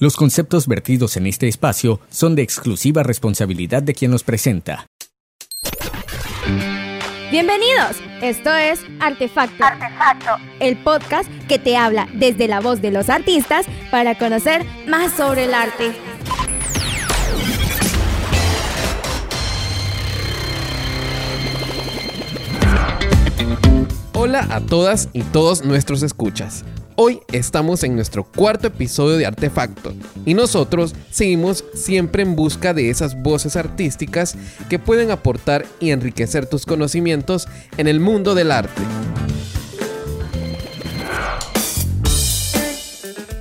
Los 0.00 0.16
conceptos 0.16 0.66
vertidos 0.66 1.16
en 1.16 1.28
este 1.28 1.46
espacio 1.46 2.00
son 2.10 2.34
de 2.34 2.42
exclusiva 2.42 3.04
responsabilidad 3.04 3.80
de 3.80 3.94
quien 3.94 4.10
los 4.10 4.24
presenta. 4.24 4.88
Bienvenidos, 7.30 7.98
esto 8.20 8.52
es 8.52 8.80
Artefacto. 8.98 9.62
Artefacto, 9.62 10.30
el 10.58 10.76
podcast 10.82 11.30
que 11.46 11.60
te 11.60 11.76
habla 11.76 12.08
desde 12.12 12.48
la 12.48 12.60
voz 12.60 12.82
de 12.82 12.90
los 12.90 13.08
artistas 13.08 13.66
para 13.92 14.18
conocer 14.18 14.66
más 14.88 15.12
sobre 15.12 15.44
el 15.44 15.54
arte. 15.54 15.92
Hola 24.12 24.48
a 24.50 24.60
todas 24.60 25.08
y 25.12 25.22
todos 25.22 25.64
nuestros 25.64 26.02
escuchas. 26.02 26.64
Hoy 26.96 27.18
estamos 27.32 27.82
en 27.82 27.96
nuestro 27.96 28.22
cuarto 28.22 28.68
episodio 28.68 29.16
de 29.16 29.26
Artefacto 29.26 29.92
y 30.24 30.34
nosotros 30.34 30.94
seguimos 31.10 31.64
siempre 31.74 32.22
en 32.22 32.36
busca 32.36 32.72
de 32.72 32.88
esas 32.88 33.20
voces 33.20 33.56
artísticas 33.56 34.36
que 34.68 34.78
pueden 34.78 35.10
aportar 35.10 35.66
y 35.80 35.90
enriquecer 35.90 36.46
tus 36.46 36.64
conocimientos 36.64 37.48
en 37.78 37.88
el 37.88 37.98
mundo 37.98 38.36
del 38.36 38.52
arte. 38.52 38.80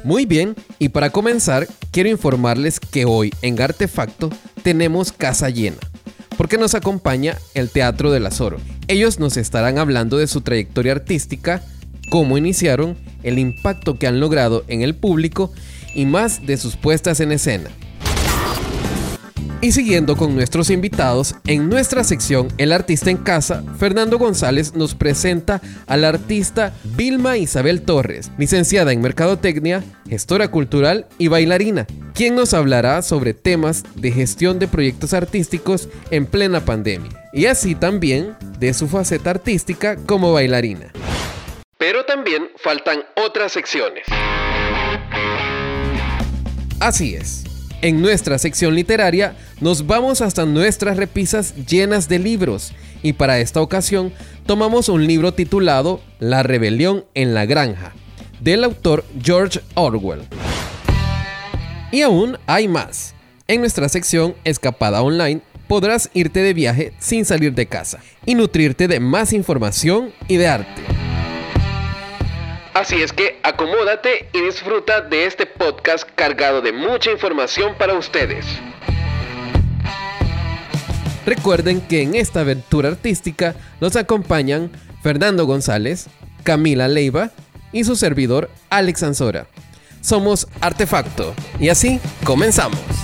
Muy 0.04 0.26
bien, 0.26 0.56
y 0.80 0.90
para 0.90 1.12
comenzar, 1.12 1.68
quiero 1.92 2.10
informarles 2.10 2.80
que 2.80 3.06
hoy 3.06 3.32
en 3.44 3.62
Artefacto 3.62 4.32
tenemos 4.64 5.12
casa 5.12 5.52
llena, 5.52 5.78
porque 6.38 6.58
nos 6.58 6.74
acompaña 6.74 7.38
el 7.54 7.70
Teatro 7.70 8.12
del 8.12 8.26
Azoro. 8.26 8.58
Ellos 8.88 9.20
nos 9.20 9.38
estarán 9.38 9.78
hablando 9.78 10.18
de 10.18 10.26
su 10.26 10.42
trayectoria 10.42 10.94
artística, 10.94 11.62
cómo 12.14 12.38
iniciaron, 12.38 12.96
el 13.24 13.40
impacto 13.40 13.98
que 13.98 14.06
han 14.06 14.20
logrado 14.20 14.66
en 14.68 14.84
el 14.84 14.94
público 14.94 15.52
y 15.96 16.06
más 16.06 16.46
de 16.46 16.58
sus 16.58 16.76
puestas 16.76 17.20
en 17.22 17.32
escena. 17.32 17.72
Y 19.62 19.72
siguiendo 19.72 20.16
con 20.16 20.36
nuestros 20.36 20.70
invitados, 20.70 21.34
en 21.48 21.70
nuestra 21.70 22.04
sección 22.04 22.50
El 22.60 22.72
artista 22.72 23.10
en 23.10 23.18
casa, 23.18 23.64
Fernando 23.80 24.20
González 24.20 24.76
nos 24.76 24.94
presenta 24.94 25.60
a 25.88 25.98
la 25.98 26.10
artista 26.10 26.72
Vilma 26.84 27.38
Isabel 27.38 27.82
Torres, 27.82 28.30
licenciada 28.38 28.94
en 28.94 29.02
Mercadotecnia, 29.02 29.84
gestora 30.08 30.50
cultural 30.50 31.08
y 31.18 31.30
bailarina, 31.30 31.88
quien 32.14 32.36
nos 32.36 32.54
hablará 32.54 33.02
sobre 33.02 33.34
temas 33.34 33.86
de 33.96 34.12
gestión 34.12 34.60
de 34.60 34.68
proyectos 34.68 35.16
artísticos 35.16 35.90
en 36.12 36.28
plena 36.28 36.64
pandemia, 36.64 37.10
y 37.34 37.48
así 37.48 37.74
también 37.74 38.36
de 38.60 38.76
su 38.76 38.88
faceta 38.88 39.32
artística 39.32 39.96
como 39.96 40.32
bailarina. 40.32 40.92
Pero 41.78 42.06
también 42.06 42.50
faltan 42.58 43.04
otras 43.16 43.52
secciones. 43.52 44.06
Así 46.80 47.16
es. 47.16 47.44
En 47.82 48.02
nuestra 48.02 48.38
sección 48.38 48.76
literaria 48.76 49.36
nos 49.60 49.86
vamos 49.88 50.22
hasta 50.22 50.46
nuestras 50.46 50.96
repisas 50.96 51.54
llenas 51.68 52.08
de 52.08 52.18
libros 52.18 52.74
y 53.02 53.14
para 53.14 53.40
esta 53.40 53.62
ocasión 53.62 54.14
tomamos 54.46 54.88
un 54.88 55.06
libro 55.06 55.34
titulado 55.34 56.02
La 56.20 56.44
rebelión 56.44 57.06
en 57.14 57.34
la 57.34 57.46
granja 57.46 57.94
del 58.40 58.64
autor 58.64 59.04
George 59.22 59.60
Orwell. 59.76 60.22
Y 61.92 62.02
aún 62.02 62.38
hay 62.48 62.68
más. 62.68 63.16
En 63.48 63.60
nuestra 63.60 63.90
sección 63.90 64.36
Escapada 64.46 65.02
Online 65.02 65.42
podrás 65.68 66.10
irte 66.14 66.42
de 66.42 66.54
viaje 66.54 66.94
sin 67.00 67.26
salir 67.26 67.54
de 67.54 67.68
casa 67.68 68.00
y 68.26 68.36
nutrirte 68.36 68.88
de 68.88 69.00
más 69.00 69.34
información 69.34 70.14
y 70.28 70.38
de 70.38 70.48
arte. 70.48 71.03
Así 72.74 73.02
es 73.04 73.14
que 73.14 73.40
acomódate 73.44 74.28
y 74.34 74.42
disfruta 74.42 75.02
de 75.02 75.26
este 75.26 75.46
podcast 75.46 76.10
cargado 76.16 76.62
de 76.62 76.74
mucha 76.74 77.12
información 77.12 77.76
para 77.78 77.94
ustedes. 77.94 78.46
Recuerden 81.26 81.82
que 81.82 82.02
en 82.02 82.16
esta 82.16 82.42
aventura 82.42 82.90
artística 82.90 83.56
nos 83.80 83.96
acompañan 83.96 84.72
Fernando 85.04 85.46
González, 85.46 86.08
Camila 86.44 86.88
Leiva 86.88 87.30
y 87.72 87.84
su 87.84 87.96
servidor 87.96 88.50
Alex 88.70 89.04
Ansora. 89.04 89.46
Somos 90.02 90.48
Artefacto 90.60 91.34
y 91.60 91.70
así 91.70 92.00
comenzamos. 92.26 93.03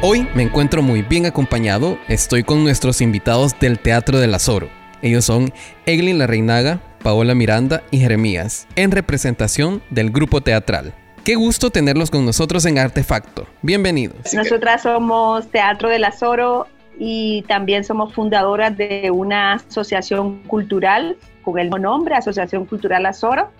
Hoy 0.00 0.28
me 0.32 0.44
encuentro 0.44 0.80
muy 0.80 1.02
bien 1.02 1.26
acompañado, 1.26 1.98
estoy 2.06 2.44
con 2.44 2.62
nuestros 2.62 3.00
invitados 3.00 3.58
del 3.58 3.80
Teatro 3.80 4.20
del 4.20 4.32
Azoro. 4.32 4.68
Ellos 5.02 5.24
son 5.24 5.52
Eglin 5.86 6.18
La 6.18 6.28
Reinaga, 6.28 6.78
Paola 7.02 7.34
Miranda 7.34 7.82
y 7.90 7.98
Jeremías, 7.98 8.68
en 8.76 8.92
representación 8.92 9.82
del 9.90 10.10
grupo 10.10 10.40
teatral. 10.40 10.94
Qué 11.24 11.34
gusto 11.34 11.70
tenerlos 11.70 12.12
con 12.12 12.24
nosotros 12.24 12.64
en 12.66 12.78
Artefacto. 12.78 13.48
Bienvenidos. 13.60 14.32
Nosotras 14.34 14.82
somos 14.82 15.48
Teatro 15.48 15.88
del 15.88 16.04
Azoro 16.04 16.68
y 16.96 17.42
también 17.48 17.82
somos 17.82 18.14
fundadoras 18.14 18.76
de 18.76 19.10
una 19.10 19.54
asociación 19.54 20.44
cultural 20.44 21.16
con 21.42 21.58
el 21.58 21.70
nombre 21.70 22.14
Asociación 22.14 22.66
Cultural 22.66 23.04
Azoro 23.04 23.50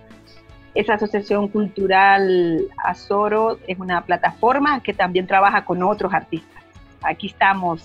esa 0.79 0.95
asociación 0.95 1.49
cultural 1.49 2.61
Azoro 2.85 3.59
es 3.67 3.81
una 3.81 4.05
plataforma 4.05 4.81
que 4.81 4.95
también 4.95 5.27
trabaja 5.27 5.65
con 5.65 5.83
otros 5.83 6.15
artistas. 6.15 6.63
Aquí 7.03 7.27
estamos 7.27 7.83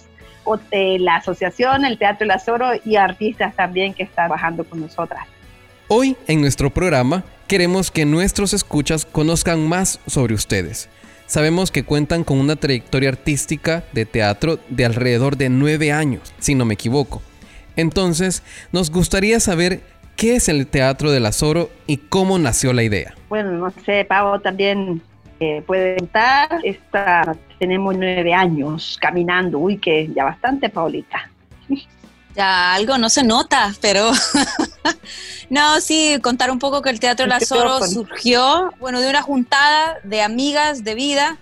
la 0.71 1.15
asociación, 1.15 1.85
el 1.85 1.97
Teatro 1.97 2.25
El 2.25 2.31
Azoro 2.31 2.67
y 2.85 2.97
artistas 2.97 3.55
también 3.55 3.95
que 3.95 4.03
están 4.03 4.27
trabajando 4.27 4.63
con 4.63 4.79
nosotras. 4.79 5.25
Hoy 5.87 6.15
en 6.27 6.41
nuestro 6.41 6.69
programa 6.69 7.23
queremos 7.47 7.89
que 7.89 8.05
nuestros 8.05 8.53
escuchas 8.53 9.05
conozcan 9.05 9.67
más 9.67 9.99
sobre 10.05 10.35
ustedes. 10.35 10.87
Sabemos 11.25 11.71
que 11.71 11.83
cuentan 11.83 12.23
con 12.23 12.37
una 12.37 12.57
trayectoria 12.57 13.09
artística 13.09 13.83
de 13.93 14.05
teatro 14.05 14.59
de 14.69 14.85
alrededor 14.85 15.35
de 15.35 15.49
nueve 15.49 15.91
años, 15.91 16.31
si 16.37 16.53
no 16.53 16.63
me 16.63 16.75
equivoco. 16.75 17.23
Entonces, 17.75 18.43
nos 18.71 18.91
gustaría 18.91 19.39
saber 19.39 19.81
¿Qué 20.16 20.35
es 20.35 20.50
el 20.50 20.68
Teatro 20.68 21.12
del 21.12 21.25
Azoro 21.25 21.69
y 21.88 21.97
cómo 21.97 22.40
nació 22.40 22.74
la 22.74 22.84
idea? 22.84 23.13
Bueno, 23.29 23.51
no 23.51 23.74
sé, 23.85 24.06
Pavo 24.06 24.40
también 24.40 25.01
eh, 25.40 25.63
puede 25.66 25.97
contar. 25.97 26.59
Esta, 26.63 27.35
tenemos 27.59 27.96
nueve 27.97 28.34
años 28.34 28.97
caminando. 29.02 29.59
Uy, 29.59 29.78
que 29.78 30.09
ya 30.16 30.23
bastante, 30.25 30.69
Paulita. 30.69 31.29
Ya 32.35 32.73
algo 32.73 32.97
no 32.97 33.09
se 33.09 33.23
nota, 33.23 33.72
pero 33.79 34.12
no, 35.52 35.79
sí, 35.81 36.18
contar 36.23 36.50
un 36.50 36.57
poco 36.57 36.81
que 36.81 36.90
el 36.90 37.00
Teatro 37.00 37.25
del 37.25 37.31
Azoro 37.31 37.85
surgió, 37.85 38.73
bueno, 38.79 39.02
de 39.02 39.07
una 39.07 39.22
juntada 39.22 40.00
de 40.03 40.23
amigas 40.23 40.84
de 40.84 40.96
vida 40.96 41.38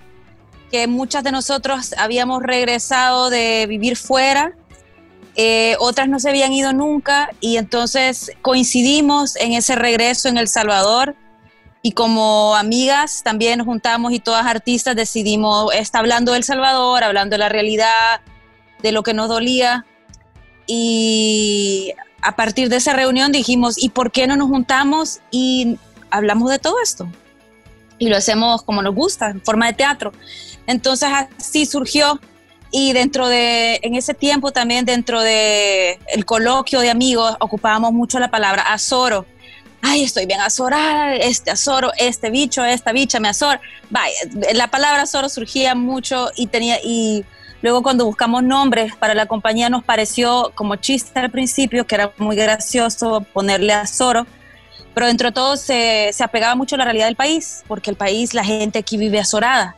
que 0.69 0.87
muchas 0.87 1.23
de 1.23 1.31
nosotros 1.31 1.93
habíamos 1.97 2.43
regresado 2.43 3.29
de 3.29 3.67
vivir 3.69 3.95
fuera 3.95 4.53
eh, 5.35 5.75
otras 5.79 6.09
no 6.09 6.19
se 6.19 6.29
habían 6.29 6.51
ido 6.51 6.73
nunca 6.73 7.29
y 7.39 7.57
entonces 7.57 8.31
coincidimos 8.41 9.35
en 9.37 9.53
ese 9.53 9.75
regreso 9.75 10.27
en 10.27 10.37
El 10.37 10.47
Salvador 10.47 11.15
y 11.81 11.93
como 11.93 12.55
amigas 12.55 13.21
también 13.23 13.57
nos 13.57 13.65
juntamos 13.65 14.11
y 14.11 14.19
todas 14.19 14.45
artistas 14.45 14.95
decidimos, 14.95 15.73
está 15.73 15.99
hablando 15.99 16.33
del 16.33 16.43
Salvador, 16.43 17.03
hablando 17.03 17.35
de 17.35 17.37
la 17.39 17.49
realidad, 17.49 18.21
de 18.81 18.91
lo 18.91 19.03
que 19.03 19.13
nos 19.13 19.29
dolía 19.29 19.85
y 20.67 21.93
a 22.21 22.35
partir 22.35 22.69
de 22.69 22.77
esa 22.77 22.93
reunión 22.93 23.31
dijimos, 23.31 23.81
¿y 23.81 23.89
por 23.89 24.11
qué 24.11 24.27
no 24.27 24.35
nos 24.35 24.49
juntamos 24.49 25.19
y 25.31 25.77
hablamos 26.09 26.49
de 26.49 26.59
todo 26.59 26.75
esto? 26.83 27.09
Y 27.97 28.09
lo 28.09 28.17
hacemos 28.17 28.63
como 28.63 28.81
nos 28.81 28.93
gusta, 28.93 29.29
en 29.29 29.41
forma 29.41 29.67
de 29.67 29.73
teatro. 29.73 30.11
Entonces 30.67 31.09
así 31.37 31.65
surgió 31.65 32.19
y 32.71 32.93
dentro 32.93 33.27
de, 33.27 33.79
en 33.83 33.95
ese 33.95 34.13
tiempo 34.13 34.51
también 34.51 34.85
dentro 34.85 35.21
de 35.21 35.99
el 36.07 36.25
coloquio 36.25 36.79
de 36.79 36.89
amigos 36.89 37.35
ocupábamos 37.39 37.91
mucho 37.91 38.17
la 38.19 38.31
palabra 38.31 38.63
azoro. 38.63 39.25
Ay, 39.81 40.03
estoy 40.03 40.25
bien 40.25 40.39
azorada, 40.39 41.15
este 41.15 41.51
azoro, 41.51 41.91
este 41.97 42.29
bicho, 42.29 42.63
esta 42.63 42.93
bicha 42.93 43.19
me 43.19 43.27
azor. 43.27 43.59
Vaya, 43.89 44.13
la 44.53 44.67
palabra 44.67 45.03
azoro 45.03 45.27
surgía 45.27 45.75
mucho 45.75 46.29
y 46.37 46.47
tenía, 46.47 46.77
y 46.81 47.25
luego 47.61 47.83
cuando 47.83 48.05
buscamos 48.05 48.43
nombres 48.43 48.95
para 48.95 49.15
la 49.15 49.25
compañía 49.25 49.69
nos 49.69 49.83
pareció 49.83 50.51
como 50.55 50.77
chiste 50.77 51.19
al 51.19 51.31
principio, 51.31 51.85
que 51.85 51.95
era 51.95 52.13
muy 52.17 52.35
gracioso 52.35 53.25
ponerle 53.33 53.73
azoro 53.73 54.25
pero 54.93 55.07
dentro 55.07 55.29
de 55.29 55.31
todo 55.31 55.55
se, 55.55 56.09
se 56.11 56.21
apegaba 56.21 56.53
mucho 56.55 56.75
a 56.75 56.79
la 56.79 56.83
realidad 56.83 57.05
del 57.05 57.15
país, 57.15 57.63
porque 57.65 57.89
el 57.89 57.95
país, 57.95 58.33
la 58.33 58.43
gente 58.43 58.79
aquí 58.79 58.97
vive 58.97 59.19
azorada 59.19 59.77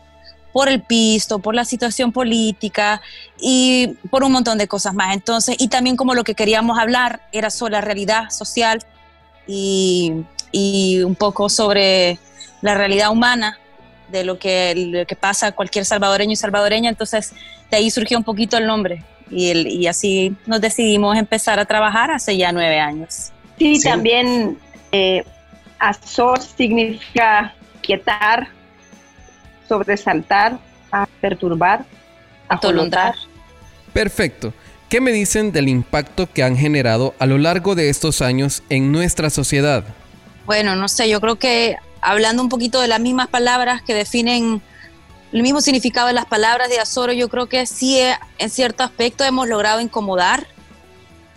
por 0.54 0.70
el 0.70 0.82
pisto, 0.82 1.40
por 1.40 1.56
la 1.56 1.66
situación 1.66 2.12
política 2.12 3.02
y 3.42 3.96
por 4.10 4.24
un 4.24 4.32
montón 4.32 4.58
de 4.58 4.68
cosas 4.68 4.94
más. 4.94 5.14
Entonces, 5.14 5.56
y 5.60 5.68
también 5.68 5.98
como 5.98 6.14
lo 6.14 6.24
que 6.24 6.36
queríamos 6.36 6.80
hablar 6.80 7.22
era 7.32 7.50
sobre 7.50 7.74
la 7.74 7.82
realidad 7.82 8.30
social 8.30 8.80
y, 9.48 10.14
un 11.04 11.16
poco 11.16 11.50
sobre 11.50 12.20
la 12.62 12.76
realidad 12.76 13.10
humana 13.10 13.58
de 14.12 14.24
lo 14.24 14.38
que, 14.38 14.76
lo 14.76 15.06
que 15.08 15.16
pasa 15.16 15.48
a 15.48 15.52
cualquier 15.52 15.84
salvadoreño 15.86 16.32
y 16.32 16.36
salvadoreña. 16.36 16.90
Entonces, 16.90 17.34
de 17.72 17.78
ahí 17.78 17.90
surgió 17.90 18.18
un 18.18 18.24
poquito 18.24 18.56
el 18.58 18.68
nombre 18.68 19.04
Y, 19.32 19.50
el, 19.50 19.66
y 19.66 19.88
así 19.88 20.36
nos 20.46 20.62
decidimos 20.62 21.18
empezar 21.18 21.60
a 21.60 21.66
trabajar 21.66 22.12
hace 22.12 22.38
ya 22.38 22.52
nueve 22.52 22.80
años. 22.80 23.32
Sí, 23.58 23.82
también 23.82 24.60
eh, 24.92 25.24
Azor 25.80 26.40
significa 26.40 27.56
quietar, 27.82 28.50
sobresaltar, 29.68 30.60
a 30.92 31.08
perturbar, 31.22 31.86
atolondrar. 32.48 33.16
Perfecto. 33.94 34.54
¿Qué 34.90 35.02
me 35.02 35.12
dicen 35.12 35.52
del 35.52 35.70
impacto 35.70 36.32
que 36.32 36.44
han 36.44 36.56
generado 36.56 37.16
a 37.18 37.26
lo 37.26 37.38
largo 37.38 37.74
de 37.76 37.90
estos 37.90 38.22
años 38.22 38.64
en 38.70 38.92
nuestra 38.92 39.30
sociedad? 39.30 39.84
Bueno, 40.46 40.76
no 40.76 40.88
sé, 40.88 41.10
yo 41.10 41.20
creo 41.20 41.38
que 41.38 41.78
hablando 42.02 42.44
un 42.44 42.50
poquito 42.50 42.80
de 42.82 42.88
las 42.88 43.00
mismas 43.00 43.28
palabras 43.28 43.82
que 43.82 43.94
definen 43.94 44.62
el 45.32 45.42
mismo 45.42 45.62
significado 45.62 46.08
de 46.08 46.14
las 46.14 46.26
palabras 46.26 46.70
de 46.70 46.80
Azoro, 46.80 47.12
yo 47.12 47.28
creo 47.28 47.48
que 47.48 47.66
sí, 47.66 48.00
eh, 48.00 48.16
en 48.38 48.52
cierto 48.52 48.84
aspecto 48.84 49.24
hemos 49.24 49.48
logrado 49.48 49.82
incomodar 49.82 50.46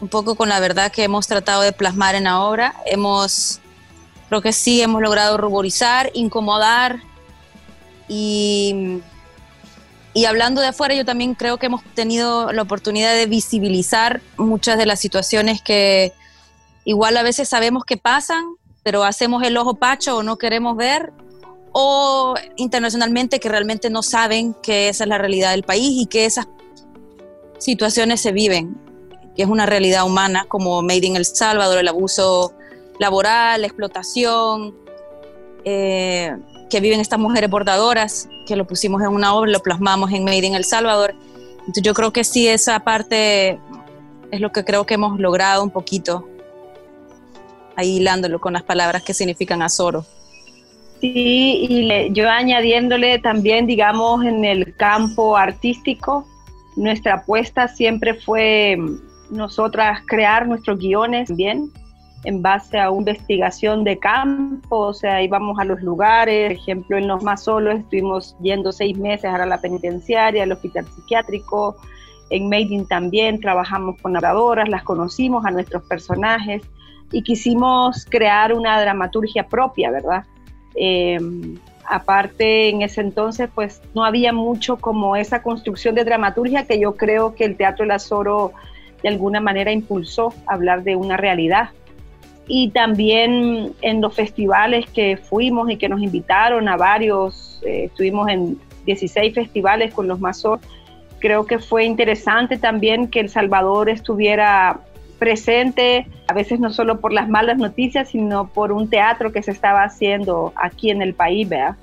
un 0.01 0.09
poco 0.09 0.35
con 0.35 0.49
la 0.49 0.61
verdad 0.61 0.93
que 0.93 1.05
hemos 1.05 1.27
tratado 1.27 1.63
de 1.63 1.73
plasmar 1.73 2.15
en 2.15 2.25
la 2.25 2.41
obra. 2.41 2.75
Hemos, 2.85 3.61
creo 4.29 4.43
que 4.43 4.53
sí, 4.53 4.83
hemos 4.83 5.01
logrado 5.01 5.39
ruborizar, 5.39 6.11
incomodar 6.13 7.01
y, 8.09 9.01
y 10.15 10.25
hablando 10.25 10.61
de 10.61 10.69
afuera, 10.69 10.95
yo 10.95 11.05
también 11.05 11.35
creo 11.35 11.59
que 11.59 11.67
hemos 11.67 11.85
tenido 11.95 12.53
la 12.53 12.63
oportunidad 12.63 13.15
de 13.15 13.27
visibilizar 13.27 14.21
muchas 14.37 14.79
de 14.79 14.87
las 14.87 15.01
situaciones 15.01 15.61
que 15.63 16.13
igual 16.85 17.17
a 17.17 17.23
veces 17.23 17.49
sabemos 17.49 17.85
que 17.85 17.97
pasan, 17.97 18.45
pero 18.83 19.05
hacemos 19.05 19.43
el 19.43 19.57
ojo 19.57 19.75
pacho 19.75 20.19
o 20.19 20.23
no 20.23 20.39
queremos 20.39 20.77
ver 20.77 21.13
o 21.73 22.35
internacionalmente 22.57 23.39
que 23.41 23.51
realmente 23.51 23.91
no 23.91 24.03
saben 24.03 24.55
que 24.63 24.89
esa 24.89 25.05
es 25.05 25.09
la 25.09 25.19
realidad 25.19 25.51
del 25.51 25.63
país 25.63 25.91
y 26.01 26.07
que 26.07 26.25
esas 26.25 26.49
situaciones 27.59 28.23
se 28.23 28.33
viven, 28.33 28.81
que 29.37 29.43
es 29.43 29.49
una 29.49 29.67
realidad 29.67 30.07
humana 30.07 30.47
como 30.49 30.81
Made 30.81 31.07
in 31.07 31.17
El 31.17 31.27
Salvador, 31.27 31.79
el 31.79 31.89
abuso 31.89 32.55
laboral, 32.99 33.61
la 33.61 33.67
explotación, 33.67 34.75
eh, 35.65 36.35
que 36.71 36.81
viven 36.81 37.01
estas 37.01 37.19
mujeres 37.19 37.51
bordadoras, 37.51 38.29
que 38.47 38.57
lo 38.57 38.67
pusimos 38.67 39.03
en 39.03 39.09
una 39.09 39.35
obra, 39.35 39.51
lo 39.51 39.61
plasmamos 39.61 40.13
en 40.13 40.25
Made 40.25 40.47
in 40.47 40.55
El 40.55 40.65
Salvador. 40.65 41.15
Entonces 41.61 41.83
yo 41.83 41.95
creo 41.95 42.13
que 42.13 42.25
sí, 42.25 42.49
esa 42.49 42.81
parte 42.81 43.59
es 44.31 44.41
lo 44.41 44.53
que 44.53 44.65
creo 44.65 44.87
que 44.87 44.95
hemos 44.95 45.19
logrado 45.19 45.63
un 45.63 45.71
poquito, 45.71 46.29
ahí 47.77 47.97
hilándolo 47.97 48.41
con 48.41 48.53
las 48.53 48.63
palabras 48.63 49.03
que 49.03 49.15
significan 49.15 49.63
azoro. 49.63 50.05
Sí, 51.01 51.67
y 51.69 52.13
yo 52.13 52.29
añadiéndole 52.29 53.19
también, 53.19 53.67
digamos, 53.67 54.25
en 54.25 54.45
el 54.45 54.75
campo 54.77 55.37
artístico, 55.37 56.27
nuestra 56.75 57.17
apuesta 57.17 57.69
siempre 57.69 58.15
fue 58.15 58.77
mm, 58.79 59.37
nosotras 59.37 60.01
crear 60.07 60.47
nuestros 60.47 60.79
guiones 60.79 61.35
bien 61.35 61.71
en 62.25 62.43
base 62.43 62.79
a 62.79 62.91
una 62.91 63.11
investigación 63.11 63.85
de 63.85 63.99
campo, 63.99 64.79
o 64.79 64.95
sea, 64.95 65.23
íbamos 65.23 65.59
a 65.59 65.65
los 65.65 65.81
lugares, 65.83 66.53
por 66.53 66.61
ejemplo, 66.61 66.99
en 66.99 67.09
Los 67.09 67.23
Más 67.23 67.45
Solos 67.45 67.79
estuvimos 67.79 68.37
yendo 68.41 68.73
seis 68.73 68.97
meses 68.99 69.27
a 69.27 69.47
la 69.47 69.61
penitenciaria, 69.61 70.43
al 70.43 70.53
hospital 70.53 70.87
psiquiátrico, 70.87 71.77
en 72.31 72.49
Made 72.49 72.87
también 72.89 73.41
trabajamos 73.41 74.01
con 74.01 74.13
narradoras, 74.13 74.69
las 74.69 74.83
conocimos 74.83 75.45
a 75.45 75.51
nuestros 75.51 75.85
personajes 75.85 76.63
y 77.13 77.23
quisimos 77.23 78.05
crear 78.05 78.53
una 78.53 78.81
dramaturgia 78.81 79.47
propia, 79.47 79.91
¿verdad? 79.93 80.25
Eh, 80.75 81.19
aparte, 81.89 82.69
en 82.69 82.83
ese 82.83 83.01
entonces, 83.01 83.49
pues 83.55 83.81
no 83.95 84.05
había 84.05 84.33
mucho 84.33 84.77
como 84.77 85.17
esa 85.17 85.43
construcción 85.43 85.95
de 85.95 86.05
dramaturgia 86.05 86.67
que 86.67 86.81
yo 86.81 86.97
creo 86.97 87.35
que 87.35 87.45
el 87.45 87.57
Teatro 87.57 87.85
del 87.85 87.93
Azoro 87.93 88.53
de 89.03 89.09
alguna 89.09 89.41
manera 89.41 89.71
impulsó 89.71 90.33
hablar 90.47 90.83
de 90.83 90.97
una 90.97 91.17
realidad. 91.17 91.71
Y 92.49 92.71
también 92.71 93.73
en 93.83 94.01
los 94.01 94.15
festivales 94.15 94.87
que 94.91 95.17
fuimos 95.17 95.71
y 95.71 95.77
que 95.77 95.89
nos 95.89 96.01
invitaron 96.01 96.69
a 96.69 96.77
varios, 96.77 97.61
eh, 97.67 97.85
estuvimos 97.87 98.29
en 98.29 98.59
16 98.85 99.35
festivales 99.35 99.93
con 99.93 100.07
los 100.07 100.21
Mazor, 100.21 100.61
creo 101.19 101.47
que 101.47 101.59
fue 101.59 101.85
interesante 101.85 102.57
también 102.57 103.09
que 103.09 103.21
El 103.21 103.29
Salvador 103.29 103.89
estuviera 103.89 104.81
presente, 105.19 106.07
a 106.29 106.35
veces 106.35 106.61
no 106.61 106.71
solo 106.71 107.01
por 107.01 107.13
las 107.13 107.29
malas 107.29 107.59
noticias, 107.59 108.11
sino 108.11 108.49
por 108.49 108.73
un 108.73 108.89
teatro 108.89 109.33
que 109.33 109.43
se 109.43 109.51
estaba 109.51 109.83
haciendo 109.83 110.53
aquí 110.57 110.91
en 110.91 111.03
el 111.03 111.15
país, 111.15 111.49
¿verdad? 111.49 111.77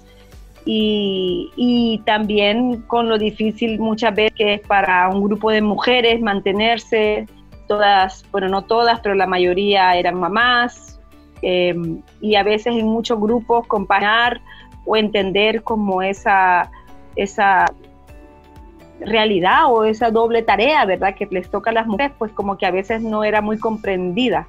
Y, 0.65 1.51
y, 1.57 2.01
también 2.05 2.83
con 2.83 3.09
lo 3.09 3.17
difícil 3.17 3.79
muchas 3.79 4.15
veces 4.15 4.33
que 4.37 4.53
es 4.53 4.61
para 4.61 5.09
un 5.09 5.21
grupo 5.21 5.51
de 5.51 5.61
mujeres 5.61 6.21
mantenerse, 6.21 7.27
todas, 7.73 8.23
bueno, 8.31 8.49
no 8.49 8.61
todas, 8.61 8.99
pero 8.99 9.15
la 9.15 9.25
mayoría 9.25 9.95
eran 9.95 10.19
mamás, 10.19 10.99
em, 11.41 12.01
y 12.21 12.35
a 12.35 12.43
veces 12.43 12.75
en 12.75 12.85
muchos 12.85 13.19
grupos 13.19 13.65
comparar 13.67 14.41
o 14.85 14.95
entender 14.95 15.63
como 15.63 16.03
esa, 16.03 16.69
esa 17.15 17.65
realidad 18.99 19.71
o 19.73 19.85
esa 19.85 20.11
doble 20.11 20.43
tarea, 20.43 20.85
¿verdad? 20.85 21.15
Que 21.15 21.27
les 21.31 21.49
toca 21.49 21.71
a 21.71 21.73
las 21.73 21.87
mujeres, 21.87 22.13
pues 22.19 22.31
como 22.31 22.57
que 22.57 22.67
a 22.67 22.71
veces 22.71 23.01
no 23.01 23.23
era 23.23 23.41
muy 23.41 23.57
comprendida. 23.57 24.47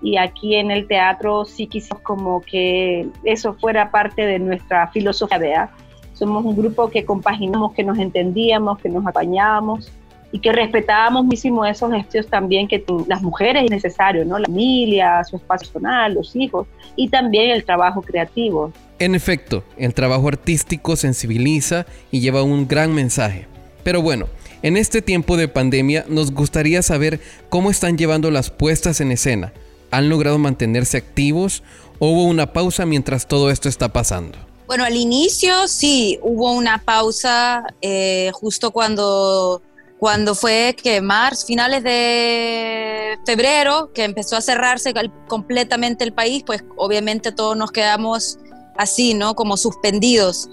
Y 0.00 0.16
aquí 0.16 0.54
en 0.54 0.70
el 0.70 0.88
teatro 0.88 1.44
sí 1.44 1.66
quisimos 1.66 2.02
como 2.02 2.40
que 2.40 3.06
eso 3.22 3.52
fuera 3.54 3.90
parte 3.90 4.24
de 4.24 4.38
nuestra 4.38 4.88
filosofía, 4.88 5.38
¿verdad? 5.38 5.70
Somos 6.14 6.42
un 6.44 6.56
grupo 6.56 6.88
que 6.88 7.04
compaginamos, 7.04 7.74
que 7.74 7.84
nos 7.84 7.98
entendíamos, 7.98 8.78
que 8.78 8.88
nos 8.88 9.06
apañábamos 9.06 9.92
y 10.32 10.38
que 10.38 10.50
respetábamos 10.50 11.24
muchísimo 11.24 11.64
esos 11.64 11.92
gestos 11.92 12.26
también 12.26 12.66
que 12.66 12.82
las 13.06 13.22
mujeres 13.22 13.64
es 13.64 13.70
necesario, 13.70 14.24
¿no? 14.24 14.38
La 14.38 14.46
familia, 14.46 15.22
su 15.24 15.36
espacio 15.36 15.68
personal, 15.68 16.14
los 16.14 16.34
hijos 16.34 16.66
y 16.96 17.08
también 17.08 17.50
el 17.50 17.64
trabajo 17.64 18.00
creativo. 18.00 18.72
En 18.98 19.14
efecto, 19.14 19.62
el 19.76 19.92
trabajo 19.94 20.28
artístico 20.28 20.96
sensibiliza 20.96 21.86
y 22.10 22.20
lleva 22.20 22.42
un 22.42 22.66
gran 22.66 22.94
mensaje. 22.94 23.46
Pero 23.84 24.00
bueno, 24.00 24.26
en 24.62 24.76
este 24.76 25.02
tiempo 25.02 25.36
de 25.36 25.48
pandemia 25.48 26.06
nos 26.08 26.32
gustaría 26.32 26.82
saber 26.82 27.20
cómo 27.50 27.70
están 27.70 27.98
llevando 27.98 28.30
las 28.30 28.50
puestas 28.50 29.00
en 29.00 29.12
escena. 29.12 29.52
¿Han 29.90 30.08
logrado 30.08 30.38
mantenerse 30.38 30.96
activos 30.96 31.62
o 31.98 32.08
hubo 32.08 32.24
una 32.24 32.52
pausa 32.52 32.86
mientras 32.86 33.28
todo 33.28 33.50
esto 33.50 33.68
está 33.68 33.92
pasando? 33.92 34.38
Bueno, 34.66 34.84
al 34.84 34.96
inicio 34.96 35.68
sí, 35.68 36.18
hubo 36.22 36.52
una 36.52 36.78
pausa 36.78 37.64
eh, 37.82 38.30
justo 38.32 38.70
cuando, 38.70 39.60
cuando 40.02 40.34
fue 40.34 40.74
que 40.82 41.00
marzo, 41.00 41.46
finales 41.46 41.84
de 41.84 43.16
febrero, 43.24 43.92
que 43.94 44.02
empezó 44.02 44.34
a 44.36 44.40
cerrarse 44.40 44.92
completamente 45.28 46.02
el 46.02 46.12
país, 46.12 46.42
pues 46.44 46.64
obviamente 46.76 47.30
todos 47.30 47.56
nos 47.56 47.70
quedamos 47.70 48.40
así, 48.76 49.14
¿no? 49.14 49.36
Como 49.36 49.56
suspendidos. 49.56 50.50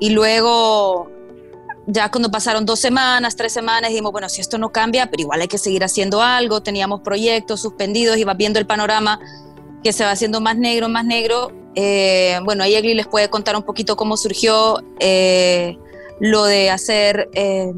Y 0.00 0.08
luego 0.08 1.10
ya 1.86 2.10
cuando 2.10 2.30
pasaron 2.30 2.64
dos 2.64 2.80
semanas, 2.80 3.36
tres 3.36 3.52
semanas, 3.52 3.90
dijimos, 3.90 4.12
bueno, 4.12 4.30
si 4.30 4.40
esto 4.40 4.56
no 4.56 4.72
cambia, 4.72 5.10
pero 5.10 5.20
igual 5.20 5.42
hay 5.42 5.48
que 5.48 5.58
seguir 5.58 5.84
haciendo 5.84 6.22
algo. 6.22 6.62
Teníamos 6.62 7.02
proyectos 7.02 7.60
suspendidos, 7.60 8.16
iba 8.16 8.32
viendo 8.32 8.58
el 8.58 8.66
panorama 8.66 9.20
que 9.84 9.92
se 9.92 10.04
va 10.04 10.12
haciendo 10.12 10.40
más 10.40 10.56
negro, 10.56 10.88
más 10.88 11.04
negro. 11.04 11.52
Eh, 11.74 12.40
bueno, 12.44 12.64
ahí 12.64 12.74
Egli 12.74 12.94
les 12.94 13.08
puede 13.08 13.28
contar 13.28 13.56
un 13.56 13.62
poquito 13.62 13.94
cómo 13.94 14.16
surgió 14.16 14.82
eh, 15.00 15.76
lo 16.18 16.44
de 16.44 16.70
hacer 16.70 17.28
eh, 17.34 17.74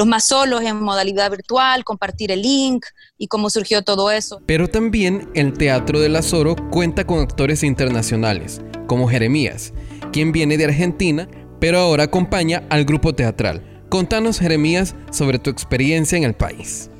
los 0.00 0.06
más 0.06 0.24
solos 0.24 0.62
en 0.62 0.80
modalidad 0.80 1.30
virtual, 1.30 1.84
compartir 1.84 2.32
el 2.32 2.40
link 2.40 2.86
y 3.18 3.28
cómo 3.28 3.50
surgió 3.50 3.82
todo 3.82 4.10
eso. 4.10 4.40
Pero 4.46 4.66
también 4.66 5.28
el 5.34 5.52
Teatro 5.52 6.00
del 6.00 6.16
Azoro 6.16 6.56
cuenta 6.70 7.06
con 7.06 7.18
actores 7.18 7.62
internacionales, 7.62 8.62
como 8.86 9.10
Jeremías, 9.10 9.74
quien 10.10 10.32
viene 10.32 10.56
de 10.56 10.64
Argentina 10.64 11.28
pero 11.60 11.78
ahora 11.78 12.04
acompaña 12.04 12.62
al 12.70 12.84
grupo 12.84 13.12
teatral. 13.12 13.62
Contanos, 13.90 14.40
Jeremías, 14.40 14.96
sobre 15.10 15.38
tu 15.38 15.50
experiencia 15.50 16.16
en 16.16 16.24
el 16.24 16.32
país. 16.32 16.90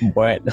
Bueno, 0.00 0.50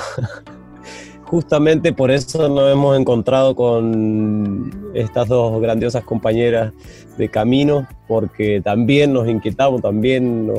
justamente 1.23 1.93
por 1.93 2.11
eso 2.11 2.49
nos 2.49 2.71
hemos 2.71 2.99
encontrado 2.99 3.55
con 3.55 4.91
estas 4.93 5.29
dos 5.29 5.61
grandiosas 5.61 6.03
compañeras 6.03 6.73
de 7.17 7.29
camino, 7.29 7.87
porque 8.07 8.61
también 8.61 9.13
nos 9.13 9.27
inquietamos, 9.29 9.81
también 9.81 10.51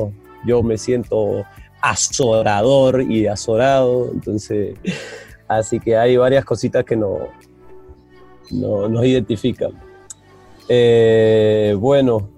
yo 0.45 0.63
me 0.63 0.77
siento 0.77 1.45
azorador 1.81 3.01
y 3.01 3.27
azorado, 3.27 4.11
entonces, 4.11 4.77
así 5.47 5.79
que 5.79 5.97
hay 5.97 6.17
varias 6.17 6.45
cositas 6.45 6.83
que 6.83 6.95
no, 6.95 7.19
nos 8.51 9.05
identifican. 9.05 9.71
Eh, 10.69 11.75
bueno, 11.79 12.29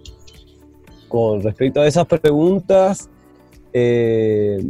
con 1.07 1.41
respecto 1.41 1.81
a 1.81 1.87
esas 1.87 2.05
preguntas, 2.05 3.09
eh, 3.73 4.63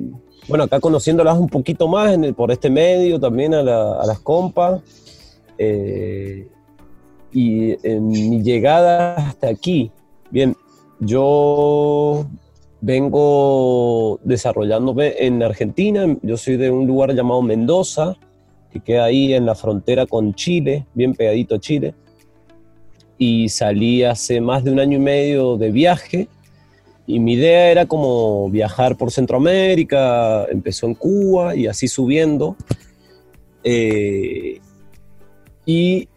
bueno, 0.47 0.63
acá 0.63 0.79
conociéndolas 0.79 1.37
un 1.37 1.47
poquito 1.47 1.87
más 1.87 2.17
por 2.35 2.51
este 2.51 2.69
medio, 2.69 3.19
también 3.19 3.53
a, 3.53 3.63
las 3.63 4.19
compas, 4.19 4.81
eh, 5.57 6.47
y 7.31 7.87
en 7.87 8.07
mi 8.07 8.41
llegada 8.41 9.13
hasta 9.15 9.49
aquí, 9.49 9.91
bien, 10.31 10.55
yo 10.99 12.25
vengo 12.81 14.19
desarrollándome 14.23 15.13
en 15.19 15.43
Argentina. 15.43 16.17
Yo 16.21 16.37
soy 16.37 16.57
de 16.57 16.69
un 16.69 16.87
lugar 16.87 17.13
llamado 17.13 17.41
Mendoza, 17.41 18.15
que 18.71 18.79
queda 18.79 19.05
ahí 19.05 19.33
en 19.33 19.45
la 19.45 19.55
frontera 19.55 20.05
con 20.05 20.33
Chile, 20.33 20.85
bien 20.93 21.13
pegadito 21.13 21.55
a 21.55 21.59
Chile. 21.59 21.93
Y 23.17 23.49
salí 23.49 24.03
hace 24.03 24.39
más 24.39 24.63
de 24.63 24.71
un 24.71 24.79
año 24.79 24.97
y 24.97 25.01
medio 25.01 25.57
de 25.57 25.71
viaje. 25.71 26.27
Y 27.05 27.19
mi 27.19 27.33
idea 27.33 27.71
era 27.71 27.85
como 27.85 28.49
viajar 28.49 28.95
por 28.95 29.11
Centroamérica, 29.11 30.45
empezó 30.45 30.85
en 30.85 30.93
Cuba 30.93 31.55
y 31.55 31.67
así 31.67 31.87
subiendo. 31.87 32.55
Eh, 33.63 34.59
y 35.65 36.07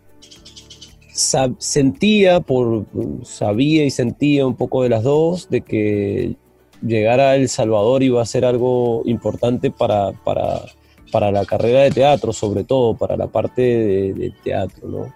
sentía, 1.12 2.40
por, 2.40 2.86
sabía 3.24 3.84
y 3.84 3.90
sentía 3.90 4.46
un 4.46 4.56
poco 4.56 4.82
de 4.82 4.88
las 4.90 5.02
dos, 5.02 5.48
de 5.50 5.62
que 5.62 6.36
llegar 6.82 7.20
a 7.20 7.36
El 7.36 7.48
Salvador 7.48 8.02
iba 8.02 8.20
a 8.20 8.26
ser 8.26 8.44
algo 8.44 9.02
importante 9.04 9.70
para, 9.70 10.12
para, 10.12 10.62
para 11.10 11.30
la 11.30 11.44
carrera 11.44 11.82
de 11.82 11.90
teatro, 11.90 12.32
sobre 12.32 12.64
todo 12.64 12.94
para 12.94 13.16
la 13.16 13.28
parte 13.28 13.62
de, 13.62 14.32
teatro, 14.42 14.88
¿no? 14.88 15.14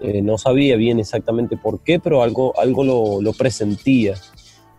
Eh, 0.00 0.20
no 0.20 0.36
sabía 0.36 0.74
bien 0.76 0.98
exactamente 0.98 1.56
por 1.56 1.80
qué, 1.80 2.00
pero 2.00 2.22
algo, 2.22 2.58
algo 2.58 2.82
lo, 2.82 3.22
lo 3.22 3.32
presentía. 3.32 4.14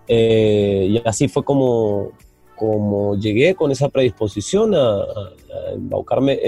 Eh, 0.08 0.88
y 0.90 1.08
así 1.08 1.30
fue 1.30 1.46
como, 1.46 2.12
como 2.58 3.16
llegué 3.16 3.56
con 3.56 3.72
esa 3.72 3.90
predisposición 3.90 4.76
a, 4.76 5.06
embarcarme, 5.74 6.40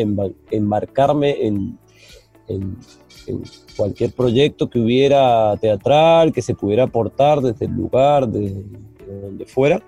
embarcarme 0.52 1.46
en, 1.46 1.80
en, 2.48 2.78
cualquier 3.76 4.12
proyecto 4.12 4.70
que 4.70 4.80
hubiera 4.80 5.56
teatral, 5.58 6.32
que 6.32 6.42
se 6.42 6.54
pudiera 6.54 6.84
aportar 6.84 7.42
desde 7.42 7.66
el 7.66 7.72
lugar, 7.72 8.28
desde 8.28 8.64
donde 9.08 9.46
fuera. 9.46 9.82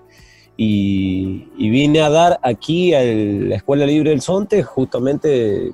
Y, 0.56 1.46
vine 1.56 2.00
a 2.00 2.10
dar 2.10 2.40
aquí 2.42 2.92
a 2.94 3.02
la 3.02 3.56
Escuela 3.56 3.86
Libre 3.86 4.10
del 4.10 4.20
Sonte, 4.20 4.62
justamente 4.62 5.72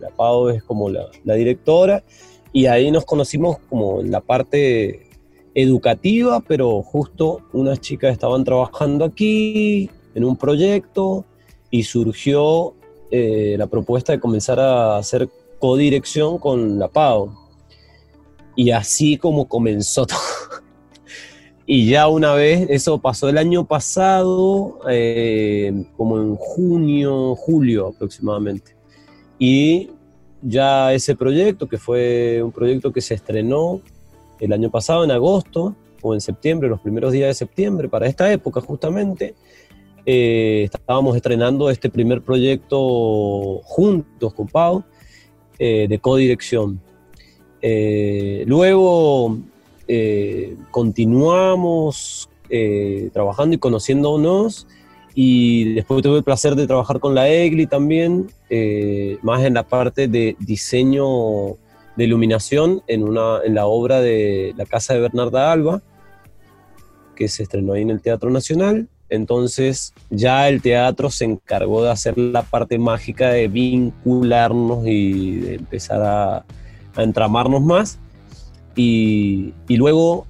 la 0.00 0.10
Pau 0.10 0.50
es 0.50 0.62
como 0.62 0.90
la, 0.90 1.06
la, 1.24 1.34
directora, 1.34 2.04
y 2.52 2.66
ahí 2.66 2.90
nos 2.90 3.04
conocimos 3.04 3.58
como 3.70 4.00
en 4.00 4.10
la 4.10 4.20
parte 4.20 5.08
educativa, 5.54 6.42
pero 6.46 6.82
justo 6.82 7.40
unas 7.54 7.80
chicas 7.80 8.12
estaban 8.12 8.44
trabajando 8.44 9.06
aquí 9.06 9.88
en 10.14 10.24
un 10.24 10.36
proyecto 10.36 11.24
y 11.70 11.82
surgió 11.82 12.74
eh, 13.10 13.54
la 13.56 13.66
propuesta 13.66 14.12
de 14.12 14.20
comenzar 14.20 14.58
a 14.58 14.98
hacer 14.98 15.28
codirección 15.58 16.38
con 16.38 16.78
la 16.78 16.88
PAO. 16.88 17.32
Y 18.56 18.70
así 18.70 19.16
como 19.16 19.48
comenzó 19.48 20.06
todo. 20.06 20.18
Y 21.68 21.90
ya 21.90 22.06
una 22.06 22.32
vez, 22.32 22.68
eso 22.70 22.98
pasó 22.98 23.28
el 23.28 23.38
año 23.38 23.66
pasado, 23.66 24.78
eh, 24.88 25.84
como 25.96 26.18
en 26.20 26.36
junio, 26.36 27.34
julio 27.34 27.88
aproximadamente. 27.88 28.76
Y 29.36 29.90
ya 30.42 30.94
ese 30.94 31.16
proyecto, 31.16 31.66
que 31.68 31.76
fue 31.76 32.40
un 32.40 32.52
proyecto 32.52 32.92
que 32.92 33.00
se 33.00 33.14
estrenó 33.14 33.80
el 34.38 34.52
año 34.52 34.70
pasado 34.70 35.02
en 35.02 35.10
agosto 35.10 35.74
o 36.02 36.14
en 36.14 36.20
septiembre, 36.20 36.68
los 36.68 36.80
primeros 36.80 37.12
días 37.12 37.28
de 37.30 37.34
septiembre, 37.34 37.88
para 37.88 38.06
esta 38.06 38.32
época 38.32 38.60
justamente, 38.60 39.34
eh, 40.04 40.68
estábamos 40.72 41.16
estrenando 41.16 41.68
este 41.68 41.90
primer 41.90 42.22
proyecto 42.22 43.60
juntos 43.64 44.32
con 44.34 44.46
Pau 44.46 44.84
eh, 45.58 45.88
de 45.88 45.98
codirección. 45.98 46.80
luego 48.46 49.36
eh, 49.88 50.56
continuamos 50.70 52.28
eh, 52.48 53.10
trabajando 53.12 53.54
y 53.54 53.58
conociéndonos 53.58 54.66
y 55.18 55.72
después 55.72 56.02
tuve 56.02 56.18
el 56.18 56.24
placer 56.24 56.54
de 56.56 56.66
trabajar 56.66 57.00
con 57.00 57.14
la 57.14 57.28
EGLI 57.28 57.66
también, 57.66 58.30
eh, 58.50 59.18
más 59.22 59.42
en 59.44 59.54
la 59.54 59.62
parte 59.62 60.08
de 60.08 60.36
diseño 60.40 61.56
de 61.96 62.04
iluminación 62.04 62.82
en, 62.86 63.02
una, 63.02 63.38
en 63.42 63.54
la 63.54 63.66
obra 63.66 64.02
de 64.02 64.52
la 64.58 64.66
Casa 64.66 64.92
de 64.92 65.00
Bernarda 65.00 65.50
Alba, 65.50 65.82
que 67.14 67.28
se 67.28 67.44
estrenó 67.44 67.72
ahí 67.72 67.82
en 67.82 67.90
el 67.90 68.02
Teatro 68.02 68.28
Nacional. 68.28 68.88
Entonces 69.08 69.94
ya 70.10 70.48
el 70.50 70.60
teatro 70.60 71.10
se 71.10 71.24
encargó 71.24 71.82
de 71.82 71.90
hacer 71.92 72.18
la 72.18 72.42
parte 72.42 72.78
mágica 72.78 73.30
de 73.30 73.48
vincularnos 73.48 74.86
y 74.86 75.36
de 75.36 75.54
empezar 75.54 76.02
a, 76.02 76.44
a 76.94 77.02
entramarnos 77.02 77.62
más. 77.62 77.98
Y, 78.76 79.54
luego, 79.68 80.26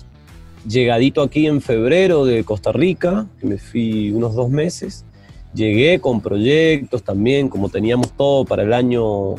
llegadito 0.68 1.20
aquí 1.22 1.46
en 1.46 1.60
febrero 1.60 2.24
de 2.24 2.44
Costa 2.44 2.72
Rica, 2.72 3.26
me 3.42 3.58
fui 3.58 4.12
unos 4.12 4.36
dos 4.36 4.48
meses, 4.48 5.04
llegué 5.52 5.98
con 6.00 6.20
proyectos 6.20 7.02
también, 7.02 7.48
como 7.48 7.68
teníamos 7.68 8.12
todo 8.12 8.44
para 8.44 8.62
el 8.62 8.72
año 8.72 9.34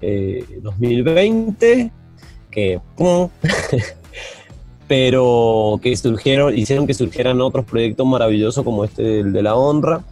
2020, 0.00 1.80
eh, 1.80 1.90
que 2.50 2.80
pero 4.88 5.78
que 5.82 5.96
surgieron, 5.96 6.56
hicieron 6.56 6.86
que 6.86 6.94
surgieran 6.94 7.40
otros 7.40 7.64
proyectos 7.64 8.06
maravillosos 8.06 8.64
como 8.64 8.84
este, 8.84 9.20
el 9.20 9.32
de 9.32 9.42
la 9.42 9.54
honra. 9.54 10.02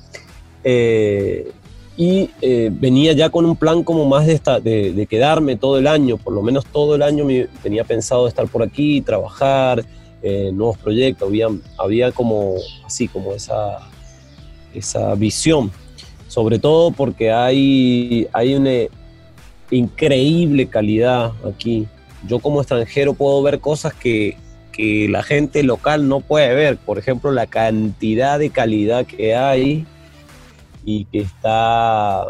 Eh, 0.62 1.50
y 1.96 2.30
eh, 2.42 2.70
venía 2.72 3.12
ya 3.14 3.30
con 3.30 3.46
un 3.46 3.56
plan 3.56 3.82
como 3.82 4.04
más 4.04 4.26
de, 4.26 4.34
esta, 4.34 4.60
de, 4.60 5.06
quedarme 5.08 5.56
todo 5.56 5.78
el 5.78 5.86
año, 5.86 6.18
por 6.18 6.34
lo 6.34 6.42
menos 6.42 6.66
todo 6.66 6.94
el 6.94 7.02
año 7.02 7.24
me, 7.24 7.46
tenía 7.62 7.84
pensado 7.84 8.28
estar 8.28 8.46
por 8.48 8.62
aquí, 8.62 9.00
trabajar, 9.00 9.82
eh, 10.22 10.50
nuevos 10.52 10.76
proyectos, 10.76 11.28
había, 11.28 11.48
había 11.78 12.12
como 12.12 12.54
así, 12.84 13.08
como 13.08 13.32
esa, 13.32 13.78
esa 14.74 15.14
visión, 15.14 15.70
sobre 16.28 16.58
todo 16.58 16.90
porque 16.90 17.32
hay, 17.32 18.28
hay 18.32 18.54
una 18.54 18.72
increíble 19.70 20.66
calidad 20.66 21.32
aquí. 21.48 21.86
Yo 22.28 22.40
como 22.40 22.60
extranjero 22.60 23.14
puedo 23.14 23.40
ver 23.42 23.60
cosas 23.60 23.94
que, 23.94 24.36
que 24.70 25.08
la 25.08 25.22
gente 25.22 25.62
local 25.62 26.08
no 26.08 26.20
puede 26.20 26.54
ver, 26.54 26.76
por 26.76 26.98
ejemplo, 26.98 27.32
la 27.32 27.46
cantidad 27.46 28.38
de 28.38 28.50
calidad 28.50 29.06
que 29.06 29.34
hay 29.34 29.86
y 30.86 31.04
que 31.06 31.18
está 31.18 32.24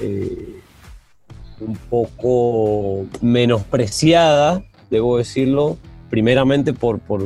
eh, 0.00 0.60
un 1.60 1.76
poco 1.88 3.06
menospreciada, 3.22 4.62
debo 4.90 5.16
decirlo, 5.16 5.78
primeramente 6.10 6.74
por, 6.74 6.98
por, 6.98 7.24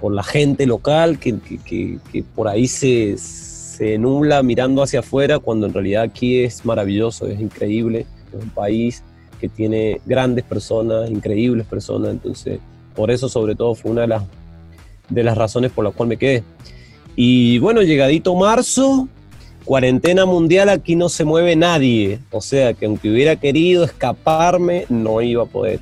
por 0.00 0.14
la 0.14 0.22
gente 0.22 0.64
local 0.64 1.18
que, 1.18 1.38
que, 1.40 1.98
que, 2.12 2.22
por 2.34 2.46
ahí 2.46 2.68
se, 2.68 3.18
se, 3.18 3.98
nubla 3.98 4.42
mirando 4.44 4.82
hacia 4.82 5.00
afuera 5.00 5.40
cuando 5.40 5.66
en 5.66 5.74
realidad 5.74 6.04
aquí 6.04 6.38
es 6.44 6.64
maravilloso, 6.64 7.26
es 7.26 7.40
increíble, 7.40 8.06
es 8.32 8.42
un 8.42 8.50
país 8.50 9.02
que 9.40 9.48
tiene 9.48 10.00
grandes 10.06 10.44
personas, 10.44 11.10
increíbles 11.10 11.66
personas, 11.66 12.12
entonces 12.12 12.60
por 12.94 13.10
eso 13.10 13.28
sobre 13.28 13.56
todo 13.56 13.74
fue 13.74 13.90
una 13.90 14.02
de 14.02 14.08
las, 14.08 14.22
de 15.08 15.24
las 15.24 15.36
razones 15.36 15.72
por 15.72 15.84
las 15.84 15.94
cuales 15.94 16.10
me 16.10 16.16
quedé. 16.16 16.44
Y 17.16 17.58
bueno, 17.58 17.82
llegadito 17.82 18.34
marzo, 18.36 19.08
cuarentena 19.70 20.26
mundial 20.26 20.68
aquí 20.68 20.96
no 20.96 21.08
se 21.08 21.24
mueve 21.24 21.54
nadie, 21.54 22.18
o 22.32 22.40
sea 22.40 22.74
que 22.74 22.86
aunque 22.86 23.08
hubiera 23.08 23.36
querido 23.36 23.84
escaparme, 23.84 24.84
no 24.88 25.22
iba 25.22 25.44
a 25.44 25.46
poder. 25.46 25.78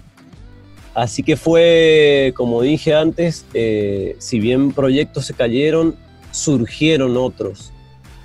Así 0.92 1.23
que 1.23 1.38
fue, 1.38 2.35
como 2.37 2.61
dije 2.61 2.95
antes, 2.95 3.47
eh, 3.54 4.14
si 4.18 4.40
bien 4.40 4.73
proyectos 4.73 5.25
se 5.25 5.33
cayeron, 5.33 5.97
surgieron 6.33 7.16
otros 7.16 7.73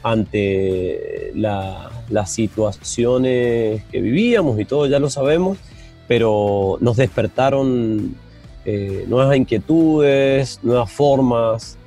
ante 0.04 1.32
las 1.34 2.30
situaciones 2.30 3.86
que 3.86 4.02
vivíamos 4.02 4.60
y 4.60 4.66
todo, 4.66 4.86
ya 4.88 5.00
lo 5.00 5.10
sabemos, 5.10 5.58
pero 6.10 6.78
nos 6.82 6.98
despertaron 6.98 8.18
eh, 8.66 9.06
nuevas 9.08 9.38
inquietudes, 9.38 10.60
nuevas 10.62 10.92
formas, 10.92 11.78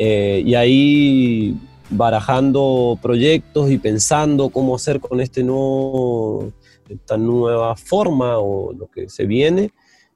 eh, 0.00 0.42
y 0.44 0.56
ahí 0.56 1.56
barajando 1.96 2.98
proyectos 3.00 3.70
y 3.70 3.78
pensando 3.78 4.50
cómo 4.50 4.76
hacer 4.76 5.00
con 5.00 5.20
este 5.20 5.42
nuevo, 5.42 6.52
esta 6.88 7.16
nueva 7.16 7.76
forma 7.76 8.38
o 8.38 8.72
lo 8.72 8.86
que 8.90 9.08
se 9.08 9.26
viene, 9.26 9.70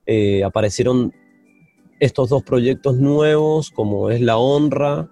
eh, 0.06 0.42
aparecieron 0.44 1.12
estos 2.00 2.28
dos 2.28 2.42
proyectos 2.42 2.96
nuevos, 2.96 3.70
como 3.70 4.10
es 4.10 4.20
La 4.20 4.38
Honra 4.38 5.10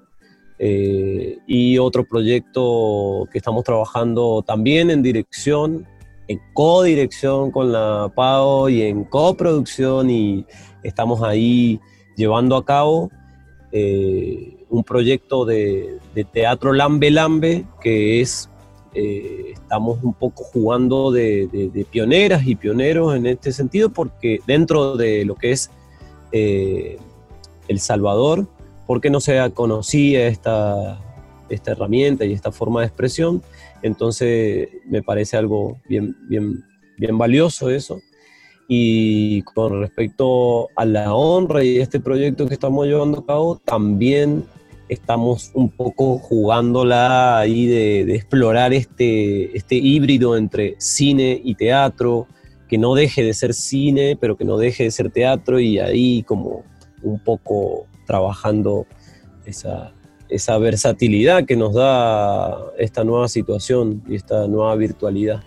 eh, 0.58 1.38
y 1.46 1.78
otro 1.78 2.04
proyecto 2.04 3.28
que 3.30 3.38
estamos 3.38 3.64
trabajando 3.64 4.42
también 4.46 4.90
en 4.90 5.02
dirección, 5.02 5.86
en 6.28 6.40
codirección 6.54 7.50
con 7.50 7.72
la 7.72 8.10
PAO 8.14 8.68
y 8.68 8.82
en 8.82 9.04
coproducción 9.04 10.10
y 10.10 10.46
estamos 10.82 11.22
ahí 11.22 11.80
llevando 12.16 12.56
a 12.56 12.64
cabo. 12.64 13.10
Eh, 13.72 14.64
un 14.76 14.84
proyecto 14.84 15.44
de, 15.44 15.98
teatro 16.32 16.72
Lambe 16.72 17.10
Lambe, 17.10 17.64
que 17.80 18.20
es, 18.20 18.50
eh, 18.94 19.52
estamos 19.52 20.02
un 20.02 20.12
poco 20.12 20.44
jugando 20.44 21.10
de, 21.10 21.86
pioneras 21.90 22.46
y 22.46 22.56
pioneros 22.56 23.16
en 23.16 23.26
este 23.26 23.52
sentido, 23.52 23.90
porque 23.90 24.40
dentro 24.46 24.96
de 24.96 25.24
lo 25.24 25.34
que 25.34 25.52
es 25.52 25.70
eh, 26.32 26.98
El 27.68 27.80
Salvador, 27.80 28.46
porque 28.86 29.10
no 29.10 29.20
se 29.20 29.50
conocía 29.52 30.28
esta, 30.28 31.00
esta 31.48 31.72
herramienta 31.72 32.24
y 32.24 32.32
esta 32.32 32.52
forma 32.52 32.80
de 32.80 32.86
expresión. 32.86 33.42
Entonces 33.82 34.68
me 34.86 35.02
parece 35.02 35.36
algo 35.36 35.80
bien, 35.88 36.16
bien, 36.28 36.64
bien 36.98 37.16
valioso 37.16 37.70
eso. 37.70 37.98
Y 38.68 39.42
con 39.42 39.80
respecto 39.80 40.68
a 40.76 40.84
la 40.84 41.14
honra 41.14 41.64
y 41.64 41.78
este 41.78 42.00
proyecto 42.00 42.46
que 42.46 42.54
estamos 42.54 42.86
llevando 42.86 43.20
a 43.20 43.26
cabo, 43.26 43.60
también 43.64 44.44
estamos 44.88 45.50
un 45.54 45.70
poco 45.70 46.18
jugándola 46.18 47.38
ahí 47.38 47.66
de, 47.66 48.04
de, 48.04 48.14
explorar 48.14 48.72
este, 48.72 49.56
este 49.56 49.74
híbrido 49.76 50.36
entre 50.36 50.74
cine 50.78 51.40
y 51.42 51.54
teatro, 51.54 52.26
que 52.68 52.78
no 52.78 52.94
deje 52.94 53.22
de 53.22 53.34
ser 53.34 53.54
cine, 53.54 54.16
pero 54.20 54.36
que 54.36 54.44
no 54.44 54.58
deje 54.58 54.84
de 54.84 54.90
ser 54.90 55.10
teatro, 55.10 55.60
y 55.60 55.78
ahí 55.78 56.22
como 56.22 56.64
un 57.02 57.18
poco 57.18 57.86
trabajando 58.06 58.86
esa, 59.44 59.92
esa 60.28 60.58
versatilidad 60.58 61.44
que 61.44 61.56
nos 61.56 61.74
da 61.74 62.56
esta 62.78 63.04
nueva 63.04 63.28
situación 63.28 64.02
y 64.08 64.16
esta 64.16 64.46
nueva 64.46 64.74
virtualidad. 64.76 65.42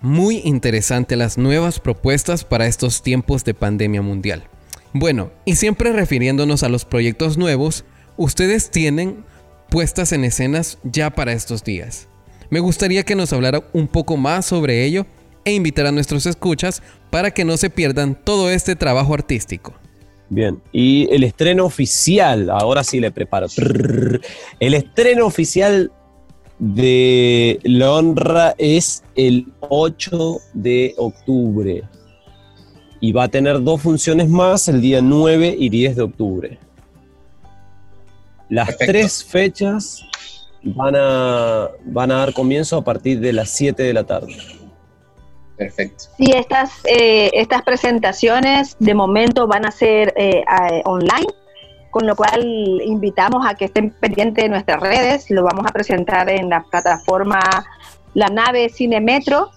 Muy 0.00 0.40
interesante 0.44 1.16
las 1.16 1.38
nuevas 1.38 1.80
propuestas 1.80 2.44
para 2.44 2.66
estos 2.66 3.02
tiempos 3.02 3.44
de 3.44 3.54
pandemia 3.54 4.02
mundial. 4.02 4.44
Bueno, 4.92 5.30
y 5.44 5.56
siempre 5.56 5.92
refiriéndonos 5.92 6.62
a 6.62 6.68
los 6.68 6.84
proyectos 6.84 7.38
nuevos, 7.38 7.84
ustedes 8.16 8.70
tienen 8.70 9.24
puestas 9.70 10.12
en 10.12 10.24
escenas 10.24 10.78
ya 10.82 11.10
para 11.10 11.32
estos 11.32 11.64
días. 11.64 12.08
Me 12.50 12.60
gustaría 12.60 13.02
que 13.02 13.16
nos 13.16 13.32
hablara 13.32 13.62
un 13.72 13.88
poco 13.88 14.16
más 14.16 14.46
sobre 14.46 14.84
ello 14.84 15.06
e 15.44 15.52
invitar 15.52 15.86
a 15.86 15.92
nuestros 15.92 16.26
escuchas 16.26 16.82
para 17.10 17.30
que 17.30 17.44
no 17.44 17.56
se 17.56 17.70
pierdan 17.70 18.14
todo 18.14 18.50
este 18.50 18.76
trabajo 18.76 19.14
artístico. 19.14 19.74
Bien, 20.28 20.60
y 20.72 21.08
el 21.12 21.22
estreno 21.22 21.64
oficial, 21.64 22.50
ahora 22.50 22.82
sí 22.82 22.98
le 22.98 23.12
preparo. 23.12 23.46
El 24.58 24.74
estreno 24.74 25.26
oficial 25.26 25.92
de 26.58 27.60
La 27.62 27.92
Honra 27.92 28.54
es 28.58 29.04
el 29.14 29.46
8 29.60 30.38
de 30.54 30.94
octubre. 30.96 31.82
Y 33.00 33.12
va 33.12 33.24
a 33.24 33.28
tener 33.28 33.62
dos 33.62 33.82
funciones 33.82 34.28
más 34.28 34.68
el 34.68 34.80
día 34.80 35.00
9 35.00 35.54
y 35.58 35.68
10 35.68 35.96
de 35.96 36.02
octubre. 36.02 36.58
Las 38.48 38.76
tres 38.76 39.24
fechas 39.24 40.04
van 40.62 40.94
a, 40.96 41.68
van 41.84 42.10
a 42.10 42.18
dar 42.18 42.32
comienzo 42.32 42.76
a 42.76 42.84
partir 42.84 43.20
de 43.20 43.32
las 43.32 43.50
7 43.50 43.82
de 43.82 43.92
la 43.92 44.04
tarde. 44.04 44.36
Perfecto. 45.56 46.04
Sí, 46.18 46.32
estas, 46.34 46.70
eh, 46.84 47.30
estas 47.32 47.62
presentaciones 47.62 48.76
de 48.78 48.94
momento 48.94 49.46
van 49.46 49.64
a 49.64 49.70
ser 49.70 50.12
eh, 50.16 50.44
online, 50.84 51.26
con 51.90 52.06
lo 52.06 52.14
cual 52.14 52.44
invitamos 52.84 53.46
a 53.46 53.54
que 53.54 53.66
estén 53.66 53.90
pendientes 53.90 54.44
de 54.44 54.50
nuestras 54.50 54.80
redes. 54.80 55.30
Lo 55.30 55.44
vamos 55.44 55.64
a 55.66 55.72
presentar 55.72 56.28
en 56.28 56.50
la 56.50 56.62
plataforma 56.62 57.40
La 58.12 58.28
Nave 58.28 58.68
Cine 58.68 59.00
Metro, 59.00 59.50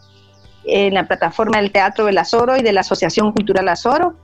en 0.64 0.94
la 0.94 1.06
plataforma 1.08 1.58
del 1.58 1.72
Teatro 1.72 2.06
del 2.06 2.18
Azoro 2.18 2.56
y 2.56 2.62
de 2.62 2.72
la 2.72 2.82
Asociación 2.82 3.34
Cultural 3.34 3.68
Azoro. 3.68 4.16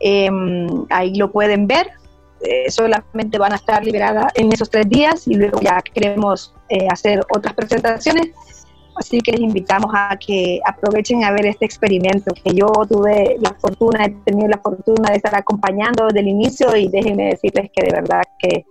Em, 0.00 0.66
ahí 0.90 1.14
lo 1.14 1.30
pueden 1.30 1.68
ver. 1.68 1.92
Eh, 2.44 2.70
solamente 2.70 3.38
van 3.38 3.52
a 3.52 3.56
estar 3.56 3.82
liberadas 3.84 4.32
en 4.34 4.52
esos 4.52 4.68
tres 4.68 4.88
días 4.88 5.26
y 5.26 5.34
luego 5.34 5.60
ya 5.60 5.80
queremos 5.82 6.54
hacer 6.90 7.24
otras 7.34 7.54
presentaciones. 7.54 8.32
Así 8.96 9.20
que 9.20 9.32
les 9.32 9.40
invitamos 9.40 9.90
a 9.92 10.16
que 10.16 10.60
aprovechen 10.64 11.24
a 11.24 11.32
ver 11.32 11.46
este 11.46 11.64
experimento 11.64 12.32
que 12.32 12.54
yo 12.54 12.66
tuve 12.88 13.36
la 13.40 13.52
fortuna, 13.54 14.04
he 14.04 14.10
tenido 14.24 14.48
la 14.48 14.58
fortuna 14.58 15.10
de 15.10 15.16
estar 15.16 15.34
acompañando 15.34 16.06
desde 16.06 16.20
el 16.20 16.28
inicio 16.28 16.76
y 16.76 16.88
déjenme 16.88 17.30
decirles 17.30 17.70
que 17.74 17.84
de 17.84 17.92
verdad 17.92 18.22
que, 18.38 18.64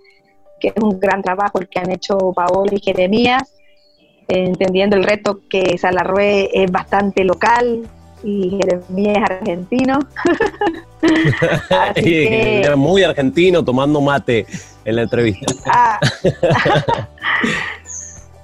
es 0.62 0.74
un 0.82 0.98
gran 0.98 1.22
trabajo 1.22 1.60
el 1.60 1.68
que 1.68 1.78
han 1.78 1.92
hecho 1.92 2.18
Paola 2.34 2.72
y 2.74 2.80
Jeremías, 2.80 3.54
entendiendo 4.30 4.96
el 4.96 5.04
reto 5.04 5.42
que 5.50 5.78
Salarrué 5.78 6.50
es 6.54 6.72
bastante 6.72 7.26
local 7.26 7.86
y 8.24 8.50
Jeremías 8.50 9.18
es 9.18 9.24
argentino. 9.30 10.00
muy 12.78 13.04
argentino 13.04 13.64
tomando 13.64 14.02
mate 14.02 14.46
en 14.86 14.96
la 14.96 15.02
entrevista. 15.04 15.54
Ah. 15.68 16.00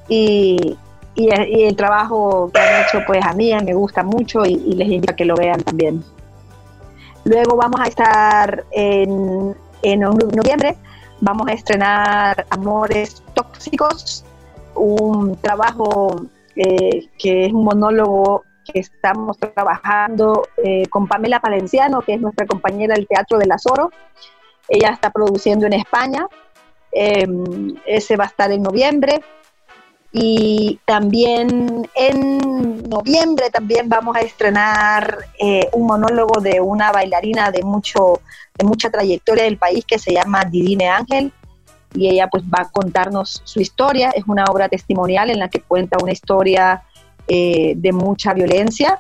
y, 0.09 0.77
y, 1.15 1.29
el 1.63 1.75
trabajo 1.75 2.51
que 2.53 2.59
han 2.59 2.83
hecho 2.83 2.99
pues 3.07 3.25
a 3.25 3.33
mí 3.33 3.51
me 3.65 3.73
gusta 3.73 4.03
mucho 4.03 4.45
y, 4.45 4.55
les 4.55 4.87
invito 4.87 5.13
a 5.13 5.15
que 5.15 5.25
lo 5.25 5.35
vean 5.35 5.61
también. 5.61 6.03
Luego 7.23 7.55
vamos 7.57 7.79
a 7.81 7.87
estar 7.87 8.65
en, 8.71 9.55
en 9.81 9.99
noviembre, 9.99 10.75
vamos 11.21 11.47
a 11.47 11.53
estrenar 11.53 12.45
Amores 12.49 13.23
Tóxicos, 13.33 14.25
un 14.75 15.35
trabajo 15.37 16.25
eh, 16.55 17.07
que 17.17 17.45
es 17.45 17.53
un 17.53 17.65
monólogo 17.65 18.43
que 18.71 18.79
estamos 18.79 19.37
trabajando 19.37 20.47
eh, 20.57 20.87
con 20.89 21.07
Pamela 21.07 21.39
Palenciano, 21.39 22.01
que 22.01 22.13
es 22.13 22.21
nuestra 22.21 22.45
compañera 22.45 22.95
del 22.95 23.07
Teatro 23.07 23.37
del 23.37 23.51
Azoro. 23.51 23.91
Ella 24.67 24.89
está 24.89 25.11
produciendo 25.11 25.65
en 25.65 25.73
España. 25.73 26.27
Eh, 26.91 27.27
ese 27.85 28.15
va 28.15 28.25
a 28.25 28.27
estar 28.27 28.51
en 28.51 28.63
noviembre. 28.63 29.21
Y 30.11 30.79
también 30.85 31.87
en 31.93 32.89
noviembre 32.89 33.51
también 33.51 33.87
vamos 33.89 34.15
a 34.15 34.21
estrenar 34.21 35.25
eh, 35.39 35.69
un 35.73 35.85
monólogo 35.85 36.41
de 36.41 36.59
una 36.61 36.91
bailarina 36.91 37.51
de, 37.51 37.61
mucho, 37.61 38.19
de 38.57 38.65
mucha 38.65 38.89
trayectoria 38.89 39.43
del 39.43 39.57
país 39.57 39.85
que 39.85 39.99
se 39.99 40.13
llama 40.13 40.45
Didine 40.45 40.89
Ángel 40.89 41.31
y 41.93 42.07
ella 42.07 42.27
pues 42.27 42.43
va 42.43 42.63
a 42.63 42.69
contarnos 42.69 43.41
su 43.43 43.61
historia. 43.61 44.11
Es 44.11 44.23
una 44.27 44.45
obra 44.45 44.69
testimonial 44.69 45.29
en 45.29 45.39
la 45.39 45.49
que 45.49 45.61
cuenta 45.61 45.97
una 46.01 46.11
historia 46.11 46.83
eh, 47.29 47.73
de 47.77 47.91
mucha 47.93 48.33
violencia 48.33 48.99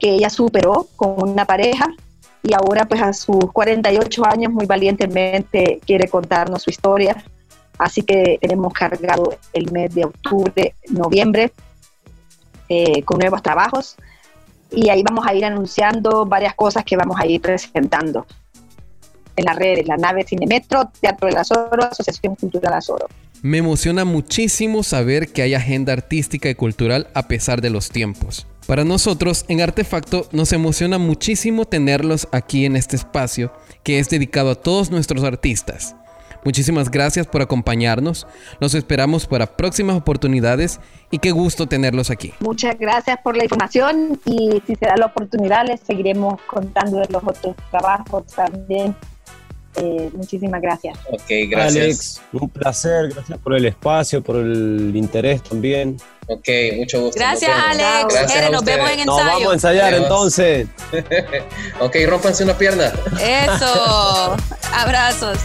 que 0.00 0.10
ella 0.10 0.30
superó 0.30 0.88
con 0.96 1.30
una 1.30 1.44
pareja 1.44 1.86
y 2.42 2.52
ahora 2.52 2.86
pues 2.86 3.00
a 3.00 3.12
sus 3.12 3.52
48 3.52 4.26
años 4.26 4.52
muy 4.52 4.66
valientemente 4.66 5.80
quiere 5.86 6.08
contarnos 6.08 6.62
su 6.62 6.70
historia 6.70 7.16
Así 7.78 8.02
que 8.02 8.38
tenemos 8.40 8.72
cargado 8.72 9.36
el 9.52 9.70
mes 9.70 9.94
de 9.94 10.04
octubre, 10.04 10.74
noviembre, 10.88 11.52
eh, 12.68 13.02
con 13.02 13.18
nuevos 13.18 13.42
trabajos. 13.42 13.96
Y 14.70 14.88
ahí 14.88 15.02
vamos 15.02 15.26
a 15.26 15.34
ir 15.34 15.44
anunciando 15.44 16.24
varias 16.26 16.54
cosas 16.54 16.84
que 16.84 16.96
vamos 16.96 17.18
a 17.20 17.26
ir 17.26 17.40
presentando 17.40 18.26
en 19.36 19.44
las 19.44 19.56
redes, 19.56 19.86
la 19.86 19.96
nave 19.96 20.24
Cinemetro, 20.24 20.90
Teatro 20.98 21.28
del 21.28 21.36
Azoro, 21.36 21.84
Asociación 21.84 22.34
Cultural 22.36 22.72
Azoro. 22.72 23.06
Me 23.42 23.58
emociona 23.58 24.04
muchísimo 24.04 24.82
saber 24.82 25.28
que 25.28 25.42
hay 25.42 25.54
agenda 25.54 25.92
artística 25.92 26.48
y 26.48 26.54
cultural 26.54 27.08
a 27.14 27.28
pesar 27.28 27.60
de 27.60 27.70
los 27.70 27.90
tiempos. 27.90 28.46
Para 28.66 28.84
nosotros 28.84 29.44
en 29.48 29.60
Artefacto 29.60 30.28
nos 30.32 30.52
emociona 30.52 30.98
muchísimo 30.98 31.66
tenerlos 31.66 32.26
aquí 32.32 32.64
en 32.64 32.74
este 32.74 32.96
espacio 32.96 33.52
que 33.84 33.98
es 34.00 34.08
dedicado 34.08 34.50
a 34.50 34.54
todos 34.56 34.90
nuestros 34.90 35.22
artistas. 35.22 35.94
Muchísimas 36.44 36.90
gracias 36.90 37.26
por 37.26 37.42
acompañarnos. 37.42 38.26
Los 38.60 38.74
esperamos 38.74 39.26
para 39.26 39.56
próximas 39.56 39.96
oportunidades 39.96 40.80
y 41.10 41.18
qué 41.18 41.32
gusto 41.32 41.66
tenerlos 41.66 42.10
aquí. 42.10 42.32
Muchas 42.40 42.78
gracias 42.78 43.18
por 43.22 43.36
la 43.36 43.44
información 43.44 44.20
y 44.24 44.62
si 44.66 44.76
se 44.76 44.86
da 44.86 44.96
la 44.96 45.06
oportunidad 45.06 45.66
les 45.66 45.80
seguiremos 45.80 46.40
contando 46.42 46.98
de 46.98 47.08
los 47.10 47.22
otros 47.22 47.56
trabajos 47.70 48.26
también. 48.26 48.94
Eh, 49.78 50.10
muchísimas 50.14 50.60
gracias. 50.60 50.98
Ok, 51.10 51.28
gracias. 51.48 51.76
Alex, 51.76 52.22
un 52.32 52.48
placer, 52.48 53.08
gracias 53.10 53.38
por 53.38 53.54
el 53.54 53.66
espacio, 53.66 54.22
por 54.22 54.36
el 54.36 54.92
interés 54.94 55.42
también. 55.42 55.96
Ok, 56.28 56.48
mucho 56.76 57.00
gusto. 57.02 57.18
Gracias, 57.18 57.50
Alex. 57.50 58.14
Gracias 58.14 58.50
nos 58.50 58.64
vemos 58.64 58.90
en 58.90 59.00
ensayo. 59.00 59.24
Nos 59.24 59.26
vamos 59.26 59.48
a 59.48 59.52
ensayar 59.54 59.94
entonces. 59.94 60.68
ok, 61.80 61.96
rompanse 62.06 62.44
una 62.44 62.56
pierna. 62.56 62.92
Eso. 63.20 64.36
Abrazos. 64.72 65.38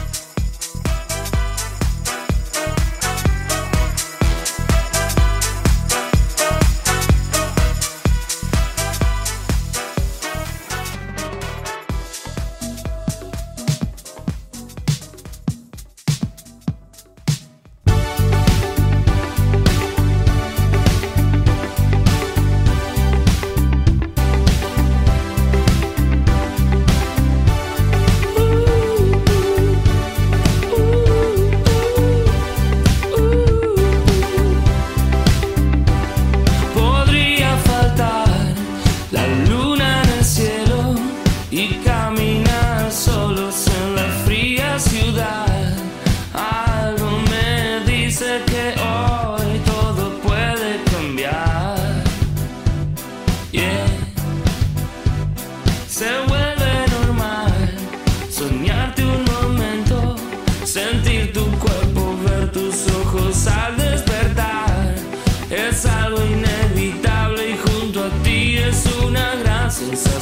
since 69.81 70.20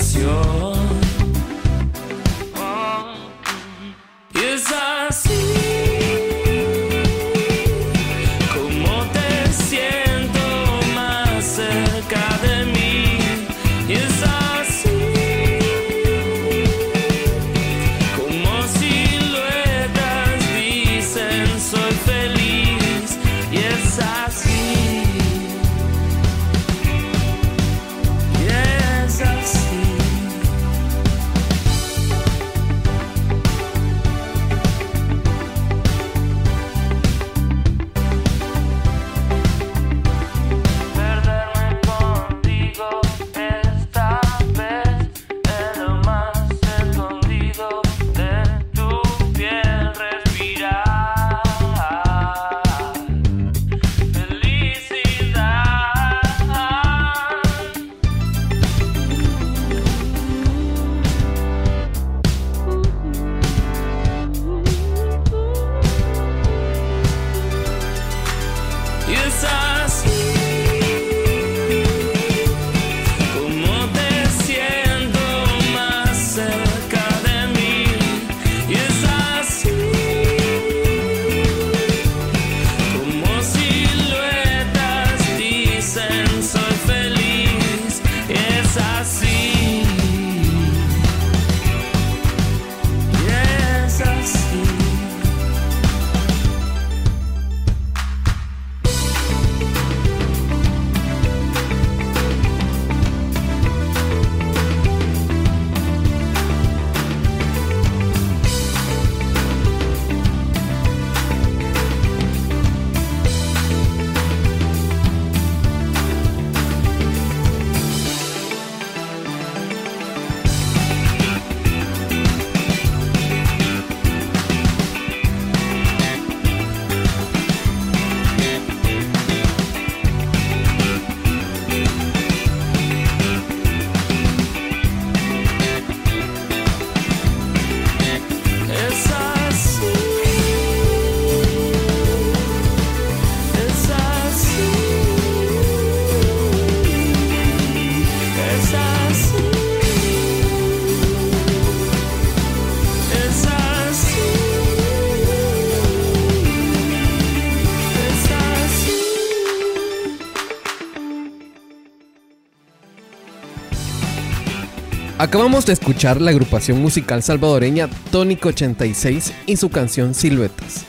Acabamos 165.29 165.67
de 165.67 165.73
escuchar 165.73 166.19
la 166.19 166.31
agrupación 166.31 166.81
musical 166.81 167.21
salvadoreña 167.21 167.87
Tónico 168.11 168.49
86 168.49 169.31
y 169.45 169.57
su 169.57 169.69
canción 169.69 170.15
Siluetas. 170.15 170.85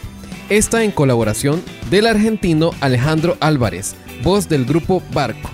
Esta 0.48 0.82
en 0.82 0.92
colaboración 0.92 1.62
del 1.90 2.06
argentino 2.06 2.70
Alejandro 2.80 3.36
Álvarez, 3.40 3.96
voz 4.22 4.48
del 4.48 4.64
grupo 4.64 5.02
Barco. 5.12 5.50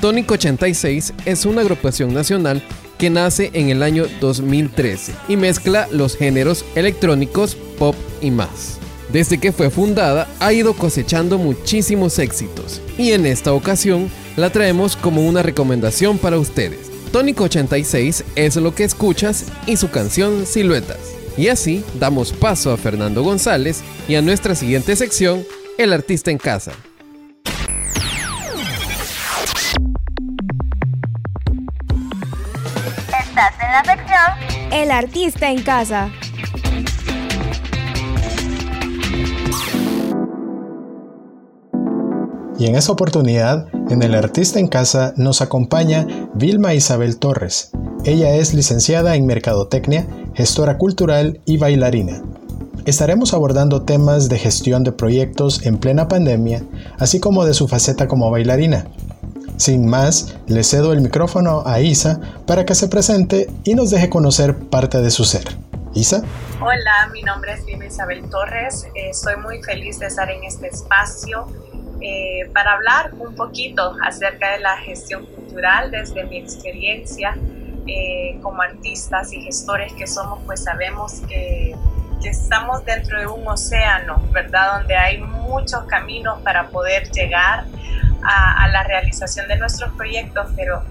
Tónico 0.00 0.34
86 0.34 1.14
es 1.24 1.46
una 1.46 1.62
agrupación 1.62 2.14
nacional 2.14 2.62
que 2.96 3.10
nace 3.10 3.50
en 3.54 3.70
el 3.70 3.82
año 3.82 4.04
2013 4.20 5.12
y 5.26 5.36
mezcla 5.36 5.88
los 5.90 6.16
géneros 6.16 6.64
electrónicos, 6.76 7.56
pop 7.76 7.96
y 8.22 8.30
más. 8.30 8.78
Desde 9.12 9.38
que 9.38 9.50
fue 9.50 9.68
fundada 9.68 10.28
ha 10.38 10.52
ido 10.52 10.74
cosechando 10.74 11.38
muchísimos 11.38 12.20
éxitos 12.20 12.80
y 12.98 13.10
en 13.10 13.26
esta 13.26 13.52
ocasión 13.52 14.08
la 14.36 14.50
traemos 14.50 14.94
como 14.94 15.26
una 15.26 15.42
recomendación 15.42 16.18
para 16.18 16.38
ustedes. 16.38 16.95
Tónico 17.16 17.44
86 17.44 18.24
es 18.34 18.56
lo 18.56 18.74
que 18.74 18.84
escuchas 18.84 19.46
y 19.66 19.78
su 19.78 19.90
canción 19.90 20.44
Siluetas. 20.44 20.98
Y 21.38 21.48
así 21.48 21.82
damos 21.98 22.30
paso 22.30 22.70
a 22.70 22.76
Fernando 22.76 23.22
González 23.22 23.82
y 24.06 24.16
a 24.16 24.20
nuestra 24.20 24.54
siguiente 24.54 24.94
sección, 24.96 25.42
El 25.78 25.94
artista 25.94 26.30
en 26.30 26.36
casa. 26.36 26.72
Estás 33.08 33.54
en 33.62 33.72
la 33.72 33.82
sección 33.82 34.70
El 34.70 34.90
artista 34.90 35.50
en 35.50 35.62
casa. 35.62 36.10
Y 42.58 42.66
en 42.66 42.76
esta 42.76 42.92
oportunidad, 42.92 43.68
en 43.88 44.02
El 44.02 44.14
Artista 44.14 44.58
en 44.58 44.66
Casa 44.66 45.12
nos 45.16 45.40
acompaña 45.42 46.06
Vilma 46.34 46.74
Isabel 46.74 47.18
Torres. 47.18 47.70
Ella 48.04 48.34
es 48.34 48.52
licenciada 48.52 49.14
en 49.14 49.26
Mercadotecnia, 49.26 50.06
gestora 50.34 50.76
cultural 50.76 51.40
y 51.44 51.56
bailarina. 51.56 52.22
Estaremos 52.84 53.32
abordando 53.32 53.82
temas 53.82 54.28
de 54.28 54.38
gestión 54.38 54.82
de 54.82 54.92
proyectos 54.92 55.64
en 55.66 55.78
plena 55.78 56.08
pandemia, 56.08 56.62
así 56.98 57.20
como 57.20 57.44
de 57.44 57.54
su 57.54 57.68
faceta 57.68 58.08
como 58.08 58.30
bailarina. 58.30 58.86
Sin 59.56 59.86
más, 59.86 60.36
le 60.46 60.64
cedo 60.64 60.92
el 60.92 61.00
micrófono 61.00 61.62
a 61.64 61.80
Isa 61.80 62.20
para 62.46 62.64
que 62.64 62.74
se 62.74 62.88
presente 62.88 63.48
y 63.64 63.74
nos 63.74 63.90
deje 63.90 64.10
conocer 64.10 64.56
parte 64.56 65.00
de 65.00 65.10
su 65.10 65.24
ser. 65.24 65.44
Isa. 65.94 66.22
Hola, 66.60 67.08
mi 67.12 67.22
nombre 67.22 67.54
es 67.54 67.64
Vilma 67.64 67.86
Isabel 67.86 68.28
Torres. 68.28 68.86
Estoy 68.94 69.36
muy 69.36 69.62
feliz 69.62 69.98
de 69.98 70.06
estar 70.06 70.30
en 70.30 70.44
este 70.44 70.66
espacio 70.66 71.46
eh, 72.00 72.48
para 72.52 72.72
hablar 72.72 73.12
un 73.18 73.34
poquito 73.34 73.94
acerca 74.02 74.52
de 74.52 74.60
la 74.60 74.76
gestión 74.78 75.24
cultural 75.26 75.90
desde 75.90 76.24
mi 76.24 76.38
experiencia 76.38 77.36
eh, 77.86 78.38
como 78.42 78.62
artistas 78.62 79.32
y 79.32 79.42
gestores 79.42 79.92
que 79.94 80.06
somos, 80.06 80.40
pues 80.44 80.64
sabemos 80.64 81.20
que, 81.28 81.74
estamos 82.24 82.84
dentro 82.84 83.20
de 83.20 83.26
un 83.28 83.46
océano, 83.46 84.20
¿verdad? 84.32 84.78
Donde 84.78 84.96
hay 84.96 85.18
muchos 85.18 85.84
caminos 85.84 86.40
para 86.42 86.66
poder 86.70 87.08
llegar 87.12 87.66
a, 88.24 88.64
a 88.64 88.68
la 88.68 88.82
realización 88.82 89.46
de 89.46 89.56
nuestros 89.56 89.92
proyectos, 89.92 90.48
pero 90.56 90.82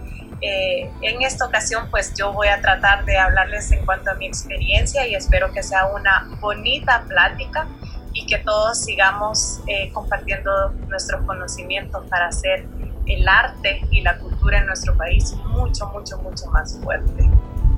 eh, 0.41 0.89
en 1.02 1.22
esta 1.22 1.46
ocasión 1.46 1.89
pues 1.89 2.13
yo 2.13 2.34
voy 2.34 2.50
a 2.50 2.62
tratar 2.62 3.06
de 3.06 3.18
hablarles 3.18 3.72
en 3.72 3.86
cuanto 3.86 4.12
a 4.12 4.15
mi 4.15 4.28
experiencia 4.28 5.08
y 5.08 5.15
espero 5.15 5.52
que 5.52 5.63
sea 5.63 5.88
una 5.88 6.28
bonita 6.39 7.04
plática 7.08 7.68
y 8.15 8.25
que 8.25 8.39
todos 8.39 8.80
sigamos 8.80 9.60
eh, 9.67 9.91
compartiendo 9.93 10.71
nuestros 10.88 11.21
conocimientos 11.25 12.04
para 12.10 12.30
hacer 12.30 12.65
el 13.06 13.28
arte 13.28 13.82
y 13.91 14.01
la 14.01 14.17
cultura 14.17 14.60
en 14.60 14.65
nuestro 14.65 14.95
país 14.97 15.36
mucho, 15.49 15.88
mucho, 15.88 16.17
mucho 16.19 16.47
más 16.47 16.80
fuerte. 16.82 17.30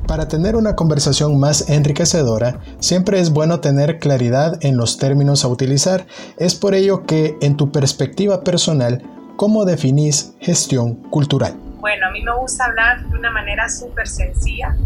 Para 0.08 0.30
tener 0.30 0.56
una 0.56 0.76
conversación 0.76 1.38
más 1.38 1.70
enriquecedora, 1.70 2.62
siempre 2.80 3.20
es 3.20 3.32
bueno 3.32 3.60
tener 3.60 4.00
claridad 4.00 4.58
en 4.62 4.78
los 4.78 4.98
términos 4.98 5.44
a 5.44 5.50
utilizar. 5.50 6.06
Es 6.38 6.56
por 6.56 6.76
ello 6.76 7.06
que, 7.06 7.36
en 7.42 7.58
tu 7.58 7.74
perspectiva 7.74 8.42
personal, 8.42 9.04
¿cómo 9.36 9.66
definís 9.66 10.34
gestión 10.40 10.96
cultural? 11.10 11.58
Bueno, 11.80 12.08
a 12.08 12.12
mí 12.12 12.24
me 12.24 12.34
gusta 12.38 12.66
hablar 12.66 13.06
de 13.06 13.18
una 13.18 13.32
manera 13.32 13.68
súper 13.68 14.08
sencilla. 14.08 14.78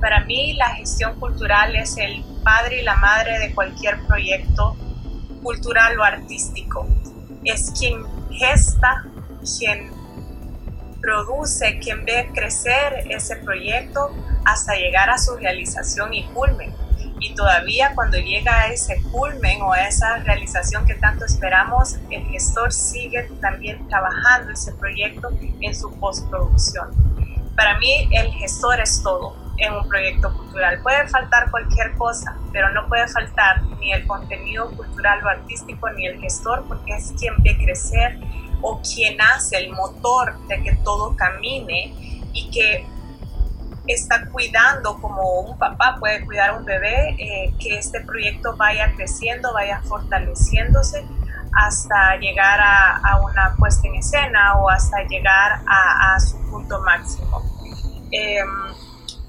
Para 0.00 0.24
mí 0.24 0.54
la 0.54 0.68
gestión 0.76 1.18
cultural 1.18 1.74
es 1.74 1.96
el 1.96 2.22
padre 2.44 2.82
y 2.82 2.84
la 2.84 2.94
madre 2.96 3.40
de 3.40 3.52
cualquier 3.52 3.98
proyecto 4.06 4.76
cultural 5.42 5.98
o 5.98 6.04
artístico. 6.04 6.86
Es 7.44 7.72
quien 7.78 8.04
gesta, 8.30 9.04
quien 9.58 9.90
produce, 11.00 11.78
quien 11.78 12.04
ve 12.04 12.30
crecer 12.34 13.06
ese 13.08 13.36
proyecto 13.36 14.10
hasta 14.44 14.74
llegar 14.74 15.10
a 15.10 15.18
su 15.18 15.36
realización 15.36 16.12
y 16.14 16.24
culmen. 16.28 16.74
Y 17.18 17.34
todavía 17.34 17.92
cuando 17.94 18.18
llega 18.18 18.60
a 18.60 18.66
ese 18.68 19.02
culmen 19.10 19.60
o 19.62 19.72
a 19.72 19.86
esa 19.86 20.18
realización 20.18 20.86
que 20.86 20.94
tanto 20.94 21.24
esperamos, 21.26 21.96
el 22.10 22.24
gestor 22.28 22.72
sigue 22.72 23.30
también 23.40 23.86
trabajando 23.88 24.52
ese 24.52 24.72
proyecto 24.72 25.30
en 25.60 25.74
su 25.74 25.92
postproducción. 25.98 26.88
Para 27.56 27.78
mí 27.78 28.08
el 28.12 28.32
gestor 28.32 28.80
es 28.80 29.02
todo 29.02 29.49
en 29.60 29.74
un 29.74 29.88
proyecto 29.88 30.32
cultural. 30.34 30.80
Puede 30.82 31.06
faltar 31.08 31.50
cualquier 31.50 31.94
cosa, 31.94 32.36
pero 32.52 32.70
no 32.72 32.88
puede 32.88 33.06
faltar 33.08 33.62
ni 33.78 33.92
el 33.92 34.06
contenido 34.06 34.70
cultural 34.72 35.22
o 35.24 35.28
artístico 35.28 35.90
ni 35.90 36.06
el 36.06 36.20
gestor 36.20 36.66
porque 36.66 36.96
es 36.96 37.12
quien 37.18 37.34
ve 37.42 37.56
crecer 37.56 38.18
o 38.62 38.80
quien 38.82 39.20
hace 39.20 39.58
el 39.58 39.70
motor 39.72 40.38
de 40.48 40.62
que 40.62 40.72
todo 40.76 41.14
camine 41.16 41.94
y 42.32 42.50
que 42.50 42.86
está 43.86 44.26
cuidando 44.26 45.00
como 45.00 45.40
un 45.40 45.58
papá 45.58 45.96
puede 45.98 46.24
cuidar 46.24 46.50
a 46.50 46.52
un 46.54 46.64
bebé, 46.64 47.16
eh, 47.18 47.54
que 47.58 47.78
este 47.78 48.00
proyecto 48.00 48.56
vaya 48.56 48.92
creciendo, 48.94 49.52
vaya 49.52 49.80
fortaleciéndose 49.82 51.04
hasta 51.52 52.16
llegar 52.16 52.60
a, 52.62 53.20
una 53.22 53.54
puesta 53.56 53.88
en 53.88 53.96
escena 53.96 54.54
o 54.56 54.70
hasta 54.70 55.02
llegar 55.04 55.60
a, 55.66 56.18
su 56.20 56.38
punto 56.48 56.80
máximo. 56.82 57.42
Em, 58.12 58.46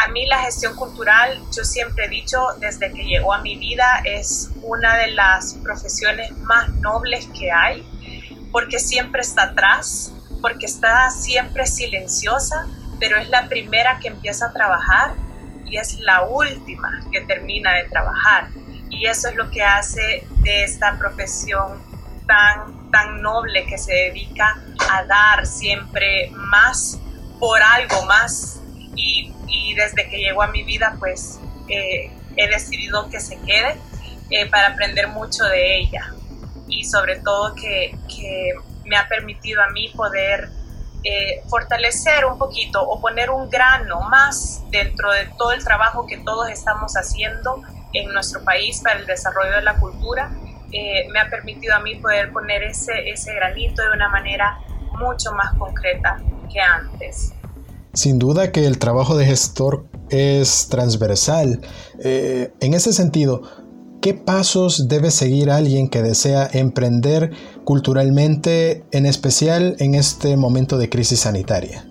a 0.03 0.07
mí 0.07 0.25
la 0.25 0.39
gestión 0.39 0.75
cultural, 0.75 1.39
yo 1.55 1.63
siempre 1.63 2.05
he 2.05 2.09
dicho, 2.09 2.39
desde 2.59 2.91
que 2.91 3.03
llegó 3.03 3.33
a 3.33 3.41
mi 3.41 3.55
vida, 3.55 4.01
es 4.03 4.49
una 4.63 4.97
de 4.97 5.11
las 5.11 5.55
profesiones 5.63 6.31
más 6.39 6.69
nobles 6.75 7.27
que 7.37 7.51
hay, 7.51 7.85
porque 8.51 8.79
siempre 8.79 9.21
está 9.21 9.43
atrás, 9.43 10.11
porque 10.41 10.65
está 10.65 11.11
siempre 11.11 11.67
silenciosa, 11.67 12.67
pero 12.99 13.17
es 13.17 13.29
la 13.29 13.47
primera 13.47 13.99
que 13.99 14.07
empieza 14.07 14.47
a 14.47 14.53
trabajar 14.53 15.13
y 15.65 15.77
es 15.77 15.99
la 15.99 16.23
última 16.23 16.89
que 17.11 17.21
termina 17.21 17.73
de 17.75 17.83
trabajar. 17.85 18.49
Y 18.89 19.05
eso 19.05 19.29
es 19.29 19.35
lo 19.35 19.49
que 19.51 19.63
hace 19.63 20.27
de 20.43 20.63
esta 20.63 20.97
profesión 20.97 21.81
tan, 22.27 22.89
tan 22.91 23.21
noble 23.21 23.65
que 23.65 23.77
se 23.77 23.93
dedica 23.93 24.59
a 24.91 25.03
dar 25.05 25.45
siempre 25.45 26.31
más 26.31 26.99
por 27.39 27.61
algo 27.61 28.05
más. 28.05 28.61
Y, 28.95 29.33
y 29.51 29.73
desde 29.75 30.09
que 30.09 30.17
llegó 30.17 30.41
a 30.41 30.47
mi 30.47 30.63
vida, 30.63 30.95
pues 30.99 31.39
eh, 31.67 32.11
he 32.35 32.47
decidido 32.47 33.09
que 33.09 33.19
se 33.19 33.39
quede 33.41 33.75
eh, 34.29 34.49
para 34.49 34.69
aprender 34.69 35.07
mucho 35.09 35.43
de 35.45 35.79
ella. 35.79 36.13
Y 36.67 36.85
sobre 36.85 37.17
todo 37.17 37.53
que, 37.55 37.95
que 38.07 38.53
me 38.85 38.95
ha 38.95 39.07
permitido 39.07 39.61
a 39.61 39.69
mí 39.69 39.89
poder 39.95 40.49
eh, 41.03 41.41
fortalecer 41.49 42.25
un 42.25 42.37
poquito 42.37 42.81
o 42.81 43.01
poner 43.01 43.31
un 43.31 43.49
grano 43.49 44.01
más 44.01 44.63
dentro 44.69 45.11
de 45.11 45.25
todo 45.37 45.51
el 45.51 45.63
trabajo 45.63 46.05
que 46.05 46.17
todos 46.17 46.49
estamos 46.49 46.93
haciendo 46.93 47.61
en 47.93 48.13
nuestro 48.13 48.43
país 48.43 48.81
para 48.81 48.99
el 48.99 49.07
desarrollo 49.07 49.51
de 49.51 49.63
la 49.63 49.75
cultura, 49.77 50.31
eh, 50.71 51.07
me 51.11 51.19
ha 51.19 51.29
permitido 51.29 51.75
a 51.75 51.79
mí 51.79 51.95
poder 51.95 52.31
poner 52.31 52.63
ese, 52.63 53.09
ese 53.09 53.33
granito 53.33 53.81
de 53.81 53.89
una 53.91 54.09
manera 54.09 54.59
mucho 54.99 55.31
más 55.33 55.53
concreta 55.55 56.19
que 56.51 56.61
antes. 56.61 57.33
Sin 57.93 58.19
duda 58.19 58.51
que 58.51 58.65
el 58.65 58.79
trabajo 58.79 59.17
de 59.17 59.25
gestor 59.25 59.85
es 60.09 60.67
transversal. 60.69 61.61
Eh, 61.99 62.51
en 62.59 62.73
ese 62.73 62.93
sentido, 62.93 63.41
¿Qué 64.01 64.15
pasos 64.15 64.87
debe 64.87 65.11
seguir 65.11 65.51
alguien 65.51 65.87
que 65.87 66.01
desea 66.01 66.49
emprender 66.51 67.29
culturalmente, 67.65 68.83
en 68.91 69.05
especial 69.05 69.75
en 69.77 69.93
este 69.93 70.37
momento 70.37 70.79
de 70.79 70.89
crisis 70.89 71.19
sanitaria? 71.19 71.85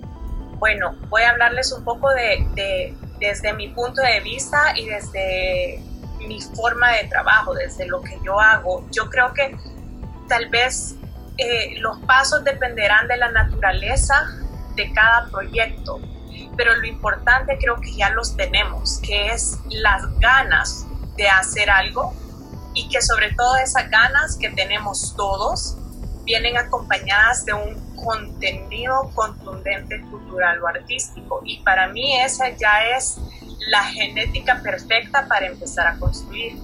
Bueno, 0.59 0.97
voy 1.09 1.23
a 1.23 1.31
hablarles 1.31 1.71
un 1.71 1.85
poco 1.85 2.11
de, 2.11 2.97
desde 3.21 3.53
mi 3.53 3.69
punto 3.69 4.03
de 4.03 4.19
vista 4.25 4.77
y 4.77 4.87
desde 4.87 5.81
mi 6.27 6.41
forma 6.41 6.91
de 6.97 7.07
trabajo, 7.07 7.55
desde 7.55 7.87
lo 7.87 8.03
que 8.03 8.19
yo 8.25 8.41
hago. 8.41 8.85
Yo 8.91 9.09
creo 9.09 9.33
que 9.33 9.57
tal 10.29 10.49
vez 10.49 10.97
eh, 11.39 11.79
los 11.79 11.97
pasos 12.01 12.43
dependerán 12.43 13.07
de 13.07 13.19
la 13.19 13.31
naturaleza 13.31 14.17
de 14.81 14.93
cada 14.93 15.29
proyecto, 15.31 16.01
pero 16.57 16.75
lo 16.77 16.87
importante 16.87 17.59
creo 17.59 17.81
que 17.81 17.95
ya 17.95 18.11
los 18.11 18.37
tenemos, 18.37 18.99
que 19.03 19.29
es 19.29 19.59
las 19.69 20.03
ganas 20.19 20.87
de 21.17 21.29
hacer 21.29 21.71
algo 21.71 22.15
y 22.75 22.89
que 22.89 23.03
sobre 23.03 23.33
todo 23.35 23.57
esas 23.57 23.91
ganas 23.91 24.37
que 24.37 24.49
tenemos 24.51 25.15
todos 25.17 25.77
vienen 26.25 26.57
acompañadas 26.57 27.45
de 27.45 27.53
un 27.53 27.97
contenido 27.97 29.11
contundente 29.15 30.01
cultural 30.03 30.63
o 30.63 30.69
artístico. 30.69 31.43
Y 31.45 31.61
para 31.63 31.89
mí 31.89 32.17
esa 32.19 32.49
ya 32.51 32.85
es 32.97 33.19
la 33.69 33.83
genética 33.85 34.61
perfecta 34.63 35.27
para 35.29 35.47
empezar 35.47 35.87
a 35.87 35.99
construir. 35.99 36.57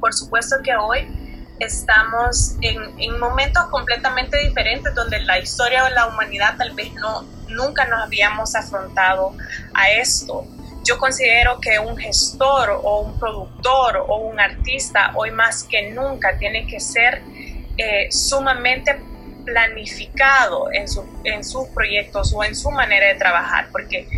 Por 0.00 0.14
supuesto 0.14 0.56
que 0.62 0.74
hoy 0.76 1.25
estamos 1.58 2.56
en, 2.60 2.78
en, 2.98 3.18
momentos 3.18 3.64
completamente 3.66 4.38
diferentes 4.38 4.94
donde 4.94 5.20
la 5.20 5.38
historia 5.38 5.84
de 5.84 5.90
la 5.90 6.06
humanidad 6.06 6.56
tal 6.56 6.72
vez 6.72 6.92
no, 6.94 7.22
nunca 7.48 7.86
nos 7.86 8.02
habíamos 8.02 8.54
afrontado 8.54 9.34
a 9.74 9.90
esto. 9.90 10.46
Yo 10.84 10.98
considero 10.98 11.60
que 11.60 11.78
un 11.78 11.96
gestor 11.96 12.70
o 12.70 13.00
un 13.00 13.18
productor 13.18 14.04
o 14.08 14.18
un 14.18 14.38
artista 14.38 15.12
hoy 15.14 15.30
más 15.30 15.64
que 15.64 15.90
nunca 15.90 16.38
tiene 16.38 16.66
que 16.66 16.78
ser 16.78 17.22
eh, 17.76 18.08
sumamente 18.10 19.00
planificado 19.44 20.68
en, 20.72 20.86
en 21.24 21.44
sus 21.44 21.68
proyectos 21.68 22.32
o 22.34 22.44
en 22.44 22.54
su 22.54 22.70
manera 22.70 23.08
de 23.08 23.14
trabajar, 23.14 23.68
porque 23.72 24.08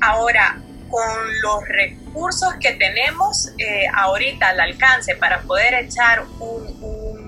ahora 0.00 0.60
con 0.90 1.40
los 1.42 1.66
recursos 1.68 2.54
que 2.60 2.72
tenemos 2.72 3.52
eh, 3.58 3.86
ahorita 3.92 4.48
al 4.48 4.60
alcance 4.60 5.16
para 5.16 5.40
poder 5.42 5.74
echar 5.74 6.24
un, 6.40 6.76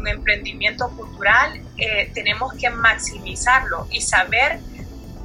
emprendimiento 0.07 0.88
cultural, 0.97 1.61
eh, 1.77 2.11
tenemos 2.14 2.55
que 2.55 2.71
maximizarlo 2.71 3.87
y 3.90 4.01
saber 4.01 4.59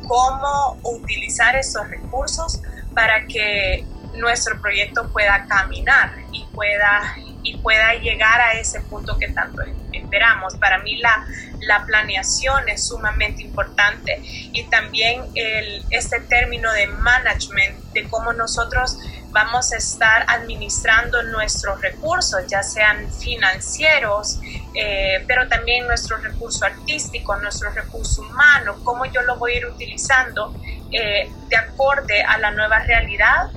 cómo 0.06 0.78
utilizar 0.84 1.56
esos 1.56 1.88
recursos 1.89 2.60
para 2.93 3.26
que 3.26 3.86
nuestro 4.15 4.60
proyecto 4.60 5.08
pueda 5.13 5.46
caminar 5.48 6.13
y 6.34 6.46
pueda, 6.54 7.15
y 7.43 7.56
pueda 7.58 7.93
llegar 7.93 8.41
a 8.41 8.54
ese 8.60 8.82
punto 8.82 9.17
que 9.17 9.30
tanto 9.30 9.62
esperamos. 9.99 10.56
Para 10.56 10.79
mí 10.79 10.97
la, 10.97 11.25
la 11.62 11.86
planeación 11.86 12.69
es 12.69 12.88
sumamente 12.88 13.43
importante 13.43 14.19
y 14.23 14.63
también 14.69 15.23
el, 15.36 15.84
este 15.89 16.19
término 16.21 16.71
de 16.73 16.88
management, 16.88 17.77
de 17.93 18.03
cómo 18.10 18.34
nosotros 18.34 18.97
vamos 19.34 19.73
a 19.73 19.77
estar 19.77 20.25
administrando 20.27 21.23
nuestros 21.23 21.82
recursos, 21.82 22.45
ya 22.47 22.62
sean 22.62 23.12
financieros, 23.12 24.39
eh, 24.75 25.23
pero 25.27 25.47
también 25.47 25.88
nuestros 25.88 26.21
recursos 26.23 26.62
artísticos, 26.62 27.41
nuestros 27.41 27.73
recursos 27.73 28.19
humanos, 28.19 28.77
cómo 28.84 29.06
yo 29.06 29.21
lo 29.23 29.38
voy 29.38 29.53
a 29.53 29.58
ir 29.58 29.65
utilizando 29.65 30.56
eh, 30.91 31.29
de 31.49 31.58
acorde 31.58 32.21
a 32.21 32.38
la 32.38 32.51
nueva 32.51 32.79
realidad, 32.79 33.49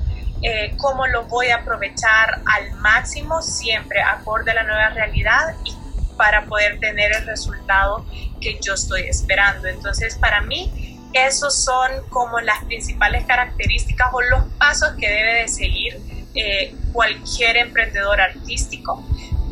eh, 0.42 0.74
cómo 0.78 1.06
lo 1.06 1.24
voy 1.24 1.50
a 1.50 1.56
aprovechar 1.56 2.40
al 2.46 2.72
máximo, 2.76 3.42
siempre 3.42 4.00
acorde 4.02 4.52
a 4.52 4.54
la 4.54 4.62
nueva 4.62 4.88
realidad 4.90 5.54
y 5.64 5.76
para 6.16 6.46
poder 6.46 6.78
tener 6.80 7.12
el 7.12 7.26
resultado 7.26 8.04
que 8.40 8.58
yo 8.60 8.74
estoy 8.74 9.02
esperando. 9.02 9.68
Entonces, 9.68 10.16
para 10.16 10.40
mí, 10.42 10.98
esos 11.12 11.54
son 11.64 11.90
como 12.10 12.40
las 12.40 12.64
principales 12.64 13.24
características 13.26 14.08
o 14.12 14.20
los 14.20 14.44
pasos 14.58 14.90
que 14.98 15.08
debe 15.08 15.34
de 15.42 15.48
seguir 15.48 16.00
eh, 16.34 16.74
cualquier 16.92 17.56
emprendedor 17.56 18.20
artístico. 18.20 19.02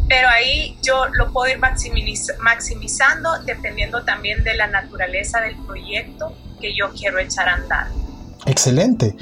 Pero 0.08 0.28
ahí 0.28 0.76
yo 0.82 1.06
lo 1.14 1.32
puedo 1.32 1.50
ir 1.50 1.58
maximizando 1.58 3.42
dependiendo 3.46 4.04
también 4.04 4.44
de 4.44 4.54
la 4.54 4.66
naturaleza 4.66 5.40
del 5.40 5.56
proyecto 5.64 6.36
que 6.60 6.76
yo 6.76 6.90
quiero 6.92 7.18
echar 7.18 7.48
a 7.48 7.54
andar. 7.54 7.86
Excelente. 8.46 9.16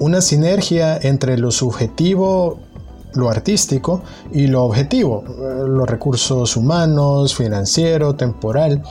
Una 0.00 0.20
sinergia 0.20 0.98
entre 1.00 1.38
lo 1.38 1.52
subjetivo, 1.52 2.60
lo 3.14 3.30
artístico 3.30 4.02
y 4.32 4.46
lo 4.46 4.64
objetivo, 4.64 5.24
los 5.66 5.88
recursos 5.88 6.56
humanos, 6.56 7.34
financiero, 7.34 8.14
temporal. 8.14 8.82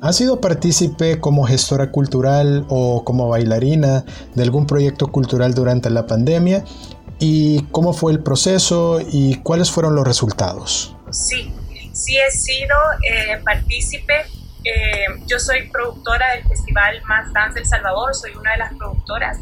¿Ha 0.00 0.12
sido 0.12 0.40
partícipe 0.40 1.20
como 1.20 1.44
gestora 1.44 1.90
cultural 1.90 2.66
o 2.68 3.02
como 3.04 3.28
bailarina 3.28 4.04
de 4.34 4.42
algún 4.42 4.66
proyecto 4.66 5.08
cultural 5.08 5.54
durante 5.54 5.90
la 5.90 6.06
pandemia? 6.06 6.64
¿Y 7.18 7.62
cómo 7.72 7.92
fue 7.92 8.12
el 8.12 8.22
proceso 8.22 9.00
y 9.00 9.36
cuáles 9.36 9.70
fueron 9.70 9.94
los 9.94 10.06
resultados? 10.06 10.94
Sí, 11.10 11.52
sí 11.92 12.16
he 12.18 12.30
sido 12.30 12.76
eh, 13.10 13.40
partícipe 13.44 14.14
Eh, 14.66 15.22
yo 15.28 15.38
soy 15.38 15.68
productora 15.70 16.32
del 16.34 16.44
Festival 16.48 17.00
Más 17.06 17.32
Dance 17.32 17.60
El 17.60 17.66
Salvador, 17.66 18.12
soy 18.16 18.32
una 18.34 18.50
de 18.50 18.58
las 18.58 18.74
productoras 18.74 19.38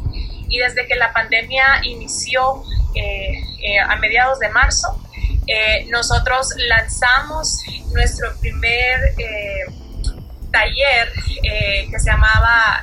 y 0.47 0.59
desde 0.59 0.87
que 0.87 0.95
la 0.95 1.13
pandemia 1.13 1.81
inició 1.83 2.63
eh, 2.95 3.41
eh, 3.63 3.79
a 3.79 3.95
mediados 3.97 4.39
de 4.39 4.49
marzo, 4.49 5.01
nosotros 5.91 6.49
lanzamos 6.57 7.61
nuestro 7.93 8.35
primer 8.39 9.13
taller 10.51 11.11
que 11.43 11.99
se 11.99 12.09
llamaba, 12.09 12.81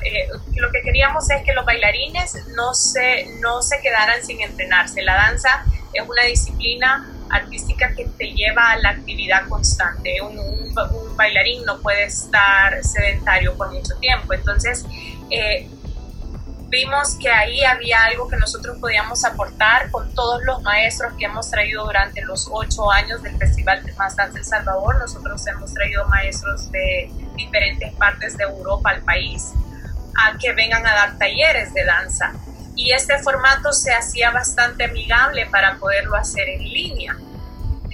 lo 0.54 0.70
que 0.70 0.80
queríamos 0.82 1.28
es 1.28 1.42
que 1.42 1.54
los 1.54 1.66
bailarines 1.66 2.46
no 2.54 2.72
se, 2.72 3.26
no 3.40 3.62
se 3.62 3.80
quedaran 3.80 4.24
sin 4.24 4.40
entrenarse. 4.42 5.02
La 5.02 5.14
danza 5.14 5.64
es 5.92 6.08
una 6.08 6.22
disciplina 6.22 7.12
artística 7.32 7.94
que 7.94 8.04
te 8.04 8.32
lleva 8.32 8.70
a 8.70 8.78
la 8.78 8.90
actividad 8.90 9.48
constante. 9.48 10.20
Un, 10.20 10.74
bailarín 11.16 11.64
no 11.64 11.80
puede 11.80 12.04
estar 12.04 12.82
sedentario 12.82 13.56
por 13.56 13.72
mucho 13.72 13.94
tiempo. 13.96 14.32
Entonces, 14.32 14.84
eh, 15.30 15.68
vimos 16.72 17.16
que 17.20 17.28
ahí 17.28 17.62
había 17.64 18.02
algo 18.04 18.26
que 18.28 18.38
nosotros 18.38 18.78
podíamos 18.78 19.26
aportar 19.26 19.90
con 19.90 20.12
todos 20.14 20.42
los 20.44 20.62
maestros 20.62 21.12
que 21.18 21.26
hemos 21.26 21.50
traído 21.50 21.84
durante 21.84 22.22
los 22.22 22.48
ocho 22.50 22.90
años 22.90 23.22
del 23.22 23.36
Festival 23.36 23.84
de 23.84 23.92
Más 23.92 24.16
Danza 24.16 24.38
El 24.38 24.44
Salvador. 24.46 24.96
Nosotros 24.98 25.46
hemos 25.46 25.74
traído 25.74 26.08
maestros 26.08 26.72
de 26.72 27.10
diferentes 27.36 27.92
partes 27.92 28.38
de 28.38 28.44
Europa 28.44 28.88
al 28.88 29.02
país 29.02 29.52
a 30.16 30.38
que 30.38 30.54
vengan 30.54 30.86
a 30.86 30.94
dar 30.94 31.18
talleres 31.18 31.74
de 31.74 31.84
danza 31.84 32.32
y 32.74 32.92
este 32.92 33.18
formato 33.18 33.74
se 33.74 33.92
hacía 33.92 34.30
bastante 34.30 34.84
amigable 34.84 35.46
para 35.50 35.76
poderlo 35.76 36.16
hacer 36.16 36.48
en 36.48 36.62
línea. 36.62 37.16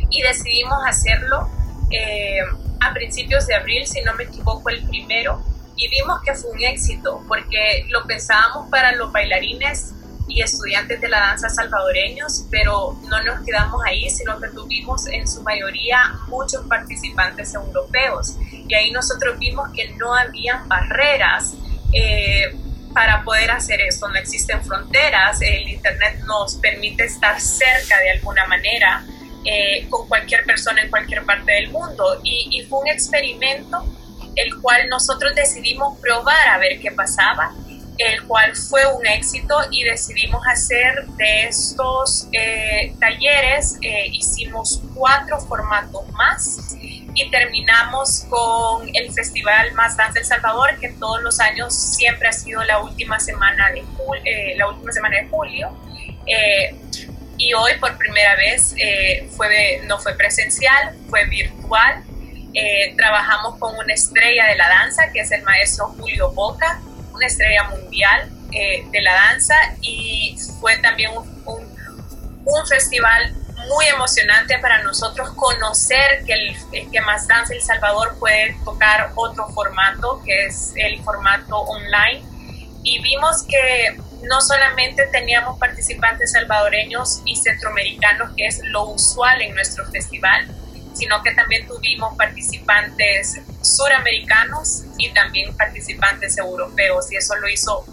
Y 0.08 0.22
decidimos 0.22 0.78
hacerlo 0.86 1.50
eh, 1.90 2.38
a 2.80 2.92
principios 2.92 3.44
de 3.48 3.56
abril, 3.56 3.88
si 3.88 4.02
no 4.02 4.14
me 4.14 4.22
equivoco, 4.22 4.70
el 4.70 4.86
primero, 4.86 5.42
y 5.78 5.88
vimos 5.88 6.20
que 6.22 6.34
fue 6.34 6.50
un 6.50 6.62
éxito, 6.62 7.22
porque 7.28 7.86
lo 7.88 8.04
pensábamos 8.04 8.68
para 8.68 8.92
los 8.92 9.12
bailarines 9.12 9.94
y 10.26 10.42
estudiantes 10.42 11.00
de 11.00 11.08
la 11.08 11.20
danza 11.20 11.48
salvadoreños, 11.48 12.44
pero 12.50 12.98
no 13.08 13.22
nos 13.22 13.44
quedamos 13.46 13.82
ahí, 13.86 14.10
sino 14.10 14.38
que 14.40 14.48
tuvimos 14.48 15.06
en 15.06 15.26
su 15.26 15.42
mayoría 15.42 16.18
muchos 16.26 16.66
participantes 16.66 17.54
europeos. 17.54 18.36
Y 18.68 18.74
ahí 18.74 18.90
nosotros 18.90 19.38
vimos 19.38 19.70
que 19.74 19.88
no 19.92 20.14
habían 20.14 20.68
barreras. 20.68 21.54
Eh, 21.94 22.54
para 22.92 23.22
poder 23.22 23.50
hacer 23.50 23.80
esto. 23.80 24.08
No 24.08 24.16
existen 24.16 24.60
fronteras, 24.64 25.40
el 25.40 25.68
Internet 25.68 26.20
nos 26.26 26.56
permite 26.56 27.04
estar 27.04 27.40
cerca 27.40 27.96
de 27.98 28.10
alguna 28.12 28.44
manera 28.46 29.04
eh, 29.44 29.86
con 29.88 30.08
cualquier 30.08 30.44
persona 30.44 30.82
en 30.82 30.90
cualquier 30.90 31.24
parte 31.24 31.52
del 31.52 31.70
mundo. 31.70 32.20
Y, 32.24 32.48
y, 32.50 32.64
fue 32.66 32.80
un 32.80 32.88
experimento 32.88 33.86
el 34.38 34.60
cual 34.60 34.88
nosotros 34.88 35.34
decidimos 35.34 35.98
probar 35.98 36.48
a 36.48 36.58
ver 36.58 36.80
qué 36.80 36.92
pasaba, 36.92 37.52
el 37.98 38.22
cual 38.24 38.54
fue 38.54 38.86
un 38.86 39.04
éxito 39.06 39.56
y 39.72 39.82
decidimos 39.82 40.40
hacer 40.46 41.04
de 41.16 41.44
estos 41.44 42.28
eh, 42.32 42.94
talleres, 43.00 43.76
eh, 43.82 44.06
hicimos 44.12 44.80
cuatro 44.94 45.40
formatos 45.40 46.08
más 46.12 46.76
y 46.80 47.28
terminamos 47.30 48.24
con 48.30 48.88
el 48.94 49.12
Festival 49.12 49.72
Más 49.72 49.96
Danza 49.96 50.20
El 50.20 50.24
Salvador, 50.24 50.78
que 50.78 50.90
todos 50.90 51.20
los 51.22 51.40
años 51.40 51.74
siempre 51.74 52.28
ha 52.28 52.32
sido 52.32 52.62
la 52.62 52.80
última 52.80 53.18
semana 53.18 53.72
de, 53.72 53.82
julio, 53.82 54.22
eh, 54.24 54.54
la 54.56 54.68
última 54.68 54.92
semana 54.92 55.16
de 55.16 55.28
julio. 55.28 55.76
Y 57.40 57.54
hoy 57.54 57.72
por 57.80 57.96
primera 57.96 58.34
vez 58.34 58.74
fue, 59.36 59.80
no 59.86 59.98
fue 59.98 60.14
presencial, 60.14 60.94
fue 61.08 61.24
virtual. 61.26 62.02
Trabajamos 62.96 63.58
con 63.58 63.76
una 63.76 63.94
estrella 63.94 64.46
de 64.46 64.56
la 64.56 64.68
danza, 64.68 65.10
que 65.12 65.20
es 65.20 65.30
el 65.32 65.42
maestro 65.42 65.88
Julio 65.98 66.30
Boca, 66.32 66.80
una 67.12 67.26
estrella 67.26 67.64
mundial 67.64 68.30
de 68.50 69.00
la 69.02 69.14
danza, 69.14 69.54
y 69.80 70.36
fue 70.60 70.76
también 70.78 71.10
un, 71.16 71.42
un, 71.46 71.64
un 72.44 72.66
festival 72.66 73.34
muy 73.68 73.86
emocionante 73.86 74.58
para 74.58 74.82
nosotros 74.82 75.30
conocer 75.34 76.24
que, 76.24 76.32
el, 76.32 76.90
que 76.90 77.00
Más 77.00 77.26
Danza 77.26 77.54
El 77.54 77.62
Salvador 77.62 78.16
puede 78.18 78.56
tocar 78.64 79.12
otro 79.14 79.48
formato, 79.48 80.22
que 80.24 80.46
es 80.46 80.72
el 80.76 81.02
formato 81.02 81.56
online. 81.56 82.22
Y 82.82 83.00
vimos 83.02 83.42
que 83.42 84.00
no 84.22 84.40
solamente 84.40 85.06
teníamos 85.08 85.58
participantes 85.58 86.32
salvadoreños 86.32 87.20
y 87.24 87.36
centroamericanos, 87.36 88.30
que 88.36 88.46
es 88.46 88.60
lo 88.64 88.86
usual 88.86 89.42
en 89.42 89.54
nuestro 89.54 89.84
festival, 89.90 90.46
sino 90.98 91.22
que 91.22 91.32
también 91.32 91.66
tuvimos 91.66 92.16
participantes 92.16 93.40
suramericanos 93.62 94.82
y 94.98 95.10
también 95.10 95.56
participantes 95.56 96.36
europeos, 96.38 97.10
y 97.12 97.16
eso 97.16 97.36
lo 97.36 97.48
hizo 97.48 97.84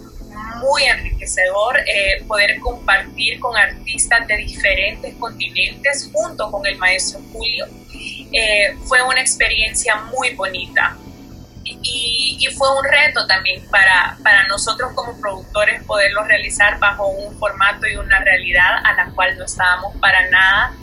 muy 0.60 0.84
enriquecedor 0.84 1.78
eh, 1.86 2.24
poder 2.26 2.58
compartir 2.60 3.38
con 3.38 3.56
artistas 3.56 4.26
de 4.26 4.36
diferentes 4.38 5.14
continentes 5.16 6.10
junto 6.12 6.50
con 6.50 6.66
el 6.66 6.76
maestro 6.78 7.20
Julio. 7.32 7.66
Eh, 8.32 8.76
fue 8.86 9.02
una 9.02 9.20
experiencia 9.20 9.96
muy 9.96 10.34
bonita 10.34 10.96
y, 11.64 12.38
y, 12.40 12.46
fue 12.54 12.68
un 12.78 12.84
reto 12.84 13.26
también 13.26 13.64
para, 13.70 14.16
para 14.22 14.46
nosotros 14.46 14.92
como 14.94 15.20
productores 15.20 15.82
poderlo 15.84 16.24
realizar 16.24 16.78
bajo 16.78 17.08
un 17.08 17.36
formato 17.38 17.86
y 17.86 17.96
una 17.96 18.20
realidad 18.20 18.78
a 18.84 18.92
la 18.94 19.10
cual 19.12 19.36
no 19.36 19.44
estábamos 19.44 19.96
para 19.96 20.28
nada 20.30 20.76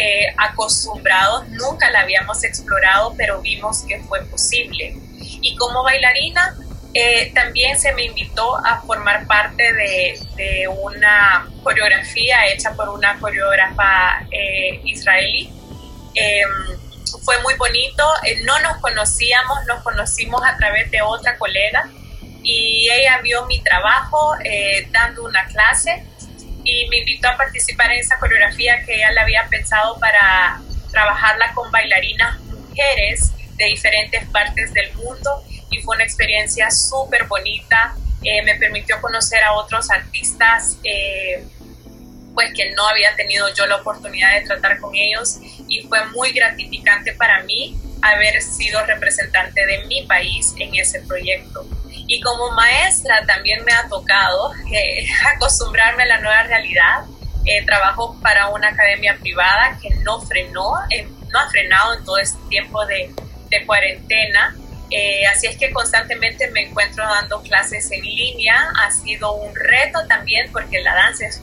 eh, 0.00 0.34
acostumbrados, 0.38 1.46
nunca 1.50 1.90
la 1.90 2.00
habíamos 2.00 2.42
explorado, 2.42 3.14
pero 3.18 3.42
vimos 3.42 3.84
que 3.86 4.00
fue 4.00 4.24
posible. 4.24 4.96
Y 5.42 5.54
como 5.56 5.82
bailarina, 5.82 6.56
eh, 6.94 7.30
también 7.34 7.78
se 7.78 7.92
me 7.92 8.04
invitó 8.04 8.56
a 8.56 8.80
formar 8.80 9.26
parte 9.26 9.62
de, 9.74 10.18
una 10.82 11.48
coreografía 11.62 12.46
hecha 12.46 12.72
por 12.72 12.88
una 12.88 13.18
coreógrafa 13.18 14.26
eh, 14.30 14.80
israelí. 14.84 15.52
Em, 16.14 16.48
fue 17.22 17.40
muy 17.42 17.54
bonito, 17.54 18.04
eh, 18.24 18.40
no 18.44 18.58
nos 18.60 18.78
conocíamos, 18.78 19.58
nos 19.66 19.82
conocimos 19.82 20.40
a 20.44 20.56
través 20.56 20.90
de 20.90 21.02
otra 21.02 21.36
colega 21.36 21.88
y 22.42 22.88
ella 22.90 23.20
vio 23.22 23.44
mi 23.46 23.62
trabajo 23.62 24.34
dando 24.92 25.24
una 25.24 25.44
clase 25.46 26.02
y 26.64 26.88
me 26.88 26.98
invitó 26.98 27.28
a 27.28 27.36
participar 27.36 27.90
en 27.92 28.00
esa 28.00 28.18
coreografía 28.18 28.82
que 28.84 28.96
ella 28.96 29.12
la 29.12 29.22
había 29.22 29.46
pensado 29.48 29.98
para 29.98 30.60
trabajarla 30.90 31.52
con 31.54 31.70
bailarinas 31.70 32.40
mujeres 32.40 33.32
de 33.56 33.64
diferentes 33.66 34.26
partes 34.28 34.72
del 34.72 34.92
mundo 34.94 35.42
y 35.70 35.78
fue 35.78 35.96
una 35.96 36.04
experiencia 36.04 36.70
súper 36.70 37.26
bonita. 37.26 37.94
Eh, 38.22 38.42
me 38.42 38.56
permitió 38.56 39.00
conocer 39.00 39.42
a 39.44 39.52
otros 39.52 39.90
artistas 39.90 40.76
eh, 40.84 41.42
pues 42.34 42.52
que 42.54 42.70
no 42.72 42.86
había 42.86 43.14
tenido 43.16 43.52
yo 43.54 43.66
la 43.66 43.76
oportunidad 43.76 44.34
de 44.34 44.46
tratar 44.46 44.78
con 44.78 44.94
ellos 44.94 45.38
y 45.68 45.82
fue 45.88 46.04
muy 46.06 46.32
gratificante 46.32 47.12
para 47.12 47.42
mí 47.44 47.78
haber 48.02 48.40
sido 48.42 48.84
representante 48.86 49.64
de 49.66 49.84
mi 49.86 50.06
país 50.06 50.54
en 50.58 50.74
ese 50.74 51.00
proyecto. 51.00 51.66
Y 52.10 52.20
como 52.20 52.50
maestra 52.50 53.24
también 53.24 53.64
me 53.64 53.72
ha 53.72 53.88
tocado 53.88 54.52
eh, 54.72 55.06
acostumbrarme 55.36 56.02
a 56.02 56.06
la 56.06 56.20
nueva 56.20 56.42
realidad. 56.42 57.04
trabajo 57.66 58.16
para 58.20 58.48
una 58.48 58.68
academia 58.68 59.16
privada 59.20 59.78
que 59.80 59.90
no 60.04 60.20
frenó, 60.20 60.74
no 61.32 61.38
ha 61.38 61.48
frenado 61.48 61.94
en 61.94 62.04
todo 62.04 62.18
este 62.18 62.38
tiempo 62.48 62.84
de, 62.86 63.14
de 63.48 63.66
cuarentena 63.66 64.54
eh, 64.90 65.24
así 65.26 65.46
es 65.46 65.56
que 65.56 65.70
constantemente 65.70 66.50
me 66.50 66.62
encuentro 66.62 67.04
dando 67.04 67.40
clases 67.42 67.90
en 67.92 68.02
línea. 68.02 68.56
Ha 68.82 68.90
sido 68.90 69.32
un 69.34 69.54
reto 69.54 70.06
también 70.08 70.50
porque 70.52 70.80
la 70.80 70.94
danza 70.94 71.26
es 71.26 71.40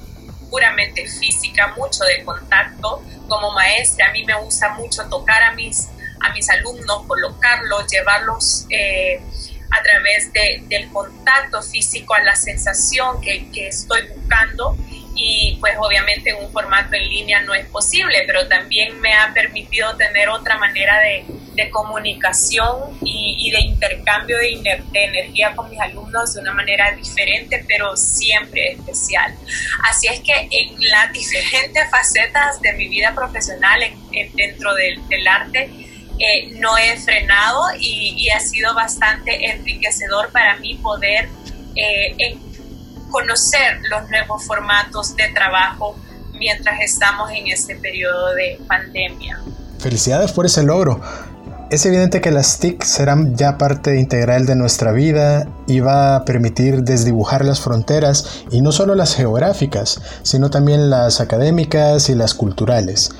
puramente 0.49 1.07
física, 1.07 1.73
mucho 1.77 2.03
de 2.03 2.23
contacto. 2.25 3.01
Como 3.27 3.51
maestra 3.51 4.09
a 4.09 4.11
mí 4.11 4.25
me 4.25 4.35
gusta 4.35 4.69
mucho 4.73 5.07
tocar 5.09 5.43
a 5.43 5.53
mis, 5.53 5.87
a 6.21 6.33
mis 6.33 6.49
alumnos, 6.49 7.05
colocarlos, 7.07 7.87
llevarlos 7.87 8.65
eh, 8.69 9.21
a 9.69 9.83
través 9.83 10.31
de, 10.33 10.63
del 10.67 10.89
contacto 10.89 11.61
físico 11.61 12.13
a 12.13 12.21
la 12.23 12.35
sensación 12.35 13.21
que, 13.21 13.49
que 13.51 13.67
estoy 13.67 14.01
buscando 14.15 14.77
y 15.19 15.57
pues 15.59 15.73
obviamente 15.79 16.29
en 16.29 16.45
un 16.45 16.51
formato 16.51 16.93
en 16.93 17.09
línea 17.09 17.41
no 17.41 17.53
es 17.55 17.65
posible, 17.65 18.23
pero 18.27 18.47
también 18.47 18.99
me 19.01 19.13
ha 19.13 19.33
permitido 19.33 19.95
tener 19.97 20.29
otra 20.29 20.57
manera 20.59 20.99
de, 20.99 21.25
de 21.55 21.69
comunicación 21.71 22.97
y, 23.03 23.49
de 23.51 23.61
intercambio 23.61 24.37
de, 24.37 24.83
de, 24.91 25.03
energía 25.03 25.55
con 25.55 25.69
mis 25.69 25.79
alumnos 25.79 26.33
de 26.33 26.41
una 26.41 26.53
manera 26.53 26.91
diferente, 26.91 27.63
pero 27.67 27.95
siempre 27.97 28.73
especial. 28.73 29.33
Así 29.89 30.07
es 30.07 30.19
que 30.19 30.33
en 30.51 30.75
las 30.89 31.11
diferentes 31.13 31.89
facetas 31.89 32.61
de 32.61 32.73
mi 32.73 32.87
vida 32.87 33.13
profesional 33.15 33.81
en, 33.81 34.35
dentro 34.35 34.73
del, 34.75 35.07
del 35.07 35.27
arte, 35.27 35.86
eh, 36.19 36.51
no 36.59 36.77
he 36.77 36.97
frenado 36.97 37.63
y, 37.79 38.15
y, 38.17 38.29
ha 38.29 38.39
sido 38.39 38.73
bastante 38.73 39.51
enriquecedor 39.51 40.31
para 40.31 40.57
mí 40.57 40.75
poder 40.75 41.29
eh, 41.75 42.37
conocer 43.09 43.79
los 43.89 44.09
nuevos 44.09 44.43
formatos 44.45 45.15
de 45.15 45.27
trabajo 45.29 45.95
mientras 46.33 46.81
estamos 46.81 47.31
en 47.31 47.47
este 47.47 47.75
periodo 47.75 48.33
de 48.33 48.59
pandemia. 48.67 49.39
Felicidades 49.79 50.31
por 50.31 50.45
ese 50.45 50.63
logro. 50.63 51.01
Es 51.69 51.85
evidente 51.85 52.21
que 52.21 52.31
las 52.31 52.59
TIC 52.59 52.81
serán 52.83 53.35
ya 53.35 53.57
parte 53.57 53.99
integral 53.99 54.45
de 54.45 54.55
nuestra 54.55 54.93
vida 54.93 55.49
y 55.67 55.81
va 55.81 56.15
a 56.15 56.23
permitir 56.23 56.83
desdibujar 56.83 57.43
las 57.43 57.59
fronteras 57.59 58.45
y 58.51 58.61
no 58.61 58.71
solo 58.71 58.95
las 58.95 59.15
geográficas, 59.15 60.01
sino 60.23 60.49
también 60.49 60.89
las 60.89 61.19
académicas 61.19 62.09
y 62.09 62.15
las 62.15 62.33
culturales. 62.33 63.11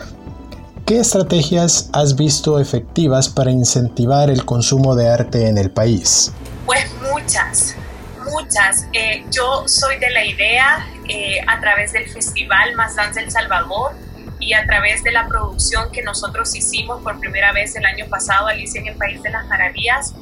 ¿Qué 0.88 1.02
estrategias 1.02 1.90
has 1.92 2.16
visto 2.16 2.62
efectivas 2.62 3.28
para 3.28 3.52
incentivar 3.52 4.30
el 4.30 4.46
consumo 4.46 4.96
de 4.96 5.10
arte 5.10 5.50
en 5.50 5.58
el 5.58 5.70
país? 5.70 6.32
Pues 6.66 6.90
muchas, 7.12 7.76
muchas. 8.24 8.88
Eh, 8.94 9.26
yo 9.30 9.68
soy 9.68 10.00
de 10.00 10.10
la 10.12 10.24
idea, 10.24 10.88
eh, 11.10 11.42
a 11.46 11.60
través 11.60 11.92
del 11.92 12.08
Festival 12.08 12.74
Más 12.76 12.96
Danza 12.96 13.20
El 13.20 13.30
Salvador, 13.30 13.92
y 14.40 14.54
a 14.54 14.66
través 14.66 15.04
de 15.04 15.12
la 15.12 15.28
producción 15.28 15.92
que 15.92 16.04
nosotros 16.04 16.56
hicimos 16.56 17.04
por 17.04 17.20
primera 17.20 17.52
vez 17.52 17.76
el 17.76 17.84
año 17.84 18.06
pasado, 18.08 18.48
Alicia 18.48 18.80
en 18.80 18.88
el 18.88 18.96
País 18.96 19.22
de 19.22 19.30
las 19.30 19.46
Maravillas, 19.48 20.14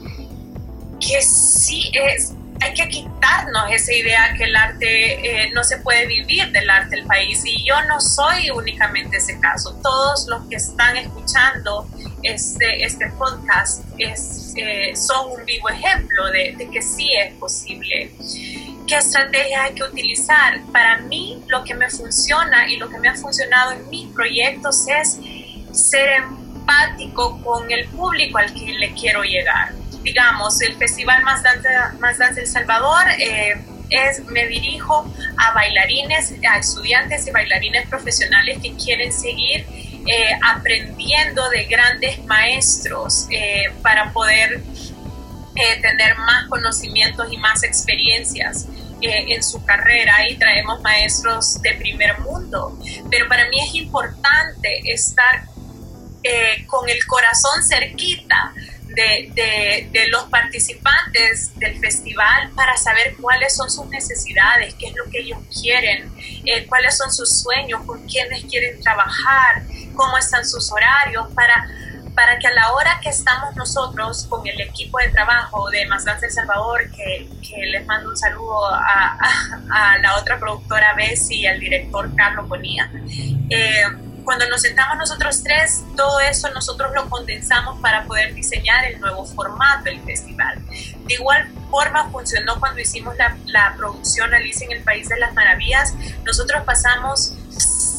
que 0.99 1.21
sí 1.21 1.91
es, 1.93 2.33
hay 2.61 2.73
que 2.73 2.87
quitarnos 2.89 3.71
esa 3.71 3.93
idea 3.93 4.33
que 4.37 4.45
el 4.45 4.55
arte 4.55 5.45
eh, 5.45 5.51
no 5.53 5.63
se 5.63 5.77
puede 5.77 6.07
vivir 6.07 6.51
del 6.51 6.69
arte 6.69 6.95
del 6.95 7.05
país. 7.05 7.43
Y 7.45 7.65
yo 7.67 7.75
no 7.83 7.99
soy 7.99 8.49
únicamente 8.49 9.17
ese 9.17 9.39
caso. 9.39 9.79
Todos 9.83 10.27
los 10.27 10.47
que 10.47 10.55
están 10.55 10.97
escuchando 10.97 11.87
este, 12.23 12.83
este 12.83 13.09
podcast 13.11 13.83
eh, 13.97 14.95
son 14.95 15.31
un 15.31 15.45
vivo 15.45 15.69
ejemplo 15.69 16.31
de, 16.31 16.55
de 16.57 16.69
que 16.69 16.81
sí 16.81 17.09
es 17.13 17.33
posible 17.33 18.11
qué 18.87 18.97
estrategias 18.97 19.61
hay 19.61 19.73
que 19.73 19.83
utilizar. 19.83 20.61
Para 20.71 20.99
mí 20.99 21.43
lo 21.47 21.63
que 21.63 21.73
me 21.73 21.89
funciona 21.89 22.69
y 22.69 22.77
lo 22.77 22.89
que 22.89 22.97
me 22.99 23.09
ha 23.09 23.15
funcionado 23.15 23.71
en 23.71 23.89
mis 23.89 24.07
proyectos 24.13 24.85
es 24.87 25.19
ser 25.71 26.09
empático 26.23 27.41
con 27.43 27.69
el 27.71 27.87
público 27.89 28.37
al 28.37 28.53
que 28.53 28.73
le 28.73 28.93
quiero 28.93 29.23
llegar. 29.23 29.73
Digamos, 30.05 30.61
el 30.61 30.75
Festival 30.77 31.21
Más 31.23 31.43
Danza, 31.43 31.93
Más 31.99 32.17
Danza 32.17 32.39
El 32.39 32.47
Salvador 32.47 33.03
eh, 33.19 33.55
es, 33.89 34.23
me 34.25 34.47
dirijo 34.47 35.13
a 35.37 35.53
bailarines, 35.53 36.33
a 36.49 36.57
estudiantes 36.57 37.27
y 37.27 37.31
bailarines 37.31 37.87
profesionales 37.87 38.59
que 38.63 38.73
quieren 38.75 39.11
seguir 39.11 39.65
eh, 40.07 40.39
aprendiendo 40.41 41.49
de 41.49 41.65
grandes 41.65 42.23
maestros 42.25 43.27
eh, 43.29 43.65
para 43.81 44.13
poder 44.13 44.61
tener 45.81 46.17
más 46.17 46.47
conocimientos 46.49 47.31
y 47.31 47.37
más 47.37 47.63
experiencias. 47.63 48.67
Eh, 49.01 49.35
en 49.35 49.43
su 49.43 49.63
carrera 49.65 50.27
y 50.29 50.35
traemos 50.37 50.81
maestros 50.81 51.61
de 51.61 51.73
primer 51.73 52.17
mundo. 52.21 52.79
Pero 53.11 53.27
para 53.27 53.47
mí 53.49 53.57
es 53.61 53.75
importante 53.75 54.81
estar 54.85 55.43
eh, 56.23 56.65
con 56.65 56.89
el 56.89 57.05
corazón 57.05 57.61
cerquita 57.61 58.53
de, 58.95 59.89
de, 59.91 60.07
los 60.07 60.23
participantes 60.25 61.57
del 61.59 61.77
festival 61.79 62.51
para 62.55 62.77
saber 62.77 63.15
cuáles 63.19 63.55
son 63.55 63.69
sus 63.69 63.87
necesidades, 63.87 64.73
qué 64.75 64.87
es 64.87 64.95
lo 64.95 65.09
que 65.11 65.19
ellos 65.19 65.39
quieren, 65.61 66.11
eh, 66.45 66.65
cuáles 66.67 66.97
son 66.97 67.11
sus 67.11 67.41
sueños, 67.41 67.81
con 67.85 68.05
quiénes 68.07 68.45
quieren 68.45 68.79
trabajar, 68.81 69.63
cómo 69.95 70.17
están 70.17 70.45
sus 70.45 70.71
horarios, 70.71 71.27
para 71.33 71.67
para 72.15 72.39
que 72.39 72.47
a 72.47 72.53
la 72.53 72.71
hora 72.71 72.99
que 73.03 73.09
estamos 73.09 73.55
nosotros 73.55 74.25
con 74.29 74.47
el 74.47 74.59
equipo 74.61 74.97
de 74.99 75.09
trabajo 75.09 75.69
de 75.69 75.85
Más 75.85 76.05
El 76.07 76.31
Salvador, 76.31 76.89
que, 76.91 77.27
les 77.67 77.85
mando 77.85 78.09
un 78.09 78.17
saludo 78.17 78.67
a, 78.73 79.17
la 80.01 80.17
otra 80.17 80.39
productora 80.39 80.93
Bessie 80.95 81.41
y 81.41 81.45
al 81.45 81.59
director 81.59 82.09
Carlos 82.15 82.47
Bonilla, 82.47 82.89
eh, 83.49 83.83
cuando 84.25 84.49
nos 84.49 84.61
sentamos 84.61 84.97
nosotros 84.97 85.43
tres, 85.43 85.83
todo 85.95 86.19
eso 86.19 86.49
nosotros 86.51 86.91
lo 86.93 87.09
condensamos 87.09 87.79
para 87.79 88.03
poder 88.03 88.33
diseñar 88.33 88.85
el 88.85 88.99
nuevo 88.99 89.25
formato 89.25 89.85
del 89.85 90.01
festival. 90.01 90.59
De 90.67 91.13
igual 91.13 91.47
forma 91.69 92.09
funcionó 92.09 92.59
cuando 92.59 92.81
hicimos 92.81 93.15
la, 93.17 93.37
la 93.45 93.75
producción 93.77 94.33
Alicia 94.33 94.65
en 94.65 94.73
el 94.73 94.83
País 94.83 95.07
de 95.07 95.17
las 95.19 95.33
Maravillas. 95.33 95.93
Nosotros 96.25 96.63
pasamos 96.65 97.33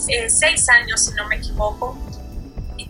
eh, 0.08 0.28
seis 0.28 0.68
años, 0.68 1.04
si 1.04 1.14
no 1.14 1.26
me 1.28 1.36
equivoco, 1.36 1.96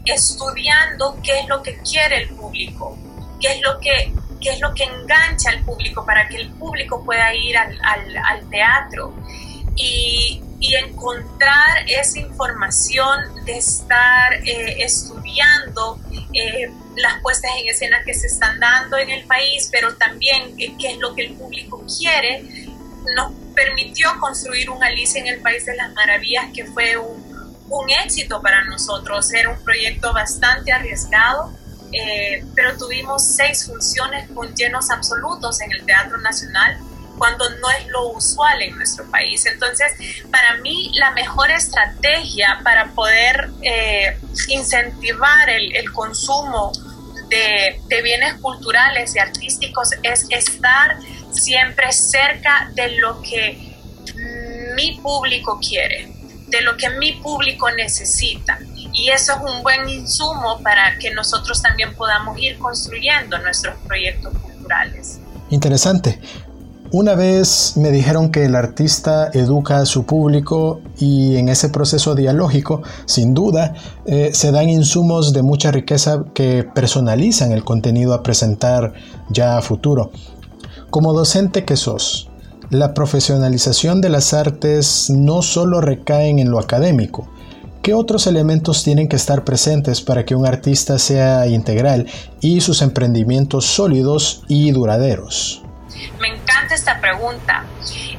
estudiando 0.04 1.18
qué 1.22 1.40
es 1.40 1.48
lo 1.48 1.62
que 1.62 1.78
quiere 1.78 2.22
el 2.22 2.28
público, 2.30 2.96
qué 3.40 3.52
es 3.52 3.62
lo 3.62 3.78
que, 3.80 4.12
qué 4.40 4.50
es 4.50 4.60
lo 4.60 4.74
que 4.74 4.84
engancha 4.84 5.50
al 5.50 5.64
público 5.64 6.04
para 6.04 6.28
que 6.28 6.36
el 6.36 6.50
público 6.50 7.04
pueda 7.04 7.34
ir 7.34 7.56
al, 7.56 7.78
al, 7.82 8.48
teatro 8.50 9.14
y, 9.76 10.42
y, 10.58 10.74
encontrar 10.74 11.84
esa 11.86 12.18
información 12.18 13.44
de 13.44 13.58
estar 13.58 14.34
eh, 14.44 14.76
estudiando 14.82 16.00
eh, 16.32 16.70
las 16.96 17.20
puestas 17.22 17.50
en 17.60 17.68
escena 17.68 18.02
que 18.04 18.14
se 18.14 18.26
están 18.26 18.58
dando 18.58 18.96
en 18.96 19.10
el 19.10 19.26
país, 19.26 19.68
pero 19.70 19.94
también 19.96 20.56
qué 20.56 20.90
es 20.90 20.98
lo 20.98 21.14
que 21.14 21.26
el 21.26 21.34
público 21.34 21.84
quiere, 21.98 22.44
nos 23.14 23.32
permitió 23.54 24.18
construir 24.18 24.70
un 24.70 24.82
Alicia 24.82 25.20
en 25.20 25.28
el 25.28 25.40
País 25.40 25.64
de 25.64 25.76
las 25.76 25.92
Maravillas 25.94 26.46
que 26.52 26.64
fue 26.64 26.96
un 26.96 27.26
un 27.68 27.90
éxito 27.90 28.40
para 28.40 28.64
nosotros. 28.64 29.32
Era 29.32 29.50
un 29.50 29.62
proyecto 29.62 30.12
bastante 30.12 30.72
arriesgado, 30.72 31.52
eh, 31.92 32.44
pero 32.54 32.76
tuvimos 32.76 33.24
seis 33.24 33.66
funciones 33.66 34.28
con 34.30 34.54
llenos 34.54 34.90
absolutos 34.90 35.60
en 35.60 35.72
el 35.72 35.84
Teatro 35.84 36.18
Nacional 36.18 36.78
cuando 37.18 37.48
no 37.58 37.70
es 37.70 37.86
lo 37.88 38.08
usual 38.08 38.62
en 38.62 38.76
nuestro 38.76 39.10
país. 39.10 39.46
Entonces, 39.46 39.92
para 40.30 40.56
mí, 40.58 40.90
la 40.94 41.10
mejor 41.12 41.50
estrategia 41.50 42.60
para 42.62 42.92
poder 42.92 43.50
eh, 43.62 44.18
incentivar 44.48 45.48
el, 45.50 45.92
consumo 45.92 46.72
de, 47.28 47.80
de, 47.88 48.02
bienes 48.02 48.34
culturales 48.34 49.14
y 49.16 49.18
artísticos 49.18 49.90
es 50.02 50.26
estar 50.30 50.98
siempre 51.30 51.92
cerca 51.92 52.70
de 52.74 52.96
lo 52.96 53.20
que 53.22 53.74
mi 54.74 54.98
público 55.00 55.58
quiere 55.60 56.16
de 56.46 56.60
lo 56.60 56.76
que 56.76 56.90
mi 56.90 57.12
público 57.14 57.70
necesita. 57.72 58.58
Y 58.92 59.10
eso 59.10 59.32
es 59.32 59.38
un 59.52 59.62
buen 59.62 59.88
insumo 59.88 60.60
para 60.62 60.96
que 60.98 61.12
nosotros 61.12 61.60
también 61.60 61.94
podamos 61.94 62.38
ir 62.38 62.58
construyendo 62.58 63.38
nuestros 63.38 63.76
proyectos 63.86 64.32
culturales. 64.38 65.20
Interesante. 65.50 66.20
Una 66.92 67.16
vez 67.16 67.72
me 67.76 67.90
dijeron 67.90 68.30
que 68.30 68.44
el 68.44 68.54
artista 68.54 69.28
educa 69.32 69.78
a 69.78 69.86
su 69.86 70.06
público 70.06 70.80
y 70.98 71.36
en 71.36 71.48
ese 71.48 71.68
proceso 71.68 72.14
dialógico, 72.14 72.82
sin 73.06 73.34
duda, 73.34 73.74
eh, 74.06 74.30
se 74.32 74.52
dan 74.52 74.70
insumos 74.70 75.32
de 75.32 75.42
mucha 75.42 75.72
riqueza 75.72 76.24
que 76.32 76.64
personalizan 76.74 77.50
el 77.50 77.64
contenido 77.64 78.14
a 78.14 78.22
presentar 78.22 78.94
ya 79.30 79.58
a 79.58 79.62
futuro. 79.62 80.12
Como 80.88 81.12
docente 81.12 81.64
que 81.64 81.76
sos, 81.76 82.30
la 82.70 82.94
profesionalización 82.94 84.00
de 84.00 84.08
las 84.08 84.32
artes 84.32 85.10
no 85.10 85.42
solo 85.42 85.80
recaen 85.80 86.38
en 86.38 86.50
lo 86.50 86.60
académico. 86.60 87.28
¿Qué 87.82 87.94
otros 87.94 88.28
elementos 88.28 88.84
tienen 88.84 89.08
que 89.08 89.16
estar 89.16 89.44
presentes 89.44 90.00
para 90.00 90.24
que 90.24 90.36
un 90.36 90.46
artista 90.46 91.00
sea 91.00 91.48
integral 91.48 92.06
y 92.40 92.60
sus 92.60 92.80
emprendimientos 92.80 93.66
sólidos 93.66 94.44
y 94.46 94.70
duraderos? 94.70 95.62
Encanta 96.66 96.74
esta 96.74 97.00
pregunta. 97.00 97.64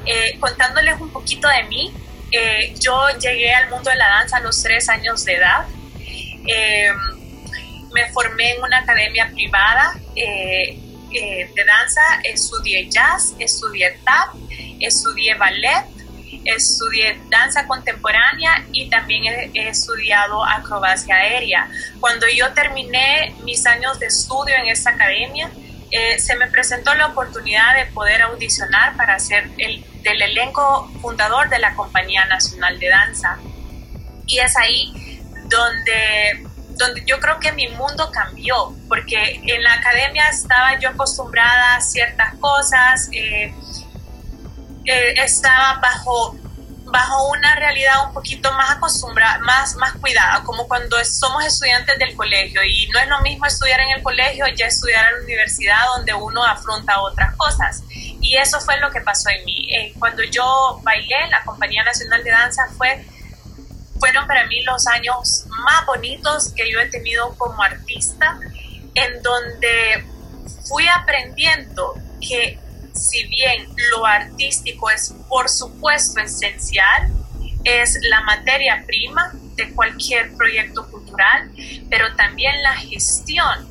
Eh, 0.06 0.38
contándoles 0.40 1.00
un 1.00 1.12
poquito 1.12 1.48
de 1.48 1.64
mí, 1.64 1.94
eh, 2.32 2.74
yo 2.80 3.08
llegué 3.20 3.54
al 3.54 3.70
mundo 3.70 3.90
de 3.90 3.98
la 3.98 4.08
danza 4.08 4.38
a 4.38 4.40
los 4.40 4.62
tres 4.64 4.90
años 4.90 5.26
de 5.26 5.36
edad. 5.36 5.66
Eh, 6.48 6.90
me 7.94 8.10
formé 8.12 8.54
en 8.54 8.64
una 8.64 8.80
academia 8.80 9.30
privada 9.34 9.96
eh, 10.16 10.78
de 11.12 11.64
danza, 11.66 12.02
estudié 12.24 12.90
jazz, 12.90 13.34
estudié 13.40 13.98
tap, 14.04 14.36
estudié 14.80 15.34
ballet, 15.36 15.86
estudié 16.46 17.20
danza 17.30 17.66
contemporánea 17.66 18.66
y 18.72 18.90
también 18.90 19.24
he, 19.54 19.70
estudiado 19.70 20.44
acrobacia 20.46 21.16
aérea. 21.16 21.70
Cuando 22.00 22.28
yo 22.28 22.54
terminé 22.54 23.36
mis 23.44 23.66
años 23.66 24.00
de 24.00 24.08
estudio 24.08 24.56
en 24.56 24.68
esta 24.68 24.92
academia, 24.92 25.50
eh, 25.92 26.20
se 26.20 26.36
me 26.36 26.48
presentó 26.48 26.94
la 26.96 27.08
oportunidad 27.08 27.76
de 27.76 27.86
poder 27.92 28.22
audicionar 28.24 28.96
para 28.98 29.18
ser 29.20 29.50
el 29.58 29.86
del 30.04 30.22
elenco 30.22 30.90
fundador 31.02 31.50
de 31.50 31.60
la 31.60 31.76
Compañía 31.76 32.26
Nacional 32.26 32.80
de 32.80 32.90
Danza. 32.90 33.38
Y 34.26 34.40
es 34.40 34.58
ahí 34.58 35.22
donde 35.50 36.48
donde 36.78 37.04
yo 37.06 37.20
creo 37.20 37.40
que 37.40 37.52
mi 37.52 37.68
mundo 37.70 38.12
cambió, 38.12 38.74
porque 38.88 39.42
en 39.44 39.64
la 39.64 39.74
academia 39.74 40.30
estaba 40.30 40.80
yo 40.80 40.90
acostumbrada 40.90 41.76
a 41.76 41.82
ciertas 41.82 42.36
cosas, 42.36 43.10
eh, 43.12 43.54
eh, 44.86 45.14
estaba 45.18 45.80
bajo, 45.82 46.36
bajo 46.92 47.30
una 47.30 47.56
realidad 47.56 48.08
un 48.08 48.14
poquito 48.14 48.52
más 48.54 48.72
acostumbrada, 48.72 49.40
más, 49.40 49.76
más 49.76 49.94
cuidada, 49.94 50.44
como 50.44 50.68
cuando 50.68 51.04
somos 51.04 51.46
estudiantes 51.46 51.98
del 52.00 52.16
colegio 52.16 52.64
y 52.64 52.88
no 52.88 53.00
es 53.00 53.08
lo 53.08 53.20
mismo 53.22 53.46
estudiar 53.46 53.80
en 53.82 53.92
el 53.98 54.04
colegio 54.04 54.46
ya 54.56 54.68
estudiar 54.68 55.06
en 55.10 55.20
la 55.20 55.24
universidad 55.24 55.86
donde 55.96 56.14
uno 56.14 56.44
afronta 56.44 57.02
otras 57.02 57.36
cosas. 57.36 57.84
Y 57.90 58.38
eso 58.38 58.60
fue 58.62 58.80
lo 58.80 58.90
que 58.92 59.02
pasó 59.02 59.30
en 59.30 59.44
mí. 59.46 59.68
Eh, 59.70 59.94
cuando 60.00 60.24
yo 60.24 60.80
bailé, 60.84 61.28
la 61.30 61.44
Compañía 61.44 61.84
Nacional 61.84 62.24
de 62.24 62.32
Danza 62.32 62.64
fue 62.78 63.06
fueron 64.00 64.28
para 64.28 64.46
mí 64.46 64.62
los 64.64 64.86
años 64.88 65.46
más 65.48 65.86
bonitos 65.86 66.52
que 66.56 66.72
yo 66.72 66.80
he 66.80 66.86
tenido 66.88 67.36
como 67.38 67.62
artista. 67.64 68.40
en 68.96 69.22
donde 69.22 70.06
fui 70.68 70.88
aprendiendo 70.88 71.94
que 72.20 72.60
si 72.98 73.24
bien 73.28 73.68
lo 73.92 74.06
artístico 74.06 74.90
es 74.90 75.14
por 75.30 75.50
supuesto 75.50 76.20
esencial, 76.20 77.12
es 77.64 77.98
la 78.10 78.22
materia 78.22 78.84
prima 78.86 79.32
de 79.56 79.70
cualquier 79.72 80.34
proyecto 80.36 80.90
cultural, 80.90 81.52
pero 81.90 82.16
también 82.16 82.62
la 82.64 82.76
gestión 82.76 83.68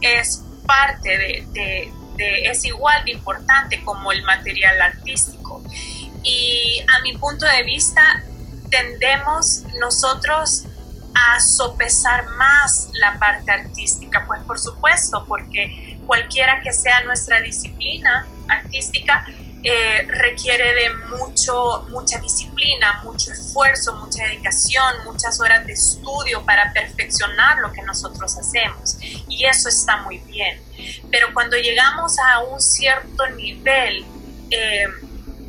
es 0.00 0.42
parte 0.66 1.44
de, 1.52 1.92
es 2.18 2.64
igual 2.64 3.04
de 3.04 3.12
importante 3.12 3.82
como 3.84 4.12
el 4.12 4.22
material 4.22 4.80
artístico. 4.80 5.62
Y 6.22 6.80
a 6.96 7.02
mi 7.02 7.16
punto 7.18 7.46
de 7.46 7.62
vista, 7.62 8.22
tendemos 8.70 9.62
nosotros 9.78 10.64
a 11.14 11.40
sopesar 11.40 12.26
más 12.36 12.88
la 12.94 13.18
parte 13.18 13.50
artística, 13.50 14.24
pues 14.26 14.42
por 14.42 14.58
supuesto, 14.58 15.24
porque 15.26 15.85
cualquiera 16.06 16.60
que 16.62 16.72
sea 16.72 17.02
nuestra 17.04 17.40
disciplina 17.40 18.26
artística, 18.48 19.26
eh, 19.62 20.06
requiere 20.08 20.74
de 20.74 20.94
mucho, 21.16 21.86
mucha 21.90 22.18
disciplina, 22.20 23.00
mucho 23.02 23.32
esfuerzo, 23.32 23.96
mucha 23.96 24.22
dedicación, 24.24 25.04
muchas 25.04 25.40
horas 25.40 25.66
de 25.66 25.72
estudio 25.72 26.44
para 26.44 26.72
perfeccionar 26.72 27.58
lo 27.58 27.72
que 27.72 27.82
nosotros 27.82 28.36
hacemos. 28.38 28.96
Y 29.28 29.44
eso 29.44 29.68
está 29.68 29.96
muy 30.02 30.18
bien. 30.18 30.60
Pero 31.10 31.34
cuando 31.34 31.56
llegamos 31.56 32.16
a 32.20 32.44
un 32.44 32.60
cierto 32.60 33.26
nivel, 33.30 34.04
eh, 34.50 34.86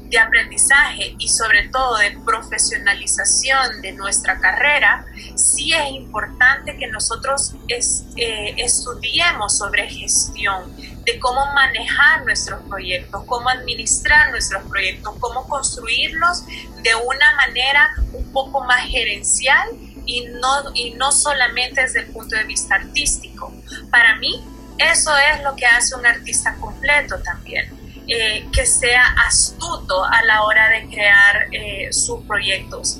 de 0.09 0.19
aprendizaje 0.19 1.15
y 1.19 1.27
sobre 1.27 1.67
todo 1.69 1.97
de 1.97 2.17
profesionalización 2.25 3.81
de 3.81 3.91
nuestra 3.93 4.39
carrera, 4.39 5.05
sí 5.35 5.73
es 5.73 5.91
importante 5.91 6.77
que 6.77 6.87
nosotros 6.87 7.53
eh, 7.67 8.53
estudiemos 8.57 9.57
sobre 9.57 9.87
gestión, 9.89 10.75
de 11.03 11.19
cómo 11.19 11.45
manejar 11.53 12.25
nuestros 12.25 12.61
proyectos, 12.63 13.23
cómo 13.25 13.49
administrar 13.49 14.29
nuestros 14.31 14.63
proyectos, 14.63 15.15
cómo 15.19 15.47
construirlos 15.47 16.45
de 16.45 16.95
una 16.95 17.35
manera 17.35 17.89
un 18.11 18.31
poco 18.33 18.63
más 18.65 18.81
gerencial 18.87 19.69
y 20.05 20.25
no, 20.25 20.71
y 20.73 20.91
no 20.91 21.11
solamente 21.11 21.81
desde 21.81 22.01
el 22.01 22.07
punto 22.07 22.35
de 22.35 22.43
vista 22.43 22.75
artístico. 22.75 23.53
Para 23.89 24.15
mí, 24.17 24.43
eso 24.77 25.11
es 25.33 25.43
lo 25.43 25.55
que 25.55 25.65
hace 25.65 25.95
un 25.95 26.05
artista 26.05 26.55
completo 26.55 27.17
también 27.19 27.76
eh, 28.07 28.47
que 28.53 28.65
sea 28.65 29.03
astuto 29.27 30.05
a 30.05 30.23
la 30.23 30.43
hora 30.43 30.69
de 30.69 30.87
crear 30.87 31.47
eh, 31.51 31.89
sus 31.91 32.23
proyectos. 32.25 32.99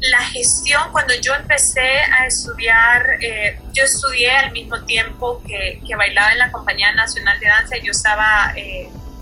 La 0.00 0.20
gestión, 0.20 0.90
cuando 0.90 1.14
yo 1.20 1.34
empecé 1.34 2.00
a 2.00 2.26
estudiar, 2.26 3.18
eh, 3.20 3.60
yo 3.72 3.84
estudié 3.84 4.30
al 4.30 4.50
mismo 4.52 4.84
tiempo 4.84 5.40
que, 5.46 5.80
bailaba 5.96 6.32
en 6.32 6.38
la 6.38 6.50
Compañía 6.50 6.92
Nacional 6.94 7.38
de 7.38 7.46
Danza, 7.46 7.76
yo 7.76 7.92
estaba 7.92 8.54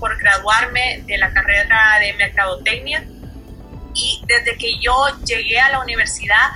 por 0.00 0.16
graduarme 0.18 1.02
de 1.06 1.18
la 1.18 1.32
carrera 1.32 1.98
de 2.00 2.12
Mercadotecnia 2.14 3.04
y 3.94 4.22
desde 4.26 4.56
que 4.56 4.78
yo 4.78 4.94
llegué 5.24 5.58
a 5.58 5.70
la 5.70 5.80
universidad, 5.80 6.52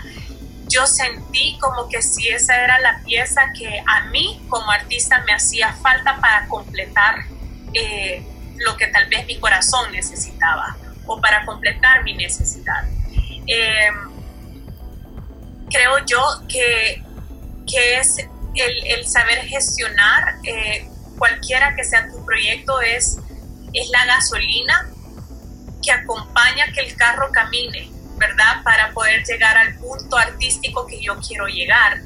yo 0.68 0.86
sentí 0.86 1.58
como 1.58 1.88
que 1.88 2.00
si 2.00 2.28
esa 2.28 2.62
era 2.62 2.78
la 2.80 3.00
pieza 3.04 3.42
que 3.58 3.82
a 3.86 4.06
mí 4.06 4.40
como 4.48 4.70
artista 4.70 5.22
me 5.26 5.32
hacía 5.32 5.72
falta 5.74 6.20
para 6.20 6.46
completar 6.46 7.16
eh, 7.74 8.22
lo 8.58 8.76
que 8.76 8.86
tal 8.88 9.06
vez 9.08 9.26
mi 9.26 9.38
corazón 9.38 9.90
necesitaba 9.92 10.76
o 11.06 11.20
para 11.20 11.44
completar 11.44 12.04
mi 12.04 12.14
necesidad. 12.14 12.84
Em, 13.46 13.94
creo 15.70 16.04
yo 16.06 16.22
que, 16.48 17.02
que 17.66 17.98
es 17.98 18.18
el, 18.18 18.86
el, 18.86 19.06
saber 19.06 19.38
gestionar 19.46 20.36
eh, 20.44 20.88
cualquiera 21.18 21.74
que 21.74 21.84
sea 21.84 22.08
tu 22.08 22.24
proyecto 22.24 22.80
es, 22.80 23.18
es 23.72 23.90
la 23.90 24.04
gasolina 24.06 24.88
que 25.82 25.92
acompaña 25.92 26.66
que 26.72 26.80
el 26.80 26.96
carro 26.96 27.30
camine, 27.32 27.90
¿verdad? 28.16 28.62
Para 28.62 28.92
poder 28.92 29.24
llegar 29.24 29.56
al 29.56 29.76
punto 29.76 30.16
artístico 30.16 30.86
que 30.86 31.00
yo 31.00 31.18
quiero 31.20 31.46
llegar 31.46 32.00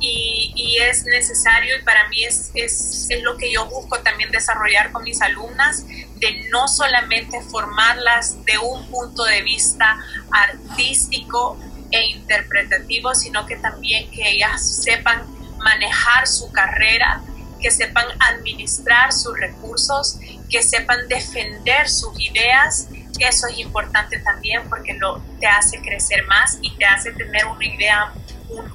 y, 0.00 0.78
es 0.80 1.04
necesario 1.04 1.76
y 1.76 1.82
para 1.82 2.08
mí 2.08 2.24
es, 2.24 2.50
es, 2.54 3.06
es, 3.10 3.22
lo 3.22 3.36
que 3.36 3.52
yo 3.52 3.66
busco 3.66 3.98
también 4.00 4.30
desarrollar 4.30 4.92
con 4.92 5.02
mis 5.02 5.20
alumnas, 5.20 5.84
de 6.16 6.48
no 6.50 6.68
solamente 6.68 7.40
formarlas 7.42 8.44
de 8.44 8.58
un 8.58 8.88
punto 8.88 9.24
de 9.24 9.42
vista 9.42 9.98
artístico 10.30 11.58
e 11.90 12.02
interpretativo, 12.06 13.14
sino 13.14 13.46
que 13.46 13.56
también 13.56 14.10
que 14.10 14.30
ellas 14.30 14.82
sepan 14.82 15.24
manejar 15.58 16.26
su 16.26 16.50
carrera, 16.52 17.22
que 17.60 17.70
sepan 17.70 18.06
administrar 18.20 19.12
sus 19.12 19.38
recursos, 19.38 20.18
que 20.48 20.62
sepan 20.62 21.08
defender 21.08 21.88
sus 21.88 22.18
ideas. 22.20 22.88
Eso 23.18 23.48
es 23.48 23.58
importante 23.58 24.18
también 24.20 24.68
porque 24.68 24.94
lo, 24.94 25.20
te 25.40 25.46
hace 25.46 25.80
crecer 25.80 26.24
más 26.26 26.58
y 26.62 26.70
te 26.76 26.84
hace 26.84 27.10
tener 27.12 27.46
una 27.46 27.64
idea 27.64 28.12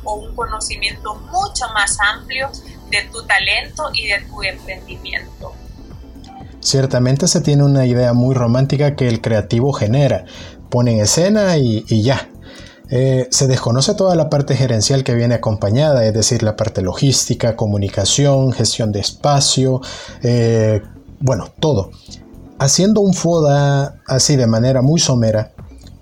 o 0.04 0.16
un 0.16 0.36
conocimiento 0.36 1.16
mucho 1.16 1.66
más 1.74 1.98
amplio 2.16 2.50
de 2.90 3.04
tu 3.12 3.26
talento 3.26 3.90
y 3.94 4.08
de 4.08 4.20
tu 4.22 4.44
emprendimiento. 4.44 5.54
Ciertamente 6.60 7.28
se 7.28 7.42
tiene 7.42 7.64
una 7.64 7.86
idea 7.86 8.14
muy 8.14 8.34
romántica 8.34 8.96
que 8.96 9.08
el 9.08 9.20
creativo 9.20 9.74
genera, 9.74 10.26
pone 10.70 10.94
en 10.94 11.02
escena 11.02 11.58
y, 11.58 12.02
ya. 12.02 12.30
Eh, 12.90 13.28
se 13.32 13.48
desconoce 13.48 13.96
toda 13.96 14.16
la 14.16 14.30
parte 14.30 14.56
gerencial 14.56 15.04
que 15.04 15.14
viene 15.14 15.36
acompañada, 15.36 16.06
es 16.06 16.14
decir, 16.14 16.44
la 16.44 16.56
parte 16.56 16.82
logística, 16.82 17.56
comunicación, 17.56 18.52
gestión 18.54 18.92
de 18.92 19.00
espacio, 19.00 19.82
eh, 20.22 20.82
bueno, 21.20 21.52
todo. 21.60 21.92
Haciendo 22.60 23.02
un 23.02 23.14
FODA 23.14 24.02
así 24.08 24.36
de 24.36 24.48
manera 24.48 24.82
muy 24.82 25.00
somera, 25.00 25.52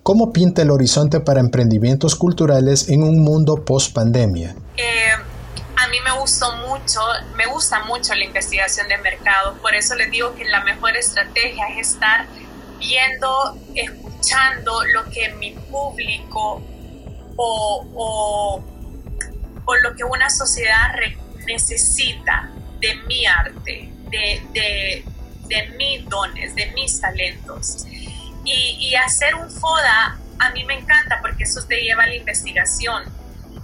¿Cómo 0.04 0.34
pinta 0.34 0.64
el 0.64 0.72
horizonte 0.72 1.20
para 1.20 1.42
emprendimientos 1.42 2.16
culturales 2.16 2.90
en 2.90 3.04
un 3.04 3.20
mundo 3.20 3.64
post 3.64 3.94
pandemia? 3.94 4.56
Eh, 4.76 5.12
a 5.76 5.88
mí 5.90 5.98
me 6.04 6.20
gustó 6.20 6.56
mucho, 6.58 7.00
me 7.36 7.46
gusta 7.46 7.84
mucho 7.86 8.16
la 8.16 8.26
investigación 8.26 8.88
de 8.88 8.98
mercado, 8.98 9.58
por 9.62 9.76
eso 9.76 9.94
les 9.94 10.10
digo 10.10 10.34
que 10.34 10.46
la 10.46 10.64
mejor 10.64 10.98
estrategia 10.98 11.68
es 11.78 11.90
estar 11.90 12.26
viendo, 12.80 13.56
escuchando 13.76 14.84
lo 14.86 15.06
que 15.12 15.34
mi 15.34 15.52
público 15.52 16.64
o, 17.36 18.64
lo 19.84 19.96
que 19.96 20.04
una 20.04 20.30
sociedad 20.32 20.96
necesita 21.46 22.50
de 22.80 22.96
mi 23.08 23.26
arte, 23.28 23.94
de 24.10 25.04
mis 25.78 26.10
dones, 26.10 26.56
de 26.56 26.72
mis 26.72 27.00
talentos. 27.00 27.86
Y, 28.44 28.96
hacer 28.96 29.36
un 29.36 29.50
FODA 29.50 30.18
a 30.40 30.50
mí 30.52 30.64
me 30.66 30.76
encanta 30.76 31.20
porque 31.22 31.44
eso 31.44 31.66
te 31.68 31.82
lleva 31.82 32.04
a 32.04 32.08
la 32.08 32.16
investigación. 32.16 33.04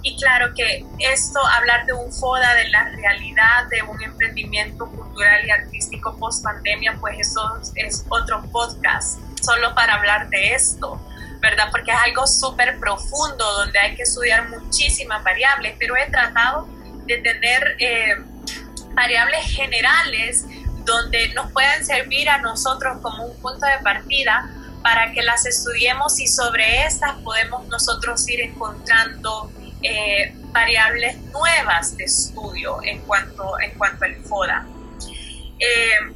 Y 0.02 0.16
claro 0.16 0.54
que 0.54 0.84
esto, 0.98 1.44
hablar 1.46 1.86
de 1.86 1.92
un 1.92 2.12
FODA, 2.12 2.54
de 2.54 2.68
la 2.68 2.84
realidad 2.90 3.66
de 3.70 3.82
un 3.82 4.00
emprendimiento 4.02 4.86
cultural 4.86 5.44
y 5.46 5.50
artístico 5.50 6.16
post 6.18 6.44
pandemia, 6.44 6.96
pues 7.00 7.18
eso 7.18 7.40
es 7.74 8.04
otro 8.08 8.42
podcast 8.50 9.18
solo 9.42 9.74
para 9.74 9.94
hablar 9.94 10.28
de 10.28 10.54
esto, 10.54 11.00
¿verdad? 11.40 11.68
Porque 11.70 11.90
es 11.90 11.98
algo 12.04 12.26
súper 12.26 12.78
profundo 12.78 13.44
donde 13.58 13.78
hay 13.78 13.96
que 13.96 14.02
estudiar 14.02 14.48
muchísimas 14.48 15.22
variables, 15.24 15.74
pero 15.78 15.96
he 15.96 16.06
tratado 16.10 16.68
de 17.06 17.18
tener 17.18 17.76
eh, 17.78 18.16
variables 18.94 19.46
generales 19.46 20.44
donde 20.84 21.32
nos 21.34 21.52
pueden 21.52 21.84
servir 21.84 22.28
a 22.30 22.38
nosotros 22.38 22.98
como 23.02 23.26
un 23.26 23.40
punto 23.40 23.66
de 23.66 23.78
partida 23.82 24.50
para 24.82 25.12
que 25.12 25.22
las 25.22 25.46
estudiemos 25.46 26.20
y 26.20 26.26
sobre 26.26 26.84
estas 26.84 27.16
podemos 27.22 27.66
nosotros 27.68 28.28
ir 28.28 28.40
encontrando 28.40 29.50
eh, 29.82 30.34
variables 30.52 31.16
nuevas 31.32 31.96
de 31.96 32.04
estudio 32.04 32.78
en 32.82 33.00
cuanto, 33.02 33.58
en 33.60 33.76
cuanto 33.78 34.04
al 34.04 34.16
FODA. 34.16 34.66
Eh, 35.58 36.14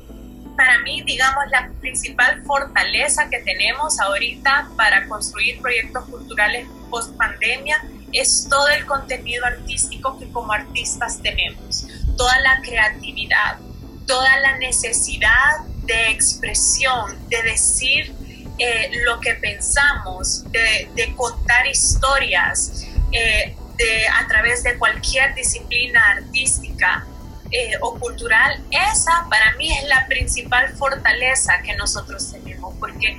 para 0.57 0.81
mí, 0.81 1.03
digamos, 1.03 1.45
la 1.51 1.71
principal 1.81 2.43
fortaleza 2.45 3.29
que 3.31 3.41
tenemos 3.41 3.99
ahorita 4.01 4.69
para 4.77 5.07
construir 5.09 5.61
proyectos 5.61 6.05
culturales 6.09 6.67
post 6.91 7.17
pandemia 7.17 7.83
es 8.13 8.47
todo 8.51 8.69
el 8.69 8.85
contenido 8.85 9.47
artístico 9.47 10.19
que 10.19 10.31
como 10.31 10.53
artistas 10.53 11.21
tenemos, 11.23 11.87
toda 12.17 12.39
la 12.41 12.61
creatividad, 12.61 13.59
toda 14.07 14.39
la 14.41 14.59
necesidad 14.59 15.65
de 15.85 16.11
expresión, 16.11 17.17
de 17.29 17.43
decir 17.43 18.15
eh, 18.63 18.91
lo 19.05 19.21
que 19.21 19.35
pensamos, 19.35 20.45
de, 20.53 21.15
contar 21.17 21.67
historias 21.67 22.87
eh, 23.11 23.57
de, 23.77 24.09
a 24.09 24.27
través 24.29 24.63
de 24.63 24.79
cualquier 24.79 25.35
disciplina 25.35 26.01
artística 26.17 27.07
eh, 27.51 27.73
o 27.81 27.99
cultural, 27.99 28.63
esa 28.71 29.27
para 29.29 29.53
mí 29.57 29.71
es 29.73 29.85
la 29.89 30.07
principal 30.07 30.69
fortaleza 30.77 31.61
que 31.63 31.75
nosotros 31.75 32.31
tenemos, 32.31 32.75
porque 32.79 33.17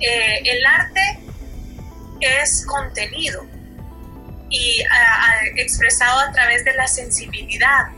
el 0.00 0.66
arte 0.66 1.18
es 2.20 2.64
contenido 2.66 3.46
y 4.50 4.82
expresado 5.56 6.20
a 6.20 6.32
través 6.32 6.64
de 6.64 6.74
la 6.74 6.86
sensibilidad 6.86 7.88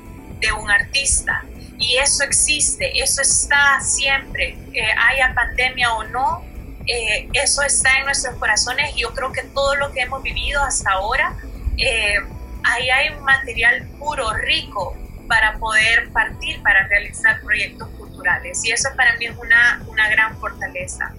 de 0.40 0.53
un 0.53 0.70
artista. 0.70 1.44
Y 1.78 1.97
eso 1.99 2.24
existe, 2.24 3.03
eso 3.03 3.20
está 3.20 3.80
siempre, 3.80 4.57
eh, 4.72 4.82
haya 4.99 5.34
pandemia 5.34 5.92
o 5.92 6.05
no, 6.05 6.44
eh, 6.87 7.28
eso 7.32 7.62
está 7.62 7.99
en 7.99 8.07
nuestros 8.07 8.37
corazones 8.37 8.97
y 8.97 9.01
yo 9.01 9.12
creo 9.12 9.32
que 9.32 9.43
todo 9.43 9.74
lo 9.76 9.93
que 9.93 10.03
hemos 10.03 10.22
vivido 10.22 10.62
hasta 10.62 10.91
ahora, 10.93 11.37
eh, 11.78 12.16
ahí 12.64 12.91
hay 12.91 13.11
material 13.20 13.87
puro, 13.99 14.32
rico, 14.34 14.97
para 15.28 15.59
poder 15.59 16.11
partir, 16.12 16.62
para 16.62 16.87
realizar 16.87 17.41
proyectos 17.41 17.89
culturales. 17.99 18.64
Y 18.64 18.70
eso 18.70 18.89
para 18.97 19.16
mí 19.16 19.26
es 19.26 19.37
una, 19.37 19.82
una 19.89 20.09
gran 20.09 20.39
fortaleza. 20.39 21.12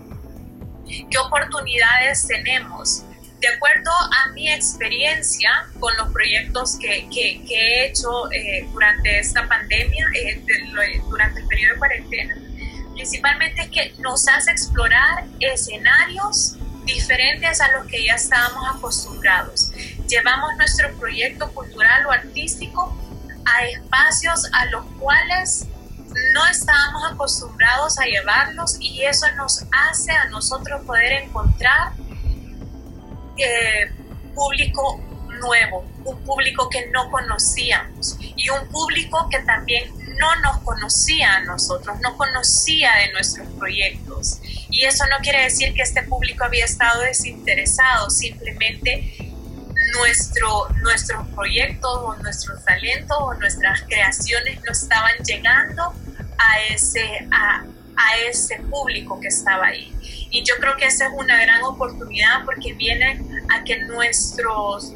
¿Qué 0.85 1.17
oportunidades 1.17 2.25
tenemos? 2.27 3.03
de 3.39 3.47
acuerdo 3.49 3.91
a 3.91 4.31
mi 4.33 4.51
experiencia 4.51 5.67
con 5.79 5.95
los 5.97 6.11
proyectos 6.11 6.77
que, 6.79 7.07
que, 7.09 7.39
he 7.49 7.85
hecho 7.85 8.31
eh, 8.31 8.67
durante 8.71 9.19
esta 9.19 9.47
pandemia, 9.47 10.07
eh, 10.15 10.41
durante 11.07 11.41
el 11.41 11.47
periodo 11.47 11.73
de 11.73 11.77
cuarentena, 11.77 12.35
principalmente 12.97 13.61
es 13.61 13.69
que 13.69 13.93
nos 13.99 14.27
hace 14.27 14.49
explorar 14.49 15.23
escenarios 15.39 16.55
diferentes 16.83 17.61
a 17.61 17.71
los 17.77 17.85
que 17.85 18.03
ya 18.03 18.15
estábamos 18.15 18.75
acostumbrados. 18.75 19.71
Llevamos 20.07 20.57
nuestro 20.57 20.91
proyecto 20.97 21.51
cultural 21.53 22.07
o 22.07 22.11
artístico 22.11 22.97
a 23.45 23.65
espacios 23.67 24.49
a 24.51 24.65
los 24.71 24.83
cuales 24.99 25.67
no 26.33 26.45
estábamos 26.47 27.11
acostumbrados 27.11 27.99
a 27.99 28.05
llevarlos 28.05 28.77
y 28.79 29.03
eso 29.03 29.27
nos 29.35 29.63
hace 29.71 30.11
a 30.13 30.25
nosotros 30.29 30.83
poder 30.83 31.23
encontrar 31.23 31.93
eh, 33.37 33.91
público 34.33 35.06
nuevo, 35.37 35.85
un 36.03 36.19
público 36.23 36.69
que 36.69 36.87
no 36.87 37.09
conocíamos 37.09 38.17
y 38.19 38.49
un 38.49 38.67
público 38.67 39.27
que 39.29 39.39
también 39.39 39.91
no 40.17 40.35
nos 40.37 40.57
conocía 40.59 41.35
a 41.35 41.39
nosotros, 41.41 41.99
no 42.01 42.17
conocía 42.17 42.91
de 42.95 43.13
nuestros 43.13 43.47
proyectos. 43.57 44.39
Y 44.69 44.85
eso 44.85 45.05
no 45.09 45.17
quiere 45.21 45.43
decir 45.43 45.73
que 45.73 45.81
este 45.81 46.03
público 46.03 46.43
había 46.43 46.65
estado 46.65 47.01
desinteresado, 47.01 48.09
simplemente 48.09 49.13
nuestro, 49.93 50.67
nuestros 50.81 51.27
proyectos 51.29 51.91
o 51.91 52.15
nuestros 52.17 52.63
talentos 52.65 53.17
o 53.19 53.33
nuestras 53.35 53.81
creaciones 53.83 54.59
no 54.65 54.71
estaban 54.71 55.13
llegando 55.23 55.93
a 56.37 56.61
ese, 56.69 57.27
a, 57.31 57.63
a 57.95 58.17
ese 58.29 58.57
público 58.69 59.19
que 59.19 59.27
estaba 59.27 59.67
ahí. 59.67 59.93
Y 60.29 60.43
yo 60.43 60.55
creo 60.59 60.75
que 60.77 60.85
esa 60.85 61.07
es 61.07 61.11
una 61.15 61.39
gran 61.41 61.63
oportunidad 61.63 62.43
porque 62.45 62.73
viene 62.73 63.21
a 63.49 63.63
que 63.63 63.79
nuestros, 63.83 64.93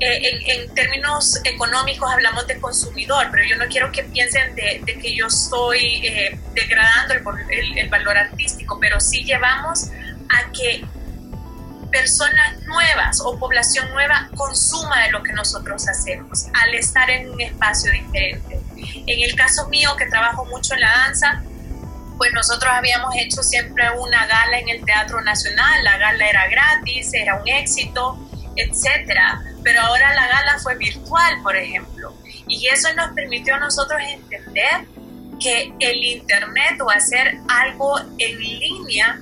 eh, 0.00 0.40
en, 0.46 0.74
términos 0.74 1.38
económicos 1.44 2.10
hablamos 2.10 2.46
de 2.46 2.58
consumidor, 2.58 3.28
pero 3.30 3.44
yo 3.46 3.56
no 3.56 3.66
quiero 3.68 3.92
que 3.92 4.02
piensen 4.04 4.54
de, 4.54 4.82
que 4.84 5.14
yo 5.14 5.26
estoy 5.26 6.06
eh, 6.06 6.40
degradando 6.54 7.14
el, 7.50 7.78
el, 7.78 7.88
valor 7.88 8.16
artístico, 8.16 8.78
pero 8.80 8.98
sí 8.98 9.24
llevamos 9.24 9.88
a 10.30 10.50
que 10.52 10.84
personas 11.90 12.62
nuevas 12.62 13.20
o 13.24 13.38
población 13.38 13.90
nueva 13.90 14.30
consuma 14.36 15.02
de 15.02 15.10
lo 15.10 15.22
que 15.22 15.32
nosotros 15.32 15.86
hacemos 15.88 16.46
al 16.54 16.74
estar 16.74 17.10
en 17.10 17.30
un 17.30 17.40
espacio 17.40 17.92
diferente. 17.92 18.60
En 19.06 19.22
el 19.22 19.34
caso 19.34 19.68
mío, 19.68 19.90
que 19.98 20.06
trabajo 20.06 20.44
mucho 20.46 20.74
en 20.74 20.80
la 20.80 20.90
danza, 20.92 21.42
pues 22.16 22.32
nosotros 22.32 22.70
habíamos 22.72 23.14
hecho 23.16 23.42
siempre 23.42 23.84
una 23.98 24.26
gala 24.26 24.58
en 24.58 24.68
el 24.68 24.84
Teatro 24.84 25.20
Nacional, 25.22 25.84
la 25.84 25.98
gala 25.98 26.28
era 26.28 26.48
gratis, 26.48 27.12
era 27.12 27.36
un 27.36 27.48
éxito, 27.48 28.18
etcétera, 28.56 29.42
pero 29.62 29.80
ahora 29.80 30.14
la 30.14 30.26
gala 30.26 30.58
fue 30.62 30.76
virtual, 30.76 31.42
por 31.42 31.56
ejemplo, 31.56 32.14
y 32.46 32.66
eso 32.66 32.92
nos 32.94 33.12
permitió 33.12 33.54
a 33.54 33.60
nosotros 33.60 34.00
entender 34.02 34.86
que 35.40 35.72
el 35.78 36.04
internet 36.04 36.80
o 36.80 36.90
hacer 36.90 37.38
algo 37.48 37.98
en 38.18 38.38
línea 38.38 39.18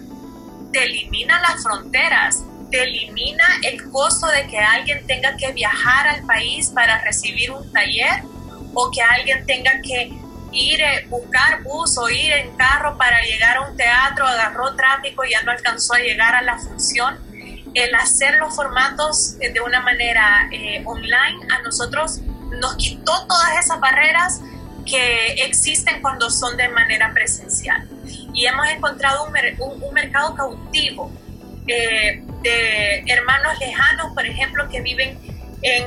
te 0.72 0.84
elimina 0.84 1.40
las 1.40 1.62
fronteras, 1.62 2.42
te 2.70 2.82
elimina 2.82 3.44
el 3.62 3.90
costo 3.90 4.26
de 4.26 4.46
que 4.48 4.58
alguien 4.58 5.06
tenga 5.06 5.36
que 5.36 5.52
viajar 5.52 6.08
al 6.08 6.26
país 6.26 6.68
para 6.74 7.02
recibir 7.02 7.50
un 7.50 7.72
taller 7.72 8.22
o 8.74 8.90
que 8.90 9.00
alguien 9.00 9.46
tenga 9.46 9.80
que 9.82 10.12
ir, 10.52 10.82
a 10.82 10.96
eh, 10.96 11.06
buscar 11.08 11.62
bus 11.62 11.96
o 11.98 12.08
ir 12.08 12.32
en 12.32 12.56
carro 12.56 12.96
para 12.96 13.22
llegar 13.22 13.56
a 13.58 13.70
un 13.70 13.76
teatro, 13.76 14.26
agarró 14.26 14.74
tráfico 14.74 15.24
y 15.24 15.30
ya 15.30 15.42
no 15.42 15.52
alcanzó 15.52 15.94
a 15.94 15.98
llegar 15.98 16.34
a 16.34 16.42
la 16.42 16.58
función. 16.58 17.18
El 17.84 17.94
hacer 17.94 18.34
los 18.38 18.56
formatos 18.56 19.36
eh, 19.40 19.52
de 19.52 19.60
una 19.60 19.80
manera 19.80 20.48
eh, 20.50 20.82
online 20.84 21.46
a 21.50 21.62
nosotros 21.62 22.20
nos 22.60 22.74
quitó 22.76 23.26
todas 23.26 23.56
esas 23.58 23.78
barreras 23.78 24.40
que 24.84 25.34
existen 25.44 26.02
cuando 26.02 26.28
son 26.28 26.56
de 26.56 26.68
manera 26.68 27.12
presencial. 27.12 27.86
Y 28.34 28.46
hemos 28.46 28.66
encontrado 28.68 29.26
un, 29.26 29.82
un, 29.82 29.94
mercado 29.94 30.34
cautivo 30.34 31.12
de 31.66 33.04
hermanos 33.06 33.58
lejanos, 33.60 34.14
por 34.14 34.24
ejemplo, 34.26 34.68
que 34.70 34.80
viven 34.80 35.18
en 35.62 35.86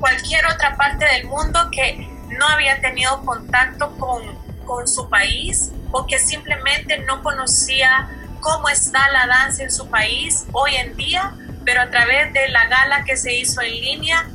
cualquier 0.00 0.46
otra 0.46 0.76
parte 0.76 1.04
del 1.04 1.26
mundo 1.26 1.68
que 1.70 2.08
no 2.38 2.46
había 2.46 2.80
tenido 2.80 3.24
contacto 3.24 3.96
con, 3.98 4.22
con 4.64 4.88
su 4.88 5.08
país 5.08 5.70
o 5.92 6.06
que 6.06 6.18
simplemente 6.18 6.98
no 6.98 7.22
conocía 7.22 8.08
cómo 8.40 8.68
está 8.68 9.08
la 9.10 9.26
danza 9.26 9.62
en 9.62 9.70
su 9.70 9.88
país 9.88 10.46
hoy 10.52 10.74
en 10.76 10.96
día, 10.96 11.32
pero 11.64 11.82
a 11.82 11.90
través 11.90 12.32
de 12.32 12.48
la 12.48 12.66
gala 12.66 13.04
que 13.04 13.16
se 13.16 13.34
hizo 13.34 13.60
en 13.60 13.72
línea, 13.72 14.26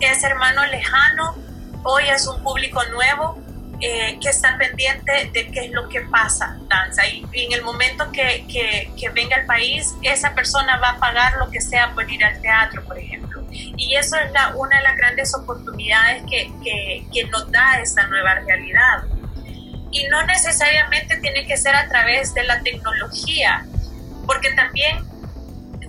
es 0.00 0.22
hermano 0.24 0.64
lejano, 0.66 1.36
hoy 1.84 2.04
es 2.08 2.26
un 2.26 2.42
público 2.42 2.82
nuevo 2.86 3.40
eh, 3.80 4.16
que 4.20 4.28
está 4.28 4.56
pendiente 4.58 5.30
de 5.32 5.50
qué 5.50 5.66
es 5.66 5.72
lo 5.72 5.88
que 5.88 6.02
pasa 6.02 6.56
danza. 6.68 7.04
Y, 7.06 7.26
en 7.32 7.52
el 7.52 7.62
momento 7.62 8.12
que, 8.12 8.46
que, 8.48 9.08
venga 9.10 9.36
al 9.36 9.46
país, 9.46 9.92
esa 10.02 10.34
persona 10.34 10.76
va 10.76 10.90
a 10.90 10.98
pagar 10.98 11.36
lo 11.38 11.50
que 11.50 11.60
sea 11.60 11.92
por 11.92 12.08
ir 12.08 12.24
al 12.24 12.40
teatro, 12.40 12.84
por 12.84 12.96
ejemplo. 12.96 13.44
Y 13.50 13.96
eso 13.96 14.16
es 14.16 14.30
la, 14.30 14.54
una 14.54 14.76
de 14.76 14.82
las 14.84 14.96
grandes 14.96 15.34
oportunidades 15.34 16.22
que, 16.30 16.52
que, 16.62 17.04
que 17.12 17.24
nos 17.24 17.50
da 17.50 17.80
esta 17.80 18.06
nueva 18.06 18.34
realidad. 18.34 19.02
Y 19.92 20.08
no 20.08 20.24
necesariamente 20.26 21.18
tiene 21.18 21.46
que 21.46 21.56
ser 21.56 21.74
a 21.76 21.88
través 21.88 22.34
de 22.34 22.42
la 22.44 22.60
tecnología, 22.62 23.64
porque 24.26 24.50
también 24.52 25.04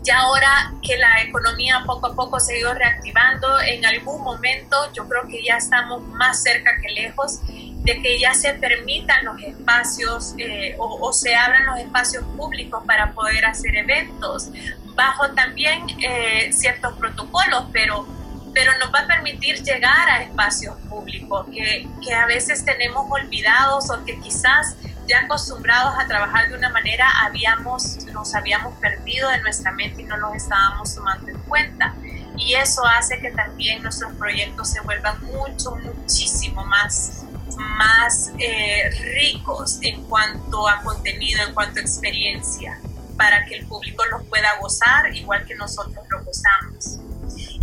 ya 0.04 0.20
ahora 0.20 0.74
que 0.82 0.98
la 0.98 1.22
economía 1.22 1.82
poco 1.86 2.08
a 2.08 2.16
poco 2.16 2.40
se 2.40 2.54
ha 2.54 2.58
ido 2.60 2.74
reactivando, 2.74 3.60
en 3.62 3.86
algún 3.86 4.22
momento 4.22 4.76
yo 4.94 5.08
creo 5.08 5.28
que 5.28 5.42
ya 5.44 5.56
estamos 5.56 6.04
más 6.10 6.44
cerca 6.44 6.72
que 6.82 6.92
lejos 6.92 7.40
de 7.84 8.02
que 8.02 8.20
ya 8.20 8.34
se 8.34 8.54
permitan 8.54 9.26
los 9.26 9.42
espacios 9.42 10.36
eh, 10.38 10.76
o, 10.78 11.08
o, 11.08 11.14
se 11.14 11.36
abran 11.36 11.66
los 11.66 11.80
espacios 11.80 12.24
públicos 12.38 12.82
para 12.86 13.12
poder 13.12 13.46
hacer 13.46 13.76
eventos, 13.76 14.50
bajo 14.96 15.30
también 15.32 15.86
eh, 16.02 16.52
ciertos 16.54 16.94
protocolos, 16.98 17.66
pero, 17.74 18.08
pero 18.54 18.78
nos 18.80 18.94
va 18.94 19.00
a 19.00 19.08
permitir 19.08 19.64
llegar 19.64 20.10
a 20.10 20.24
espacios 20.24 20.76
públicos 20.90 21.48
que, 21.52 21.88
que 22.06 22.14
a 22.14 22.26
veces 22.26 22.64
tenemos 22.64 23.06
olvidados 23.10 23.90
o 23.90 24.04
que 24.06 24.20
quizás 24.20 24.76
ya 25.08 25.22
acostumbrados 25.22 25.96
a 26.00 26.08
trabajar 26.08 26.50
de 26.50 26.56
una 26.56 26.70
manera 26.70 27.08
habíamos, 27.26 28.06
nos 28.14 28.34
habíamos 28.36 28.78
perdido 28.80 29.30
de 29.30 29.42
nuestra 29.42 29.72
mente 29.72 30.02
y 30.02 30.06
no 30.06 30.18
los 30.18 30.36
estábamos 30.36 30.96
tomando 30.96 31.30
en 31.30 31.38
cuenta. 31.40 31.94
Y 32.38 32.56
eso 32.56 32.86
hace 32.86 33.20
que 33.20 33.32
también 33.32 33.84
nuestros 33.84 34.14
proyectos 34.14 34.70
se 34.70 34.82
vuelvan 34.82 35.22
mucho, 35.26 35.76
muchísimo 35.76 36.64
más, 36.66 37.26
más 37.58 38.32
eh, 38.40 38.90
ricos 39.16 39.80
en 39.82 40.04
cuanto 40.06 40.68
a 40.68 40.82
contenido, 40.82 41.44
en 41.46 41.54
cuanto 41.54 41.80
a 41.80 41.84
experiencia 41.84 42.80
para 43.18 43.46
que 43.46 43.56
el 43.56 43.68
público 43.68 44.04
los 44.06 44.26
pueda 44.26 44.58
gozar 44.60 45.16
igual 45.16 45.46
que 45.46 45.56
nosotros 45.56 46.04
lo 46.10 46.24
gozamos. 46.24 47.00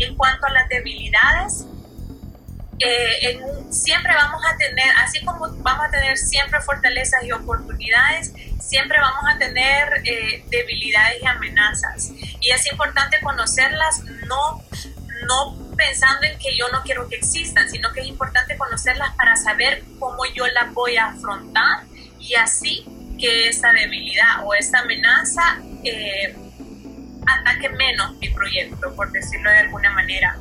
En 0.00 0.16
cuanto 0.16 0.46
a 0.46 0.50
las 0.50 0.68
debilidades, 0.68 1.66
eh, 2.78 3.38
siempre 3.70 4.14
vamos 4.14 4.42
a 4.46 4.56
tener, 4.56 4.86
así 4.96 5.22
como 5.24 5.48
vamos 5.58 5.86
a 5.86 5.90
tener 5.90 6.16
siempre 6.16 6.60
fortalezas 6.62 7.22
y 7.24 7.32
oportunidades, 7.32 8.32
siempre 8.58 8.98
vamos 8.98 9.22
a 9.34 9.38
tener 9.38 10.02
eh, 10.04 10.44
debilidades 10.48 11.22
y 11.22 11.26
amenazas. 11.26 12.10
Y 12.40 12.50
es 12.50 12.70
importante 12.70 13.20
conocerlas, 13.20 14.02
no, 14.26 14.62
no 15.28 15.76
pensando 15.76 16.26
en 16.26 16.38
que 16.38 16.56
yo 16.56 16.68
no 16.70 16.82
quiero 16.82 17.08
que 17.08 17.16
existan, 17.16 17.68
sino 17.68 17.92
que 17.92 18.00
es 18.00 18.06
importante 18.06 18.56
conocerlas 18.56 19.14
para 19.16 19.36
saber 19.36 19.82
cómo 19.98 20.24
yo 20.34 20.46
las 20.48 20.72
voy 20.72 20.96
a 20.96 21.08
afrontar 21.08 21.84
y 22.18 22.34
así 22.34 22.86
que 23.18 23.48
esta 23.48 23.72
debilidad 23.72 24.44
o 24.44 24.54
esta 24.54 24.80
amenaza 24.80 25.58
eh, 25.84 26.34
ataque 27.38 27.68
menos 27.70 28.16
mi 28.18 28.28
proyecto, 28.30 28.94
por 28.94 29.10
decirlo 29.12 29.50
de 29.50 29.58
alguna 29.58 29.90
manera. 29.90 30.36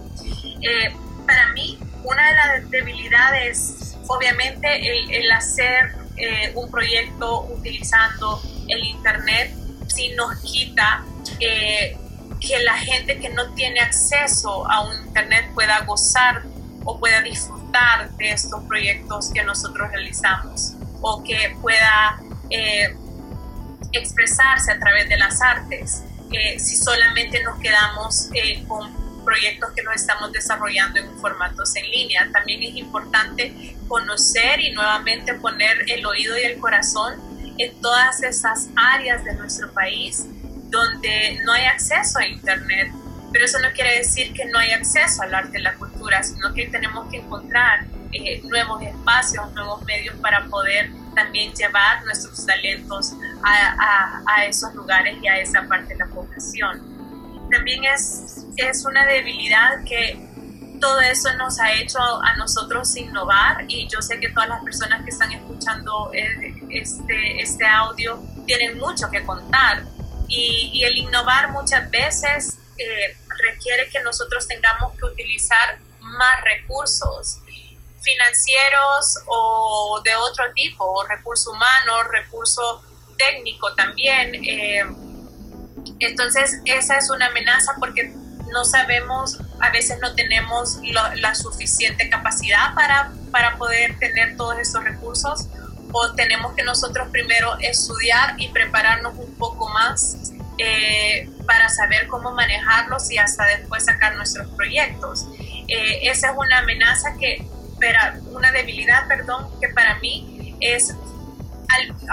Eh, 0.62 0.94
para 1.26 1.52
mí, 1.54 1.80
una 2.04 2.28
de 2.28 2.36
las 2.36 2.70
debilidades, 2.70 3.98
obviamente, 4.08 5.18
el, 5.18 5.32
hacer 5.32 5.94
eh, 6.18 6.52
un 6.56 6.70
proyecto 6.70 7.44
utilizando 7.46 8.42
el 8.68 8.84
Internet, 8.84 9.54
si 9.88 10.10
nos 10.14 10.40
quita 10.42 11.04
que 11.40 11.98
la 12.64 12.78
gente 12.78 13.20
que 13.20 13.30
no 13.30 13.54
tiene 13.54 13.80
acceso 13.82 14.70
a 14.70 14.82
un 14.82 15.08
Internet 15.08 15.52
pueda 15.54 15.82
gozar 15.82 16.44
o 16.86 17.00
pueda 17.00 17.22
disfrutar 17.22 18.12
de 18.18 18.32
estos 18.32 18.64
proyectos 18.64 19.32
que 19.34 19.44
nosotros 19.44 19.90
realizamos 19.92 20.74
o 21.02 21.24
que 21.24 21.56
pueda 21.62 22.20
eh, 22.50 22.96
expresarse 23.92 24.72
a 24.72 24.80
través 24.80 25.10
de 25.10 25.18
las 25.18 25.42
artes 25.42 26.04
eh, 26.32 26.60
si 26.60 26.76
solamente 26.76 27.44
nos 27.44 27.60
quedamos 27.60 28.30
eh, 28.34 28.64
con 28.68 28.90
proyectos 29.24 29.72
que 29.76 29.84
nos 29.84 29.96
estamos 29.96 30.32
desarrollando 30.32 31.00
en 31.00 31.20
formatos 31.20 31.76
en 31.76 31.90
línea. 31.90 32.30
También 32.32 32.64
es 32.64 32.76
importante 32.76 33.76
conocer 33.88 34.60
y 34.60 34.72
nuevamente 34.72 35.34
poner 35.36 35.86
el 35.88 36.06
oído 36.06 36.38
y 36.38 36.44
el 36.44 36.60
corazón 36.60 37.16
en 37.58 37.80
todas 37.82 38.24
esas 38.24 38.70
áreas 38.76 39.24
de 39.26 39.34
nuestro 39.36 39.72
país 39.72 40.26
donde 40.70 41.40
no 41.44 41.54
hay 41.54 41.66
acceso 41.66 42.20
a 42.20 42.26
Internet. 42.26 42.92
Pero 43.32 43.46
eso 43.46 43.60
no 43.60 43.72
quiere 43.74 43.98
decir 43.98 44.34
que 44.34 44.46
no 44.46 44.58
hay 44.58 44.72
acceso 44.72 45.22
al 45.22 45.34
arte 45.36 45.60
y 45.60 45.62
la 45.62 45.76
cultura, 45.76 46.24
sino 46.24 46.54
que 46.54 46.68
tenemos 46.68 47.10
que 47.12 47.18
encontrar 47.18 47.86
eh, 48.12 48.42
nuevos 48.44 48.82
espacios, 48.82 49.52
nuevos 49.54 49.84
medios 49.84 50.16
para 50.16 50.46
poder 50.46 50.90
también 51.20 51.53
llevar 51.53 52.03
nuestros 52.05 52.45
talentos 52.45 53.13
a, 53.43 54.22
a, 54.26 54.45
esos 54.45 54.74
lugares 54.74 55.17
y 55.22 55.28
a 55.28 55.39
esa 55.39 55.67
parte 55.67 55.93
de 55.93 55.97
la 55.97 56.05
población. 56.07 56.82
También 57.51 57.84
es, 57.84 58.45
es 58.55 58.86
una 58.86 59.05
debilidad 59.05 59.84
que 59.86 60.26
todo 60.80 61.01
eso 61.01 61.34
nos 61.38 61.59
ha 61.59 61.74
hecho 61.74 61.99
a 61.99 62.38
nosotros 62.38 62.95
innovar 62.95 63.65
y 63.67 63.88
yo 63.89 64.01
sé 64.01 64.17
que 64.20 64.30
todas 64.30 64.47
las 64.47 64.63
personas 64.63 65.03
que 65.03 65.09
están 65.09 65.32
escuchando 65.34 66.11
este, 66.70 67.41
este 67.41 67.65
audio 67.65 68.24
tienen 68.45 68.78
mucho 68.78 69.09
que 69.11 69.22
contar 69.24 69.84
y, 70.30 70.72
y 70.74 70.84
el 70.84 70.97
innovar 70.99 71.51
muchas 71.51 71.91
veces 71.91 72.57
eh, 72.78 73.17
requiere 73.28 73.89
que 73.89 74.01
nosotros 74.03 74.47
tengamos 74.47 74.93
que 74.97 75.05
utilizar 75.05 75.80
más 75.99 76.43
recursos 76.45 77.39
financieros 78.02 79.20
o 79.28 80.02
de 80.04 80.16
otro 80.16 80.45
tipo, 80.54 81.04
recurso 81.08 81.52
humano, 81.52 82.04
recurso 82.12 82.84
técnico 83.18 83.74
también. 83.76 84.36
Eh, 84.36 84.84
entonces, 86.00 86.62
esa 86.66 86.97
es 86.97 87.10
una 87.10 87.28
amenaza 87.28 87.76
porque 87.80 88.14
no 88.52 88.66
sabemos, 88.66 89.39
a 89.60 89.70
veces 89.70 90.00
no 90.00 90.16
tenemos 90.16 90.80
la 91.16 91.36
suficiente 91.36 92.10
capacidad 92.10 92.74
para, 92.74 93.12
para 93.32 93.58
poder 93.58 93.97
tener 94.00 94.36
todos 94.38 94.58
estos 94.58 94.84
recursos 94.84 95.47
o 95.91 96.14
tenemos 96.14 96.54
que 96.54 96.64
nosotros 96.64 97.10
primero 97.10 97.58
estudiar 97.60 98.36
y 98.38 98.50
prepararnos 98.50 99.16
un 99.18 99.34
poco 99.36 99.70
más 99.70 100.34
eh, 100.58 101.30
para 101.45 101.70
saber 101.70 102.08
cómo 102.08 102.32
manejarlos 102.32 103.10
y 103.12 103.18
hasta 103.18 103.45
después 103.45 103.86
sacar 103.86 104.16
nuestros 104.16 104.47
proyectos. 104.52 105.28
Eh, 105.68 106.10
esa 106.10 106.32
es 106.32 106.38
una 106.38 106.60
amenaza 106.60 107.16
que 107.20 107.45
una 108.32 108.52
debilidad, 108.52 109.08
perdón, 109.08 109.48
que 109.60 109.70
para 109.70 109.96
mí 110.00 110.56
es, 110.60 110.94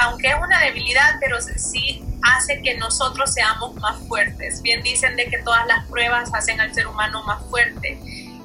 aunque 0.00 0.28
es 0.28 0.34
una 0.42 0.60
debilidad, 0.60 1.16
pero 1.20 1.38
sí 1.40 2.02
hace 2.22 2.60
que 2.62 2.76
nosotros 2.76 3.32
seamos 3.32 3.74
más 3.76 3.98
fuertes. 4.08 4.62
Bien 4.62 4.82
dicen 4.82 5.16
de 5.16 5.26
que 5.26 5.38
todas 5.38 5.66
las 5.66 5.86
pruebas 5.86 6.30
hacen 6.34 6.60
al 6.60 6.74
ser 6.74 6.86
humano 6.86 7.22
más 7.24 7.42
fuerte. 7.48 7.98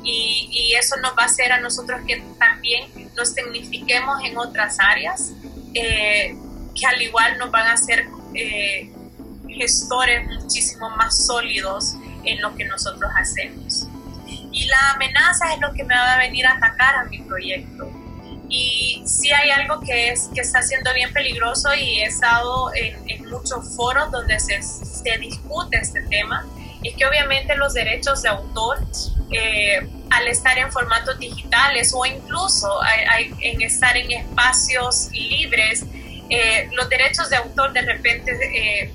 Y, 0.04 0.74
eso 0.80 0.96
nos 0.98 1.12
va 1.12 1.24
a 1.24 1.26
hacer 1.26 1.52
a 1.52 1.60
nosotros 1.60 2.00
que 2.08 2.24
también 2.40 2.90
nos 3.16 3.34
signifiquemos 3.34 4.24
en 4.24 4.38
otras 4.38 4.80
áreas, 4.80 5.32
eh, 5.76 6.36
que 6.74 6.86
al 6.88 7.00
igual 7.02 7.38
nos 7.38 7.52
van 7.52 7.68
a 7.68 7.74
hacer 7.74 8.08
eh, 8.34 8.92
gestores 9.48 10.26
muchísimo 10.28 10.90
más 10.92 11.26
sólidos 11.28 11.96
en 12.24 12.42
lo 12.42 12.56
que 12.56 12.66
nosotros 12.66 13.12
hacemos. 13.16 13.81
Y 14.52 14.66
la 14.66 14.92
amenaza 14.92 15.54
es 15.54 15.60
lo 15.60 15.72
que 15.74 15.84
me 15.84 15.96
va 15.96 16.14
a 16.14 16.18
venir 16.18 16.46
a 16.46 16.54
atacar 16.54 16.96
a 16.96 17.06
mi 17.06 17.20
proyecto. 17.20 17.90
Y 18.50 19.02
si 19.06 19.32
hay 19.32 19.50
algo 19.50 19.80
que, 19.80 20.10
es, 20.10 20.30
que 20.36 20.42
está 20.42 20.62
siendo 20.62 20.94
bien 20.94 21.14
peligroso 21.14 21.74
y 21.74 22.02
he 22.02 22.06
estado 22.06 22.74
en, 22.76 23.10
en 23.10 23.30
muchos 23.30 23.76
foros 23.78 24.12
donde 24.12 24.38
se, 24.42 24.62
se, 24.62 25.18
discute 25.20 25.78
este 25.78 26.02
tema, 26.02 26.46
es 26.84 26.96
que 26.96 27.06
obviamente 27.06 27.56
los 27.56 27.74
derechos 27.74 28.22
de 28.24 28.30
autor, 28.30 28.80
eh, 29.32 29.88
al 30.10 30.28
estar 30.28 30.58
en 30.58 30.70
formatos 30.70 31.18
digitales 31.18 31.94
o 31.96 32.06
incluso 32.06 32.68
hay, 32.84 33.34
en 33.40 33.62
estar 33.62 33.96
en 33.96 34.12
espacios 34.12 35.10
libres, 35.12 35.86
eh, 36.30 36.70
los 36.74 36.90
derechos 36.90 37.30
de 37.30 37.38
autor 37.38 37.72
de 37.72 37.82
repente 37.82 38.32
eh, 38.32 38.94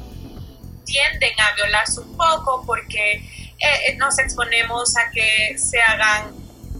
tienden 0.84 1.40
a 1.40 1.54
violarse 1.54 2.00
un 2.00 2.16
poco 2.16 2.62
porque 2.66 3.22
eh, 3.58 3.66
eh, 3.88 3.96
nos 3.96 4.18
exponemos 4.18 4.96
a 4.96 5.10
que 5.10 5.56
se 5.58 5.80
hagan 5.80 6.34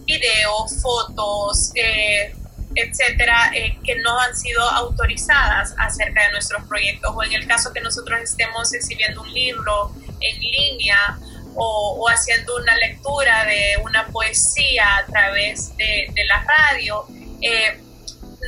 videos, 0.05 0.81
fotos, 0.81 1.71
eh, 1.75 2.35
etcétera, 2.75 3.51
que 3.83 3.95
no 3.95 4.19
han 4.19 4.37
sido 4.37 4.61
autorizadas 4.61 5.73
acerca 5.77 6.25
de 6.25 6.31
nuestros 6.31 6.63
proyectos, 6.67 7.11
o 7.15 7.23
en 7.23 7.33
el 7.33 7.47
caso 7.47 7.73
que 7.73 7.81
nosotros 7.81 8.21
estemos 8.21 8.71
exhibiendo 8.73 9.21
un 9.21 9.33
libro 9.33 9.91
en 10.19 10.39
línea 10.39 11.17
o, 11.55 12.07
haciendo 12.07 12.55
una 12.55 12.75
lectura 12.77 13.45
de 13.45 13.77
una 13.83 14.05
poesía 14.07 14.97
a 14.97 15.05
través 15.07 15.75
de 15.75 16.25
la 16.27 16.45
radio, 16.45 17.07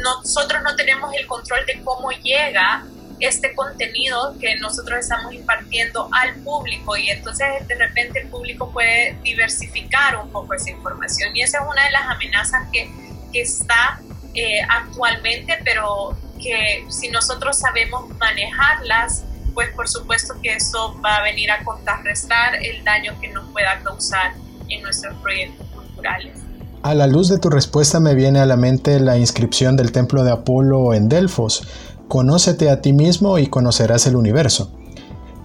nosotros 0.04 0.62
no 0.64 0.76
tenemos 0.76 1.12
el 1.16 1.26
control 1.26 1.66
de 1.66 1.82
cómo 1.82 2.12
llega 2.12 2.86
este 3.20 3.54
contenido 3.54 4.36
que 4.40 4.56
nosotros 4.58 5.00
estamos 5.00 5.34
impartiendo 5.34 6.10
al 6.14 6.36
público 6.36 6.96
y 6.98 7.10
entonces 7.10 7.48
de 7.68 7.76
repente 7.76 8.22
el 8.22 8.28
público 8.28 8.72
puede 8.72 9.18
diversificar 9.24 10.18
un 10.18 10.32
poco 10.32 10.54
esa 10.54 10.70
información 10.72 11.36
y 11.36 11.42
esa 11.42 11.60
es 11.60 11.64
una 11.70 11.84
de 11.84 11.92
las 11.92 12.04
amenazas 12.04 12.68
que, 12.72 12.90
que 13.34 13.42
está 13.42 14.00
eh, 14.34 14.62
actualmente, 14.70 15.58
pero 15.66 16.16
que 16.42 16.86
si 16.90 17.10
nosotros 17.10 17.58
sabemos 17.60 18.08
manejarlas, 18.18 19.24
pues 19.54 19.70
por 19.76 19.90
supuesto 19.90 20.36
que 20.42 20.54
eso 20.54 21.00
va 21.04 21.18
a 21.18 21.24
venir 21.24 21.52
a 21.52 21.64
contrarrestar 21.64 22.56
el 22.64 22.84
daño 22.84 23.20
que 23.20 23.28
nos 23.30 23.50
pueda 23.52 23.80
causar 23.84 24.34
en 24.70 24.82
nuestros 24.82 25.18
proyectos 25.22 25.68
culturales. 25.68 26.38
A 26.82 26.94
la 26.94 27.08
luz 27.08 27.28
de 27.28 27.40
tu 27.40 27.50
respuesta 27.50 28.00
me 28.00 28.16
viene 28.16 28.40
a 28.40 28.46
la 28.46 28.56
mente 28.56 29.02
la 29.02 29.18
inscripción 29.18 29.76
del 29.76 29.92
templo 29.92 30.24
de 30.24 30.32
Apolo 30.32 30.94
en 30.94 31.10
Delfos 31.10 31.68
Conócete 32.10 32.72
a 32.72 32.82
ti 32.82 32.92
mismo 32.92 33.38
y 33.38 33.46
conocerás 33.46 34.08
el 34.08 34.16
universo. 34.16 34.76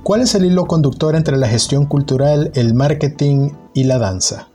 ¿Cuál 0.03 0.23
es 0.23 0.35
el 0.35 0.47
hilo 0.47 0.65
conductor 0.65 1.15
entre 1.15 1.37
la 1.37 1.47
gestión 1.47 1.85
cultural, 1.85 2.53
el 2.55 2.73
marketing 2.73 3.51
y 3.75 3.85
la 3.85 3.99
danza? 3.99 4.49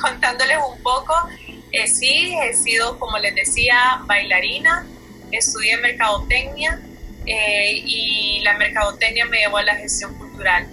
Contándoles 0.00 0.56
un 0.72 0.80
poco, 0.84 1.14
eh, 1.72 1.88
sí, 1.88 2.32
he 2.40 2.54
sido, 2.54 2.96
como 3.00 3.18
les 3.18 3.34
decía, 3.34 3.74
bailarina, 4.06 4.86
estudié 5.32 5.76
mercadotecnia 5.78 6.80
eh, 7.26 7.82
y 7.84 8.40
la 8.44 8.56
mercadotecnia 8.56 9.26
me 9.26 9.38
llevó 9.38 9.56
a 9.56 9.64
la 9.64 9.74
gestión 9.74 10.14
cultural. 10.14 10.68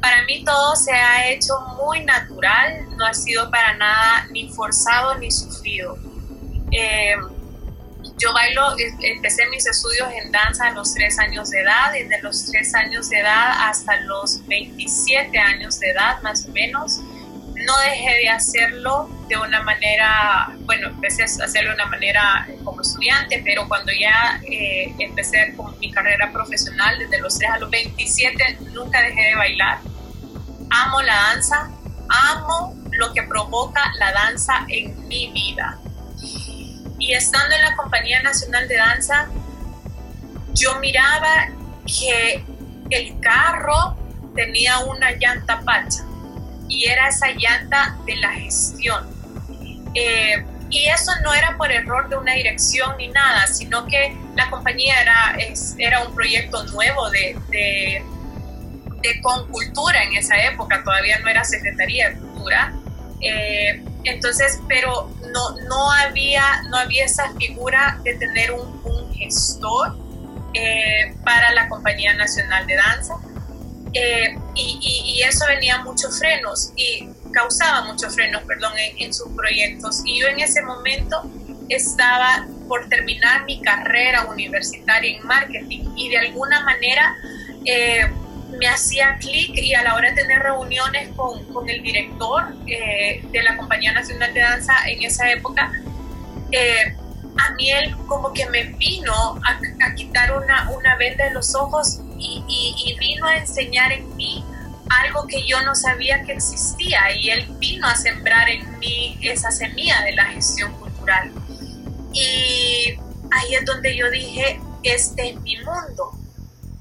Para 0.00 0.24
mí 0.24 0.42
todo 0.46 0.76
se 0.76 0.92
ha 0.92 1.28
hecho 1.28 1.60
muy 1.76 2.02
natural, 2.06 2.86
no 2.96 3.04
ha 3.04 3.12
sido 3.12 3.50
para 3.50 3.76
nada 3.76 4.28
ni 4.30 4.48
forzado 4.48 5.18
ni 5.18 5.30
sufrido. 5.30 5.98
Eh, 6.72 7.16
yo 8.18 8.32
bailo, 8.32 8.74
empecé 9.02 9.46
mis 9.50 9.66
estudios 9.66 10.08
en 10.12 10.32
danza 10.32 10.68
a 10.68 10.70
los 10.70 10.94
tres 10.94 11.18
años 11.18 11.50
de 11.50 11.60
edad 11.60 11.94
y 11.94 12.04
de 12.04 12.20
los 12.22 12.46
tres 12.46 12.74
años 12.74 13.10
de 13.10 13.20
edad 13.20 13.68
hasta 13.68 14.00
los 14.00 14.46
27 14.46 15.38
años 15.38 15.78
de 15.80 15.90
edad 15.90 16.22
más 16.22 16.46
o 16.46 16.48
menos. 16.52 17.00
No 17.00 17.78
dejé 17.78 18.18
de 18.22 18.28
hacerlo 18.28 19.10
de 19.28 19.36
una 19.36 19.62
manera, 19.62 20.50
bueno, 20.60 20.88
empecé 20.88 21.22
a 21.22 21.26
hacerlo 21.26 21.70
de 21.70 21.74
una 21.74 21.86
manera 21.86 22.48
como 22.64 22.80
estudiante, 22.80 23.42
pero 23.44 23.68
cuando 23.68 23.92
ya 23.92 24.40
eh, 24.50 24.94
empecé 24.98 25.54
con 25.56 25.78
mi 25.78 25.90
carrera 25.90 26.32
profesional, 26.32 26.98
desde 26.98 27.18
los 27.18 27.38
3 27.38 27.50
a 27.50 27.58
los 27.58 27.70
27, 27.70 28.58
nunca 28.72 29.02
dejé 29.02 29.28
de 29.28 29.34
bailar. 29.34 29.78
Amo 30.70 31.02
la 31.02 31.14
danza, 31.14 31.70
amo 32.08 32.74
lo 32.92 33.12
que 33.12 33.22
provoca 33.24 33.92
la 33.98 34.12
danza 34.12 34.64
en 34.68 35.06
mi 35.06 35.32
vida 35.32 35.78
y 36.98 37.12
estando 37.12 37.54
en 37.54 37.62
la 37.62 37.76
Compañía 37.76 38.22
Nacional 38.22 38.68
de 38.68 38.76
Danza, 38.76 39.28
yo 40.54 40.78
miraba 40.80 41.48
que 41.86 42.44
el 42.90 43.20
carro 43.20 43.96
tenía 44.34 44.78
una 44.80 45.12
llanta 45.12 45.60
pacha 45.60 46.04
y 46.68 46.86
era 46.86 47.08
esa 47.08 47.28
llanta 47.30 47.96
de 48.06 48.16
la 48.16 48.32
gestión. 48.32 49.06
Eh, 49.94 50.44
y 50.68 50.86
eso 50.86 51.12
no 51.22 51.32
era 51.32 51.56
por 51.56 51.70
error 51.70 52.08
de 52.08 52.16
una 52.16 52.34
dirección 52.34 52.96
ni 52.98 53.08
nada, 53.08 53.46
sino 53.46 53.86
que 53.86 54.16
la 54.34 54.50
compañía 54.50 55.00
era, 55.00 55.36
era 55.78 56.04
un 56.04 56.14
proyecto 56.14 56.64
nuevo 56.64 57.08
de, 57.10 57.38
de, 57.50 58.04
de 59.02 59.22
en 60.02 60.16
esa 60.16 60.36
época, 60.44 60.82
todavía 60.82 61.18
no 61.20 61.28
era 61.28 61.44
Secretaría 61.44 62.10
de 62.10 62.16
Cultura. 62.16 62.72
Eh, 63.20 63.82
entonces, 64.04 64.60
pero 64.68 65.10
no, 65.32 65.56
no, 65.68 65.90
había, 65.92 66.62
no 66.70 66.76
había 66.76 67.04
esa 67.04 67.32
figura 67.34 67.98
de 68.02 68.14
tener 68.14 68.52
un, 68.52 68.76
gestor 69.16 69.96
eh, 70.52 71.14
para 71.24 71.52
la 71.52 71.68
Compañía 71.70 72.14
Nacional 72.14 72.66
de 72.66 72.76
Danza. 72.76 73.14
eh, 73.94 74.38
y, 74.54 75.22
eso 75.26 75.44
venía 75.48 75.78
muchos 75.78 76.18
frenos 76.18 76.70
y 76.76 77.08
causaba 77.32 77.82
muchos 77.84 78.14
frenos, 78.14 78.42
perdón, 78.44 78.72
en, 78.76 79.12
sus 79.12 79.28
proyectos. 79.32 80.02
Y 80.04 80.20
yo 80.20 80.28
en 80.28 80.40
ese 80.40 80.62
momento 80.62 81.30
estaba 81.68 82.46
por 82.68 82.88
terminar 82.88 83.44
mi 83.44 83.60
carrera 83.60 84.26
universitaria 84.26 85.16
en 85.16 85.26
marketing 85.26 85.90
y 85.96 86.10
de 86.10 86.18
alguna 86.18 86.60
manera 86.60 87.16
eh, 87.64 88.08
me 88.58 88.68
hacía 88.68 89.16
clic 89.18 89.56
y 89.56 89.74
a 89.74 89.82
la 89.82 89.94
hora 89.94 90.10
de 90.10 90.16
tener 90.16 90.40
reuniones 90.40 91.08
con, 91.16 91.44
con 91.52 91.68
el 91.68 91.82
director 91.82 92.54
eh, 92.66 93.24
de 93.30 93.42
la 93.42 93.56
Compañía 93.56 93.92
Nacional 93.92 94.32
de 94.32 94.40
Danza 94.40 94.74
en 94.86 95.02
esa 95.02 95.30
época, 95.30 95.72
a 97.38 97.50
mí 97.54 97.70
él 97.70 97.94
como 98.06 98.32
que 98.32 98.46
me 98.46 98.64
vino 98.64 99.12
a, 99.12 99.60
a 99.86 99.94
quitar 99.94 100.36
una, 100.36 100.70
una 100.70 100.96
venda 100.96 101.24
de 101.24 101.32
los 101.32 101.54
ojos 101.54 102.00
y, 102.18 102.96
vino 102.98 103.26
a 103.26 103.36
enseñar 103.36 103.92
en 103.92 104.16
mí 104.16 104.44
algo 104.88 105.26
que 105.26 105.46
yo 105.46 105.60
no 105.62 105.74
sabía 105.74 106.22
que 106.22 106.32
existía 106.32 107.14
y 107.14 107.30
él 107.30 107.46
vino 107.58 107.86
a 107.86 107.94
sembrar 107.94 108.48
en 108.48 108.78
mí 108.78 109.18
esa 109.20 109.50
semilla 109.50 110.00
de 110.02 110.12
la 110.12 110.26
gestión 110.26 110.72
cultural. 110.78 111.30
Y 112.12 112.94
ahí 113.30 113.54
es 113.54 113.64
donde 113.64 113.96
yo 113.96 114.10
dije, 114.10 114.60
este 114.82 115.30
es 115.30 115.40
mi 115.40 115.56
mundo, 115.56 116.12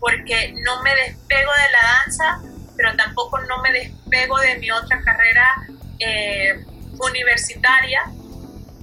porque 0.05 0.53
no 0.63 0.83
me 0.83 0.93
despego 0.93 1.51
de 1.51 1.71
la 1.71 1.81
danza, 2.03 2.39
pero 2.77 2.95
tampoco 2.95 3.39
no 3.39 3.59
me 3.63 3.71
despego 3.71 4.37
de 4.37 4.55
mi 4.57 4.69
otra 4.69 5.01
carrera 5.01 5.65
eh, 5.97 6.63
universitaria. 6.99 8.01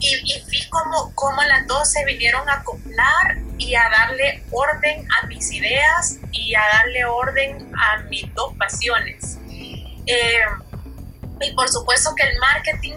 Y, 0.00 0.08
y 0.16 0.44
vi 0.50 0.68
cómo, 0.68 1.12
cómo 1.14 1.40
las 1.44 1.64
dos 1.68 1.92
se 1.92 2.04
vinieron 2.06 2.48
a 2.48 2.54
acoplar 2.54 3.38
y 3.56 3.72
a 3.76 3.88
darle 3.88 4.42
orden 4.50 5.06
a 5.12 5.26
mis 5.28 5.52
ideas 5.52 6.18
y 6.32 6.56
a 6.56 6.62
darle 6.78 7.04
orden 7.04 7.70
a 7.72 7.98
mis 8.08 8.34
dos 8.34 8.56
pasiones. 8.56 9.38
Eh, 10.06 10.42
y 11.40 11.52
por 11.52 11.68
supuesto 11.68 12.16
que 12.16 12.24
el 12.24 12.36
marketing, 12.40 12.94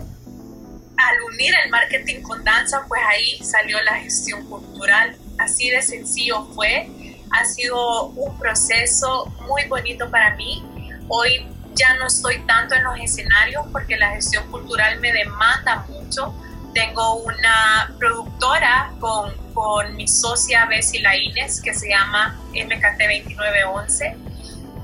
al 0.97 1.21
unir 1.31 1.53
el 1.63 1.69
marketing 1.69 2.23
con 2.23 2.43
danza, 2.43 2.85
pues 2.87 3.03
ahí 3.07 3.37
salió 3.43 3.79
la 3.83 3.99
gestión 3.99 4.49
cultural. 4.49 5.15
Así 5.37 5.69
de 5.69 5.83
sencillo 5.83 6.43
fue. 6.55 6.89
Ha 7.31 7.45
sido 7.45 8.07
un 8.07 8.37
proceso 8.39 9.25
muy 9.47 9.65
bonito 9.67 10.09
para 10.09 10.35
mí. 10.35 10.63
Hoy 11.07 11.47
ya 11.73 11.95
no 11.95 12.07
estoy 12.07 12.39
tanto 12.45 12.75
en 12.75 12.83
los 12.83 12.97
escenarios 12.99 13.65
porque 13.71 13.97
la 13.97 14.11
gestión 14.11 14.49
cultural 14.49 14.99
me 14.99 15.11
demanda 15.11 15.85
mucho 15.89 16.33
tengo 16.75 17.15
una 17.23 17.89
productora 17.97 18.91
con, 18.99 19.33
con 19.53 19.95
mi 19.95 20.07
socia 20.07 20.65
Bessie 20.65 21.01
Laínez 21.01 21.61
que 21.61 21.73
se 21.73 21.89
llama 21.89 22.37
MKT 22.51 22.99
2911 22.99 24.17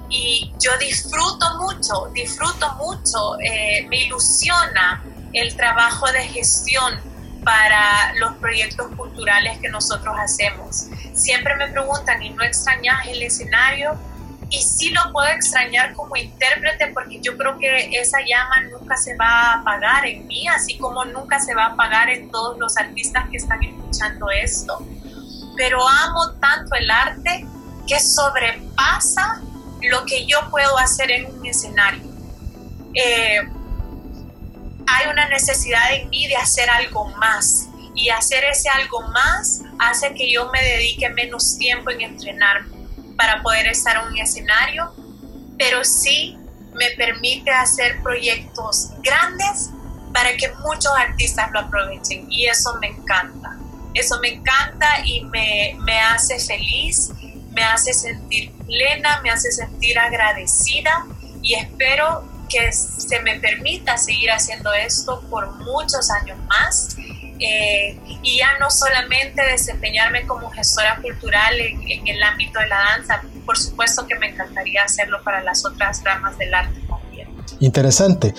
y 0.09 0.53
yo 0.59 0.71
disfruto 0.77 1.45
mucho, 1.59 2.09
disfruto 2.13 2.73
mucho, 2.75 3.39
eh, 3.41 3.85
me 3.89 4.05
ilusiona 4.05 5.03
el 5.33 5.55
trabajo 5.55 6.09
de 6.11 6.23
gestión 6.27 6.99
para 7.43 8.13
los 8.15 8.35
proyectos 8.37 8.87
culturales 8.95 9.57
que 9.59 9.69
nosotros 9.69 10.15
hacemos. 10.19 10.87
Siempre 11.13 11.55
me 11.55 11.67
preguntan, 11.67 12.21
¿y 12.21 12.29
no 12.31 12.43
extrañas 12.43 13.07
el 13.07 13.21
escenario? 13.23 13.97
y 14.51 14.61
sí 14.61 14.89
lo 14.89 15.13
puedo 15.13 15.29
extrañar 15.29 15.93
como 15.93 16.17
intérprete 16.17 16.87
porque 16.87 17.21
yo 17.21 17.37
creo 17.37 17.57
que 17.57 17.89
esa 17.97 18.19
llama 18.19 18.61
nunca 18.69 18.97
se 18.97 19.15
va 19.15 19.25
a 19.25 19.53
apagar 19.61 20.05
en 20.05 20.27
mí, 20.27 20.45
así 20.49 20.77
como 20.77 21.05
nunca 21.05 21.39
se 21.39 21.55
va 21.55 21.67
a 21.67 21.67
apagar 21.67 22.09
en 22.09 22.29
todos 22.29 22.59
los 22.59 22.77
artistas 22.77 23.29
que 23.31 23.37
están 23.37 23.63
escuchando 23.63 24.29
esto. 24.29 24.85
Pero 25.55 25.79
amo 25.87 26.33
tanto 26.41 26.75
el 26.75 26.91
arte 26.91 27.45
que 27.87 27.97
sobrepasa 27.97 29.41
lo 29.83 30.05
que 30.05 30.25
yo 30.25 30.37
puedo 30.51 30.77
hacer 30.77 31.11
en 31.11 31.33
un 31.33 31.45
escenario. 31.45 32.03
Eh, 32.93 33.39
hay 34.91 35.07
una 35.07 35.27
necesidad 35.29 35.93
en 35.93 36.09
mí 36.09 36.27
de 36.27 36.35
hacer 36.35 36.69
algo 36.69 37.05
más 37.17 37.67
y 37.95 38.09
hacer 38.09 38.43
ese 38.45 38.69
algo 38.69 39.01
más 39.09 39.61
hace 39.79 40.13
que 40.13 40.31
yo 40.31 40.49
me 40.51 40.61
dedique 40.61 41.09
menos 41.09 41.57
tiempo 41.57 41.91
en 41.91 42.01
entrenarme 42.01 42.75
para 43.15 43.41
poder 43.41 43.67
estar 43.67 43.97
en 43.97 44.11
un 44.11 44.17
escenario, 44.17 44.93
pero 45.57 45.83
sí 45.83 46.37
me 46.73 46.91
permite 46.91 47.51
hacer 47.51 48.01
proyectos 48.01 48.91
grandes 49.01 49.69
para 50.13 50.35
que 50.35 50.51
muchos 50.65 50.91
artistas 50.97 51.51
lo 51.51 51.59
aprovechen 51.59 52.27
y 52.29 52.47
eso 52.47 52.75
me 52.79 52.87
encanta. 52.87 53.57
Eso 53.93 54.19
me 54.21 54.29
encanta 54.29 54.87
y 55.05 55.21
me, 55.25 55.75
me 55.81 55.99
hace 55.99 56.39
feliz, 56.39 57.11
me 57.51 57.63
hace 57.63 57.93
sentir 57.93 58.51
plena, 58.65 59.21
me 59.21 59.29
hace 59.29 59.51
sentir 59.51 59.99
agradecida 59.99 61.05
y 61.41 61.55
espero 61.55 62.30
que 62.51 62.71
se 62.71 63.19
me 63.21 63.39
permita 63.39 63.97
seguir 63.97 64.31
haciendo 64.31 64.73
esto 64.73 65.21
por 65.29 65.51
muchos 65.63 66.09
años 66.11 66.37
más 66.47 66.95
eh, 67.39 67.97
y 68.21 68.37
ya 68.37 68.59
no 68.59 68.69
solamente 68.69 69.41
desempeñarme 69.41 70.27
como 70.27 70.49
gestora 70.51 70.99
cultural 71.01 71.59
en, 71.59 72.07
el 72.07 72.21
ámbito 72.21 72.59
de 72.59 72.67
la 72.67 72.77
danza, 72.95 73.23
por 73.45 73.57
supuesto 73.57 74.05
que 74.05 74.15
me 74.19 74.27
encantaría 74.27 74.83
hacerlo 74.83 75.23
para 75.23 75.41
las 75.41 75.65
otras 75.65 76.03
ramas 76.03 76.37
del 76.37 76.53
arte 76.53 76.79
también. 76.87 77.29
Interesante. 77.59 78.35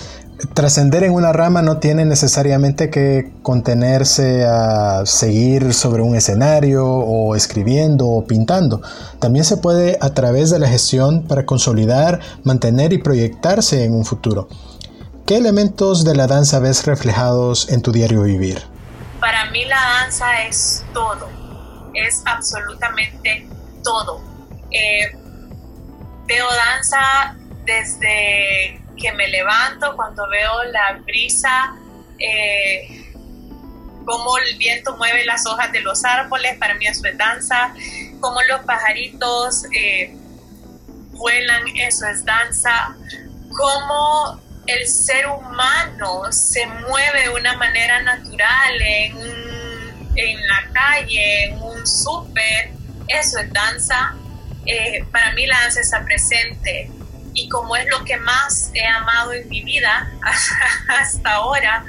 Trascender 0.53 1.03
en 1.03 1.13
una 1.13 1.31
rama 1.31 1.61
no 1.61 1.77
tiene 1.77 2.05
necesariamente 2.05 2.89
que 2.89 3.31
contenerse 3.41 4.45
a 4.45 5.05
seguir 5.05 5.73
sobre 5.73 6.01
un 6.01 6.15
escenario 6.15 6.85
o 6.85 7.35
escribiendo 7.35 8.07
o 8.07 8.25
pintando. 8.25 8.81
También 9.19 9.45
se 9.45 9.57
puede 9.57 9.97
a 10.01 10.09
través 10.13 10.49
de 10.49 10.59
la 10.59 10.67
gestión 10.67 11.27
para 11.27 11.45
consolidar, 11.45 12.19
mantener 12.43 12.93
y 12.93 12.97
proyectarse 12.97 13.83
en 13.85 13.93
un 13.93 14.05
futuro. 14.05 14.47
¿Qué 15.25 15.37
elementos 15.37 16.03
de 16.03 16.15
la 16.15 16.27
danza 16.27 16.59
ves 16.59 16.85
reflejados 16.85 17.69
en 17.69 17.81
tu 17.81 17.91
diario 17.91 18.23
vivir? 18.23 18.73
para 19.23 19.45
mí 19.51 19.63
la 19.63 19.79
danza 20.01 20.43
es 20.43 20.83
todo, 20.93 21.29
es 21.93 22.21
absolutamente 22.25 23.47
todo. 23.81 24.21
Eh, 24.69 25.15
veo 26.27 26.45
danza 26.51 27.33
desde 27.63 28.82
que 28.99 29.11
me 29.13 29.27
levanto, 29.27 29.95
cuando 29.95 30.27
veo 30.29 30.63
la 30.65 30.93
brisa, 31.03 31.75
eh, 32.19 33.13
cómo 34.05 34.37
el 34.37 34.57
viento 34.57 34.95
mueve 34.97 35.25
las 35.25 35.45
hojas 35.45 35.71
de 35.71 35.81
los 35.81 36.03
árboles, 36.03 36.57
para 36.57 36.75
mí 36.75 36.85
eso 36.87 37.05
es 37.05 37.17
danza, 37.17 37.73
cómo 38.19 38.41
los 38.43 38.61
pajaritos 38.61 39.65
eh, 39.75 40.15
vuelan, 41.11 41.63
eso 41.75 42.05
es 42.07 42.23
danza, 42.25 42.95
cómo 43.55 44.41
el 44.67 44.87
ser 44.87 45.27
humano 45.27 46.31
se 46.31 46.65
mueve 46.65 47.23
de 47.23 47.29
una 47.29 47.57
manera 47.57 48.01
natural 48.01 48.81
en, 48.81 49.17
en 50.15 50.47
la 50.47 50.69
calle, 50.73 51.45
en 51.45 51.61
un 51.61 51.85
súper, 51.85 52.71
eso 53.07 53.39
es 53.39 53.51
danza. 53.51 54.15
Eh, 54.65 55.03
para 55.11 55.33
mí 55.33 55.45
la 55.45 55.59
danza 55.59 55.81
está 55.81 56.05
presente 56.05 56.89
y 57.33 57.49
como 57.49 57.75
es 57.75 57.87
lo 57.89 58.03
que 58.03 58.17
más 58.17 58.71
he 58.73 58.85
amado 58.85 59.33
en 59.33 59.47
mi 59.49 59.63
vida 59.63 60.11
hasta 60.87 61.31
ahora, 61.31 61.85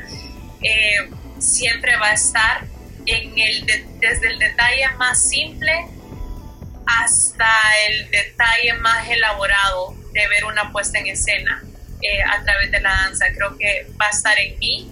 eh, 0.62 1.10
siempre 1.38 1.96
va 1.96 2.08
a 2.08 2.14
estar 2.14 2.64
en 3.06 3.38
el 3.38 3.66
desde 4.00 4.28
el 4.28 4.38
detalle 4.38 4.88
más 4.96 5.28
simple 5.28 5.88
hasta 6.86 7.48
el 7.88 8.10
detalle 8.10 8.74
más 8.80 9.08
elaborado 9.08 9.94
de 10.12 10.26
ver 10.28 10.44
una 10.44 10.72
puesta 10.72 10.98
en 10.98 11.08
escena. 11.08 11.62
Eh, 12.04 12.22
a 12.22 12.44
través 12.44 12.70
de 12.70 12.80
la 12.80 12.90
danza. 12.90 13.24
Creo 13.34 13.56
que 13.56 13.86
va 13.98 14.06
a 14.06 14.10
estar 14.10 14.38
en 14.38 14.58
mí 14.58 14.90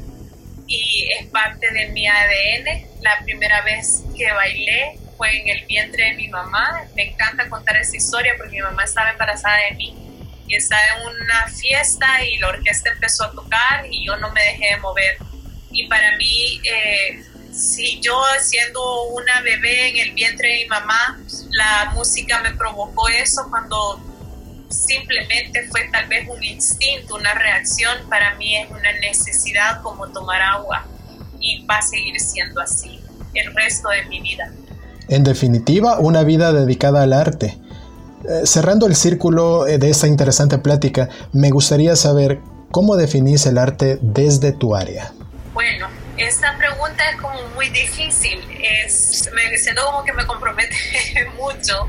y 0.67 1.13
es 1.13 1.27
parte 1.27 1.71
de 1.71 1.89
mi 1.89 2.09
ADN. 2.09 2.87
La 3.03 3.19
primera 3.23 3.61
vez 3.61 4.03
que 4.17 4.33
bailé 4.33 4.99
fue 5.19 5.37
en 5.39 5.49
el 5.49 5.67
vientre 5.67 6.07
de 6.07 6.13
mi 6.15 6.29
mamá. 6.29 6.85
Me 6.97 7.11
encanta 7.11 7.51
contar 7.51 7.77
esa 7.77 7.99
historia 7.99 8.33
porque 8.39 8.53
mi 8.53 8.63
mamá 8.63 8.85
estaba 8.85 9.11
embarazada 9.11 9.59
de 9.69 9.77
mí 9.77 10.02
y 10.47 10.57
estaba 10.57 10.83
en 10.99 11.23
una 11.23 11.47
fiesta 11.49 12.25
y 12.25 12.39
la 12.39 12.49
orquesta 12.49 12.91
empezó 12.91 13.25
a 13.25 13.33
tocar 13.33 13.87
y 13.91 14.07
yo 14.07 14.17
no 14.17 14.31
me 14.33 14.43
dejé 14.43 14.75
de 14.75 14.77
mover. 14.79 15.17
Y 15.71 15.87
para 15.89 16.17
mí, 16.17 16.61
eh, 16.65 17.23
si 17.53 18.01
yo 18.01 18.21
siendo 18.41 19.05
una 19.05 19.41
bebé 19.43 19.89
en 19.89 20.09
el 20.09 20.15
vientre 20.15 20.49
de 20.49 20.59
mi 20.65 20.67
mamá, 20.67 21.21
la 21.51 21.93
música 21.95 22.41
me 22.43 22.55
provocó 22.55 23.09
eso 23.09 23.47
cuando 23.51 24.01
simplemente 24.69 25.67
fue 25.69 25.89
tal 25.93 26.07
vez 26.09 26.27
un 26.29 26.43
instinto, 26.43 27.17
una 27.17 27.35
reacción, 27.35 28.09
para 28.09 28.35
mí 28.37 28.57
es 28.57 28.71
una 28.71 28.93
necesidad 29.01 29.83
como 29.83 30.09
tomar 30.09 30.41
agua 30.41 30.87
y 31.39 31.65
va 31.67 31.77
a 31.77 31.83
seguir 31.83 32.19
siendo 32.21 32.61
así 32.61 33.01
el 33.35 33.55
resto 33.55 33.89
de 33.91 34.05
mi 34.07 34.21
vida. 34.21 34.51
En 35.09 35.25
definitiva, 35.25 35.99
una 35.99 36.23
vida 36.23 36.53
dedicada 36.53 37.03
al 37.03 37.13
arte. 37.13 37.59
Eh, 38.29 38.47
cerrando 38.47 38.87
el 38.87 38.95
círculo 38.95 39.67
eh, 39.67 39.79
de 39.79 39.91
esta 39.91 40.07
interesante 40.07 40.59
plática, 40.59 41.09
me 41.33 41.51
gustaría 41.51 41.97
saber 41.97 42.41
cómo 42.71 42.97
definís 42.97 43.47
el 43.47 43.59
arte 43.59 43.99
desde 44.01 44.53
tu 44.53 44.77
área. 44.77 45.13
Bueno, 45.53 45.89
esta 46.17 46.57
pregunta 46.57 47.11
es 47.11 47.21
como 47.21 47.49
muy 47.55 47.69
difícil, 47.71 48.39
es, 48.63 49.29
me 49.35 49.57
siento 49.59 49.85
como 49.85 50.05
que 50.05 50.13
me 50.13 50.25
compromete 50.25 50.77
mucho, 51.37 51.89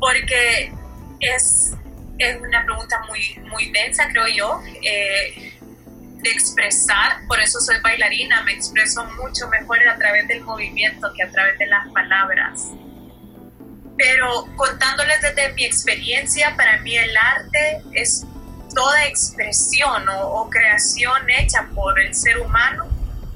porque 0.00 0.72
es, 1.20 1.72
es 2.18 2.40
una 2.40 2.64
pregunta 2.64 3.00
muy, 3.08 3.48
muy 3.48 3.70
densa, 3.70 4.08
creo 4.08 4.26
yo, 4.26 4.60
eh, 4.82 5.52
de 6.22 6.30
expresar. 6.30 7.26
Por 7.28 7.40
eso 7.40 7.60
soy 7.60 7.76
bailarina, 7.80 8.42
me 8.42 8.52
expreso 8.52 9.04
mucho 9.22 9.48
mejor 9.48 9.78
a 9.88 9.96
través 9.96 10.26
del 10.26 10.42
movimiento 10.42 11.12
que 11.16 11.22
a 11.22 11.30
través 11.30 11.58
de 11.58 11.66
las 11.66 11.86
palabras. 11.92 12.70
Pero 13.96 14.46
contándoles 14.56 15.20
desde 15.22 15.52
mi 15.52 15.64
experiencia, 15.64 16.54
para 16.56 16.78
mí 16.78 16.96
el 16.96 17.16
arte 17.16 17.82
es 17.92 18.26
toda 18.74 19.06
expresión 19.06 20.04
o, 20.08 20.48
creación 20.50 21.30
hecha 21.30 21.68
por 21.74 21.98
el 22.00 22.14
ser 22.14 22.38
humano 22.38 22.86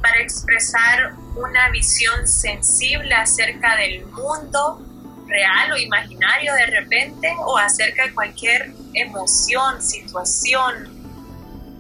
para 0.03 0.21
expresar 0.21 1.13
una 1.37 1.71
visión 1.71 2.27
sensible 2.27 3.15
acerca 3.15 3.77
del 3.77 4.05
mundo, 4.07 4.85
real 5.27 5.73
o 5.73 5.77
imaginario 5.77 6.55
de 6.55 6.67
repente 6.67 7.31
o 7.41 7.59
acerca 7.59 8.07
de 8.07 8.15
cualquier 8.15 8.73
emoción, 8.95 9.83
situación. 9.83 10.89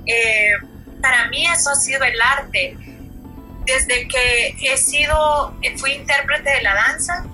Eh, 0.06 0.50
para 1.00 1.28
mí 1.28 1.46
eso 1.46 1.70
ha 1.70 1.74
sido 1.74 2.04
el 2.04 2.20
arte. 2.20 2.76
Desde 3.64 4.08
que 4.08 4.56
he 4.60 4.76
sido, 4.76 5.54
fui 5.76 5.92
intérprete 5.92 6.50
de 6.50 6.62
la 6.62 6.74
danza, 6.74 7.26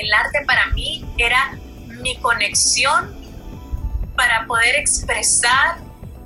el 0.00 0.12
arte 0.12 0.44
para 0.46 0.66
mí 0.68 1.04
era 1.18 1.58
mi 1.86 2.16
conexión 2.18 3.14
para 4.16 4.46
poder 4.46 4.76
expresar 4.76 5.78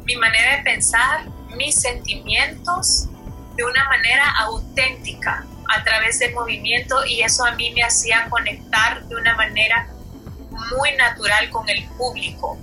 mi 0.04 0.16
manera 0.16 0.56
de 0.56 0.62
pensar, 0.62 1.24
mis 1.56 1.76
sentimientos 1.76 3.08
de 3.56 3.64
una 3.64 3.84
manera 3.84 4.28
auténtica, 4.40 5.44
a 5.70 5.84
través 5.84 6.18
del 6.18 6.34
movimiento 6.34 7.04
y 7.06 7.22
eso 7.22 7.44
a 7.44 7.52
mí 7.52 7.70
me 7.70 7.82
hacía 7.82 8.26
conectar 8.28 9.04
de 9.06 9.14
una 9.14 9.34
manera 9.36 9.88
muy 10.50 10.92
natural 10.96 11.48
con 11.50 11.68
el 11.68 11.84
público. 11.90 12.58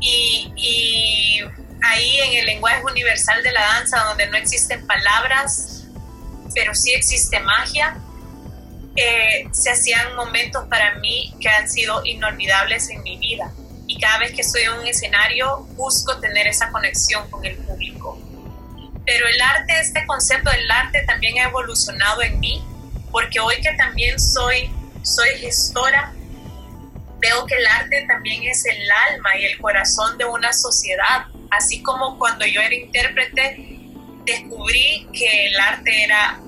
Y, 0.00 1.42
ahí 1.80 2.18
en 2.20 2.40
el 2.40 2.46
lenguaje 2.46 2.82
universal 2.84 3.42
de 3.42 3.52
la 3.52 3.62
danza, 3.62 4.02
donde 4.04 4.26
no 4.26 4.36
existen 4.36 4.86
palabras, 4.86 5.84
pero 6.54 6.74
sí 6.74 6.92
existe 6.92 7.38
magia, 7.40 7.96
se 9.52 9.70
hacían 9.70 10.16
momentos 10.16 10.64
para 10.68 10.96
mí 10.96 11.34
que 11.40 11.48
han 11.48 11.68
sido 11.68 12.04
inolvidables 12.04 12.90
en 12.90 13.02
mi 13.02 13.18
vida. 13.18 13.52
Y 13.86 13.98
cada 13.98 14.18
vez 14.18 14.32
que 14.32 14.42
estoy 14.42 14.62
en 14.62 14.72
un 14.72 14.86
escenario, 14.86 15.60
busco 15.76 16.18
tener 16.18 16.46
esa 16.46 16.70
conexión 16.70 17.30
con 17.30 17.44
el 17.44 17.56
público 17.56 18.18
pero 19.08 19.26
el 19.26 19.40
arte, 19.40 19.72
este 19.80 20.04
concepto 20.06 20.50
del 20.50 20.70
arte 20.70 21.02
también 21.06 21.38
ha 21.38 21.44
evolucionado 21.44 22.20
en 22.20 22.38
mí, 22.40 22.62
porque 23.10 23.40
hoy 23.40 23.54
que 23.62 23.72
también 23.72 24.20
soy, 24.20 24.70
soy 25.02 25.30
gestora, 25.38 26.12
veo 27.18 27.46
que 27.46 27.54
el 27.54 27.66
arte 27.66 28.04
también 28.06 28.42
es 28.42 28.66
el 28.66 28.86
alma 29.10 29.30
y 29.38 29.46
el 29.46 29.58
corazón 29.58 30.18
de 30.18 30.26
una 30.26 30.52
sociedad, 30.52 31.24
así 31.50 31.82
como 31.82 32.18
cuando 32.18 32.44
yo 32.44 32.60
era 32.60 32.74
intérprete, 32.74 33.80
descubrí 34.26 35.08
que 35.14 35.46
el 35.46 35.58
arte 35.58 36.04
era 36.04 36.38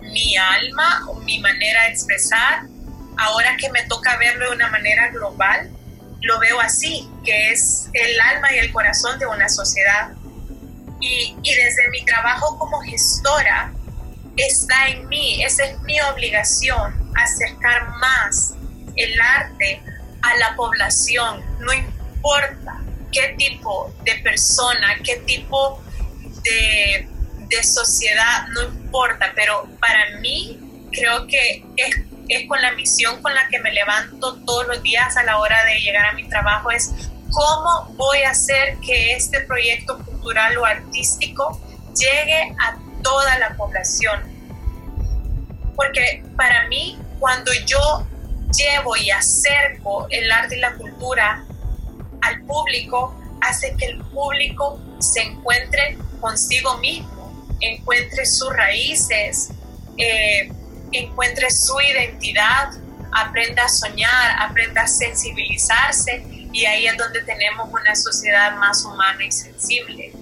mi 0.00 0.36
alma 0.36 1.04
o 1.08 1.14
mi 1.20 1.38
manera 1.40 1.84
de 1.84 1.90
expresar, 1.90 2.64
ahora 3.16 3.56
que 3.56 3.70
me 3.70 3.82
toca 3.84 4.16
verlo 4.16 4.50
de 4.50 4.56
una 4.56 4.68
manera 4.70 5.08
global, 5.08 5.70
lo 6.22 6.38
veo 6.38 6.60
así, 6.60 7.08
que 7.24 7.52
es 7.52 7.88
el 7.92 8.20
alma 8.20 8.52
y 8.52 8.58
el 8.58 8.72
corazón 8.72 9.18
de 9.18 9.26
una 9.26 9.48
sociedad. 9.48 10.10
Y, 11.00 11.34
desde 11.42 11.88
mi 11.90 12.04
trabajo 12.04 12.58
como 12.58 12.80
gestora, 12.80 13.72
está 14.36 14.88
en 14.88 15.08
mí, 15.08 15.42
esa 15.42 15.64
es 15.64 15.80
mi 15.82 15.98
obligación, 16.00 17.10
acercar 17.16 17.88
más 17.98 18.54
el 18.96 19.20
arte 19.20 19.82
a 20.22 20.36
la 20.36 20.56
población, 20.56 21.42
no 21.58 21.72
importa 21.72 22.80
qué 23.12 23.34
tipo 23.38 23.94
de 24.04 24.14
persona, 24.16 24.98
qué 25.02 25.16
tipo 25.26 25.82
de, 26.42 27.08
de 27.50 27.62
sociedad, 27.62 28.46
no 28.54 28.62
importa, 28.62 29.32
pero 29.34 29.68
para 29.80 30.18
mí 30.20 30.58
creo 30.92 31.26
que 31.26 31.64
es, 31.76 31.96
es, 32.28 32.48
con 32.48 32.62
la 32.62 32.72
misión 32.72 33.20
con 33.20 33.34
la 33.34 33.48
que 33.48 33.58
me 33.58 33.72
levanto 33.72 34.36
todos 34.46 34.66
los 34.68 34.82
días 34.82 35.16
a 35.16 35.24
la 35.24 35.38
hora 35.38 35.64
de 35.64 35.80
llegar 35.80 36.06
a 36.06 36.12
mi 36.12 36.28
trabajo, 36.28 36.70
es 36.70 36.90
cómo 37.30 37.94
voy 37.96 38.22
a 38.22 38.30
hacer 38.30 38.76
que 38.84 39.12
este 39.12 39.40
proyecto 39.40 39.98
cultural 39.98 40.56
o 40.58 40.64
artístico 40.64 41.60
llegue 41.94 42.54
a 42.58 42.76
toda 43.02 43.38
la 43.38 43.56
población. 43.56 44.20
Porque 45.76 46.22
para 46.36 46.68
mí, 46.68 46.98
cuando 47.18 47.52
yo 47.66 48.06
llevo 48.56 48.96
y 48.96 49.10
acerco 49.10 50.06
el 50.10 50.30
arte 50.30 50.56
y 50.56 50.60
la 50.60 50.74
cultura 50.74 51.44
al 52.22 52.42
público, 52.42 53.16
hace 53.40 53.74
que 53.76 53.86
el 53.86 53.98
público 54.04 54.78
se 54.98 55.22
encuentre 55.22 55.96
consigo 56.20 56.76
mismo, 56.78 57.19
encuentre 57.60 58.26
sus 58.26 58.52
raíces, 58.52 59.50
eh, 59.96 60.50
encuentre 60.92 61.50
su 61.50 61.78
identidad, 61.80 62.70
aprenda 63.12 63.64
a 63.64 63.68
soñar, 63.68 64.36
aprenda 64.38 64.82
a 64.82 64.86
sensibilizarse 64.86 66.24
y 66.52 66.64
ahí 66.64 66.86
es 66.86 66.96
donde 66.96 67.22
tenemos 67.22 67.68
una 67.72 67.94
sociedad 67.94 68.56
más 68.56 68.84
humana 68.84 69.24
y 69.24 69.30
sensible. 69.30 70.12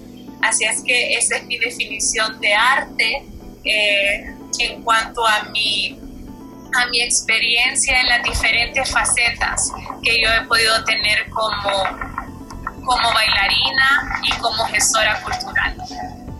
Así 0.43 0.65
es 0.65 0.83
que 0.83 1.15
esa 1.15 1.37
es 1.37 1.45
mi 1.45 1.59
definición 1.59 2.41
de 2.41 2.55
arte 2.55 3.25
eh, 3.65 4.35
en 4.61 4.83
cuanto 4.83 5.27
a 5.27 5.45
mi, 5.45 5.99
a 6.75 6.87
mi 6.87 7.01
experiencia 7.03 8.01
en 8.01 8.07
las 8.07 8.23
diferentes 8.23 8.91
facetas 8.91 9.71
que 10.03 10.23
yo 10.23 10.29
he 10.33 10.47
podido 10.47 10.85
tener 10.85 11.29
como, 11.31 11.85
como 12.85 13.13
bailarina 13.13 14.21
y 14.23 14.33
como 14.39 14.65
gestora 14.67 15.21
cultural. 15.23 15.77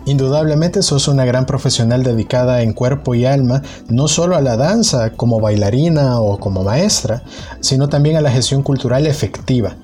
Indudablemente 0.09 0.81
sos 0.81 1.07
una 1.07 1.23
gran 1.23 1.45
profesional 1.45 2.01
dedicada 2.01 2.63
en 2.63 2.73
cuerpo 2.73 3.13
y 3.13 3.25
alma, 3.25 3.61
no 3.89 4.07
solo 4.07 4.35
a 4.35 4.41
la 4.41 4.57
danza 4.57 5.11
como 5.11 5.39
bailarina 5.39 6.19
o 6.19 6.39
como 6.39 6.63
maestra, 6.63 7.21
sino 7.59 7.89
también 7.89 8.15
a 8.15 8.21
la 8.21 8.31
gestión 8.31 8.63
cultural 8.63 9.05
efectiva. 9.05 9.77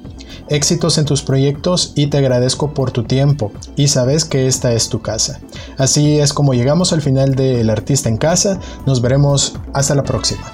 Éxitos 0.49 0.97
en 0.97 1.05
tus 1.05 1.21
proyectos 1.21 1.93
y 1.95 2.07
te 2.07 2.17
agradezco 2.17 2.73
por 2.73 2.89
tu 2.89 3.03
tiempo 3.03 3.51
y 3.76 3.88
sabes 3.88 4.26
que 4.26 4.47
esta 4.47 4.73
es 4.73 4.89
tu 4.89 4.99
casa. 5.03 5.41
Así 5.78 6.19
es 6.19 6.34
como 6.34 6.55
llegamos 6.55 6.91
al 6.91 7.03
final 7.03 7.36
de 7.36 7.61
El 7.61 7.69
Artista 7.69 8.09
en 8.09 8.17
Casa. 8.17 8.59
Nos 8.88 9.01
veremos 9.01 9.53
hasta 9.73 9.93
la 9.93 10.01
próxima. 10.01 10.51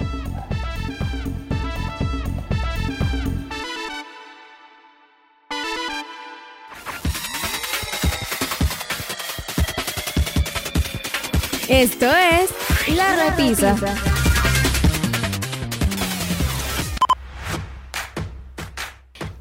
Esto 11.82 12.06
es 12.06 12.52
La 12.96 13.16
Repisa. 13.16 13.76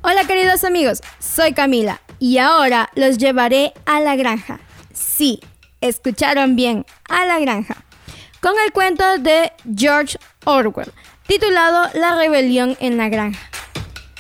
Hola 0.01 0.25
queridos 0.27 0.65
amigos, 0.65 1.03
soy 1.19 1.53
Camila 1.53 2.01
y 2.19 2.39
ahora 2.39 2.89
los 2.95 3.19
llevaré 3.19 3.75
a 3.85 4.01
la 4.01 4.17
granja. 4.17 4.59
Sí, 4.95 5.41
escucharon 5.83 6.57
bien, 6.57 6.87
a 7.11 7.27
la 7.27 7.39
granja. 7.41 7.77
Con 8.41 8.55
el 8.65 8.73
cuento 8.73 9.19
de 9.19 9.53
George 9.77 10.17
Orwell, 10.47 10.95
titulado 11.27 11.91
La 11.93 12.17
rebelión 12.17 12.75
en 12.81 12.97
la 12.97 13.11
granja. 13.11 13.51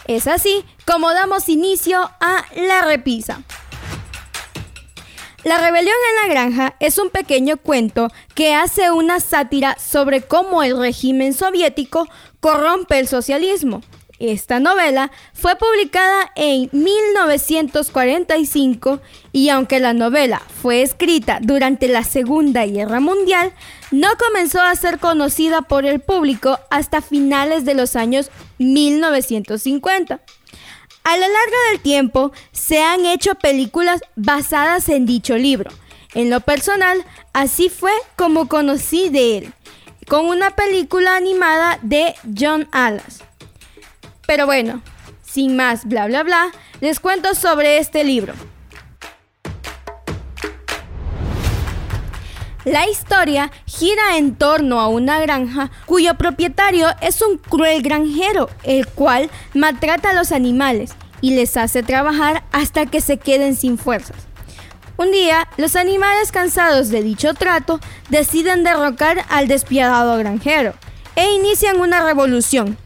Es 0.06 0.26
así 0.26 0.62
como 0.84 1.14
damos 1.14 1.48
inicio 1.48 2.02
a 2.20 2.44
La 2.54 2.82
Repisa. 2.82 3.40
La 5.42 5.56
rebelión 5.56 5.94
en 6.10 6.16
la 6.28 6.34
granja 6.34 6.76
es 6.80 6.98
un 6.98 7.08
pequeño 7.08 7.56
cuento 7.56 8.08
que 8.34 8.52
hace 8.52 8.90
una 8.90 9.20
sátira 9.20 9.74
sobre 9.78 10.20
cómo 10.20 10.62
el 10.62 10.78
régimen 10.78 11.32
soviético 11.32 12.06
corrompe 12.40 12.98
el 12.98 13.08
socialismo. 13.08 13.80
Esta 14.18 14.60
novela 14.60 15.10
fue 15.32 15.56
publicada 15.56 16.30
en 16.36 16.68
1945 16.72 19.00
y 19.32 19.48
aunque 19.48 19.80
la 19.80 19.94
novela 19.94 20.42
fue 20.60 20.82
escrita 20.82 21.38
durante 21.40 21.88
la 21.88 22.04
Segunda 22.04 22.66
Guerra 22.66 23.00
Mundial, 23.00 23.54
no 23.90 24.08
comenzó 24.18 24.60
a 24.60 24.76
ser 24.76 24.98
conocida 24.98 25.62
por 25.62 25.86
el 25.86 26.00
público 26.00 26.58
hasta 26.68 27.00
finales 27.00 27.64
de 27.64 27.72
los 27.72 27.96
años 27.96 28.30
1950. 28.58 30.20
A 31.04 31.16
lo 31.16 31.22
largo 31.22 31.56
del 31.70 31.80
tiempo 31.80 32.32
se 32.52 32.82
han 32.82 33.06
hecho 33.06 33.34
películas 33.34 34.00
basadas 34.16 34.88
en 34.88 35.06
dicho 35.06 35.36
libro. 35.36 35.70
En 36.14 36.30
lo 36.30 36.40
personal, 36.40 37.04
así 37.32 37.68
fue 37.68 37.92
como 38.16 38.48
conocí 38.48 39.08
de 39.08 39.38
él, 39.38 39.52
con 40.08 40.26
una 40.26 40.50
película 40.50 41.16
animada 41.16 41.78
de 41.82 42.14
John 42.36 42.68
Alas. 42.72 43.20
Pero 44.26 44.46
bueno, 44.46 44.82
sin 45.24 45.56
más 45.56 45.86
bla 45.86 46.06
bla 46.06 46.22
bla, 46.22 46.50
les 46.80 47.00
cuento 47.00 47.34
sobre 47.34 47.78
este 47.78 48.04
libro. 48.04 48.34
La 52.64 52.86
historia 52.86 53.50
gira 53.64 54.18
en 54.18 54.34
torno 54.34 54.80
a 54.80 54.88
una 54.88 55.18
granja 55.18 55.70
cuyo 55.86 56.16
propietario 56.16 56.88
es 57.00 57.22
un 57.22 57.38
cruel 57.38 57.80
granjero, 57.80 58.50
el 58.64 58.86
cual 58.86 59.30
maltrata 59.54 60.10
a 60.10 60.12
los 60.14 60.30
animales 60.30 60.92
y 61.22 61.34
les 61.34 61.56
hace 61.56 61.82
trabajar 61.82 62.44
hasta 62.52 62.84
que 62.84 63.00
se 63.00 63.16
queden 63.16 63.56
sin 63.56 63.78
fuerzas. 63.78 64.16
Un 64.98 65.10
día, 65.10 65.48
los 65.56 65.74
animales 65.74 66.32
cansados 66.32 66.90
de 66.90 67.02
dicho 67.02 67.32
trato 67.32 67.80
deciden 68.10 68.62
derrocar 68.62 69.24
al 69.30 69.48
despiadado 69.48 70.18
granjero 70.18 70.74
e 71.16 71.32
inician 71.32 71.80
una 71.80 72.04
revolución. 72.04 72.76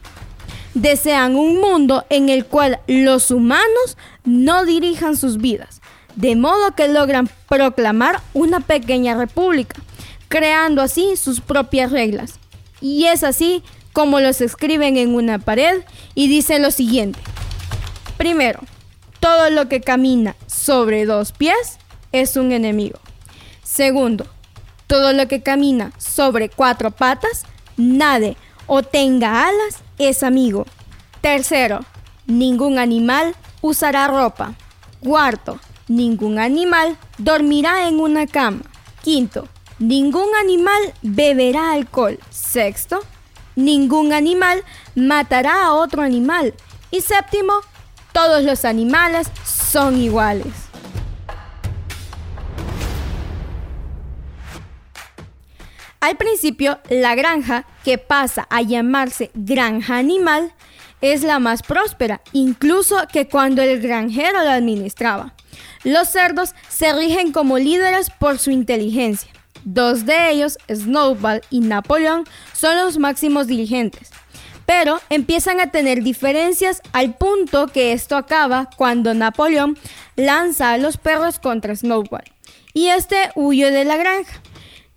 Desean 0.73 1.35
un 1.35 1.59
mundo 1.59 2.05
en 2.09 2.29
el 2.29 2.45
cual 2.45 2.79
los 2.87 3.29
humanos 3.29 3.97
no 4.23 4.63
dirijan 4.63 5.17
sus 5.17 5.37
vidas, 5.37 5.81
de 6.15 6.35
modo 6.35 6.75
que 6.75 6.87
logran 6.87 7.29
proclamar 7.47 8.21
una 8.33 8.59
pequeña 8.59 9.15
república, 9.15 9.81
creando 10.27 10.81
así 10.81 11.15
sus 11.17 11.41
propias 11.41 11.91
reglas. 11.91 12.39
Y 12.81 13.05
es 13.05 13.23
así 13.23 13.63
como 13.93 14.19
los 14.19 14.41
escriben 14.41 14.97
en 14.97 15.15
una 15.15 15.39
pared 15.39 15.81
y 16.13 16.27
dicen 16.27 16.61
lo 16.61 16.71
siguiente. 16.71 17.19
Primero, 18.17 18.59
todo 19.19 19.49
lo 19.49 19.67
que 19.67 19.81
camina 19.81 20.35
sobre 20.47 21.05
dos 21.05 21.31
pies 21.31 21.79
es 22.11 22.37
un 22.37 22.51
enemigo. 22.51 22.99
Segundo, 23.63 24.25
todo 24.87 25.13
lo 25.13 25.27
que 25.27 25.41
camina 25.41 25.91
sobre 25.97 26.49
cuatro 26.49 26.91
patas, 26.91 27.43
nade 27.77 28.37
o 28.67 28.83
tenga 28.83 29.47
alas 29.47 29.79
es 29.97 30.23
amigo. 30.23 30.65
Tercero, 31.21 31.79
ningún 32.27 32.77
animal 32.77 33.35
usará 33.61 34.07
ropa. 34.07 34.53
Cuarto, 34.99 35.59
ningún 35.87 36.39
animal 36.39 36.97
dormirá 37.17 37.87
en 37.87 37.99
una 37.99 38.27
cama. 38.27 38.61
Quinto, 39.03 39.47
ningún 39.79 40.29
animal 40.39 40.93
beberá 41.01 41.71
alcohol. 41.71 42.19
Sexto, 42.29 43.01
ningún 43.55 44.13
animal 44.13 44.63
matará 44.95 45.65
a 45.65 45.73
otro 45.73 46.01
animal. 46.01 46.53
Y 46.91 47.01
séptimo, 47.01 47.53
todos 48.13 48.43
los 48.43 48.65
animales 48.65 49.27
son 49.43 49.97
iguales. 49.97 50.53
Al 55.99 56.17
principio, 56.17 56.79
la 56.89 57.15
granja, 57.15 57.65
que 57.83 57.97
pasa 57.97 58.45
a 58.51 58.61
llamarse 58.61 59.31
granja 59.33 59.97
animal, 59.97 60.53
es 61.13 61.23
la 61.23 61.39
más 61.39 61.61
próspera, 61.63 62.21
incluso 62.31 62.95
que 63.11 63.27
cuando 63.27 63.61
el 63.61 63.81
granjero 63.81 64.43
la 64.43 64.53
administraba. 64.53 65.33
Los 65.83 66.09
cerdos 66.09 66.55
se 66.69 66.93
rigen 66.93 67.31
como 67.31 67.57
líderes 67.57 68.09
por 68.09 68.39
su 68.39 68.51
inteligencia. 68.51 69.31
Dos 69.63 70.05
de 70.05 70.31
ellos, 70.31 70.57
Snowball 70.71 71.41
y 71.49 71.59
Napoleón, 71.59 72.23
son 72.53 72.77
los 72.77 72.97
máximos 72.97 73.47
dirigentes. 73.47 74.11
Pero 74.65 74.99
empiezan 75.09 75.59
a 75.59 75.71
tener 75.71 76.01
diferencias 76.01 76.81
al 76.91 77.15
punto 77.15 77.67
que 77.67 77.93
esto 77.93 78.15
acaba 78.15 78.69
cuando 78.77 79.13
Napoleón 79.13 79.77
lanza 80.15 80.71
a 80.71 80.77
los 80.77 80.97
perros 80.97 81.39
contra 81.39 81.75
Snowball 81.75 82.23
y 82.73 82.87
este 82.87 83.31
huye 83.35 83.71
de 83.71 83.85
la 83.85 83.97
granja. 83.97 84.41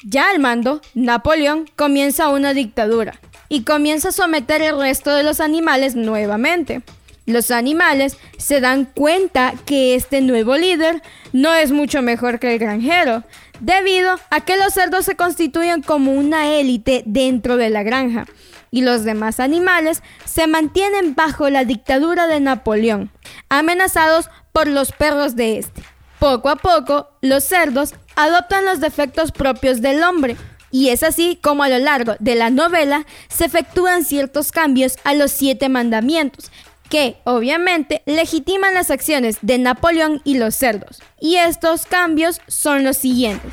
Ya 0.05 0.31
al 0.31 0.39
mando, 0.39 0.81
Napoleón 0.95 1.67
comienza 1.77 2.29
una 2.29 2.53
dictadura 2.53 3.19
y 3.49 3.63
comienza 3.63 4.11
a 4.11 4.13
someter 4.13 4.63
el 4.63 4.79
resto 4.79 5.15
de 5.15 5.23
los 5.23 5.41
animales 5.41 5.97
nuevamente. 5.97 6.83
Los 7.27 7.51
animales 7.51 8.17
se 8.39 8.61
dan 8.61 8.87
cuenta 8.87 9.53
que 9.67 9.95
este 9.95 10.21
nuevo 10.23 10.57
líder 10.57 11.03
no 11.33 11.53
es 11.55 11.73
mucho 11.73 12.01
mejor 12.01 12.39
que 12.39 12.55
el 12.55 12.59
granjero, 12.59 13.23
debido 13.61 14.19
a 14.31 14.41
que 14.41 14.57
los 14.57 14.73
cerdos 14.73 15.05
se 15.05 15.17
constituyen 15.17 15.83
como 15.83 16.13
una 16.13 16.55
élite 16.55 17.03
dentro 17.05 17.57
de 17.57 17.71
la 17.71 17.83
granja 17.83 18.27
y 18.71 18.83
los 18.83 19.05
demás 19.05 19.41
animales 19.41 20.03
se 20.25 20.47
mantienen 20.47 21.15
bajo 21.15 21.49
la 21.51 21.65
dictadura 21.65 22.27
de 22.27 22.41
Napoleón, 22.41 23.11
amenazados 23.49 24.31
por 24.53 24.67
los 24.67 24.93
perros 24.93 25.37
de 25.37 25.59
este. 25.59 25.83
Poco 26.19 26.49
a 26.49 26.57
poco, 26.57 27.11
los 27.21 27.45
cerdos 27.45 27.95
adoptan 28.17 28.65
los 28.65 28.81
defectos 28.81 29.33
propios 29.33 29.81
del 29.81 30.03
hombre, 30.03 30.37
y 30.71 30.91
es 30.91 31.03
así 31.03 31.39
como 31.41 31.63
a 31.63 31.69
lo 31.69 31.79
largo 31.79 32.15
de 32.19 32.35
la 32.35 32.51
novela 32.51 33.07
se 33.29 33.45
efectúan 33.45 34.05
ciertos 34.05 34.53
cambios 34.53 34.97
a 35.05 35.15
los 35.15 35.31
siete 35.31 35.69
mandamientos, 35.69 36.51
que 36.89 37.17
obviamente 37.25 38.03
legitiman 38.07 38.75
las 38.75 38.91
acciones 38.91 39.39
de 39.43 39.59
Napoleón 39.59 40.21
y 40.25 40.39
los 40.39 40.55
cerdos. 40.55 41.01
Y 41.21 41.37
estos 41.37 41.87
cambios 41.87 42.41
son 42.47 42.85
los 42.85 42.97
siguientes. 42.97 43.53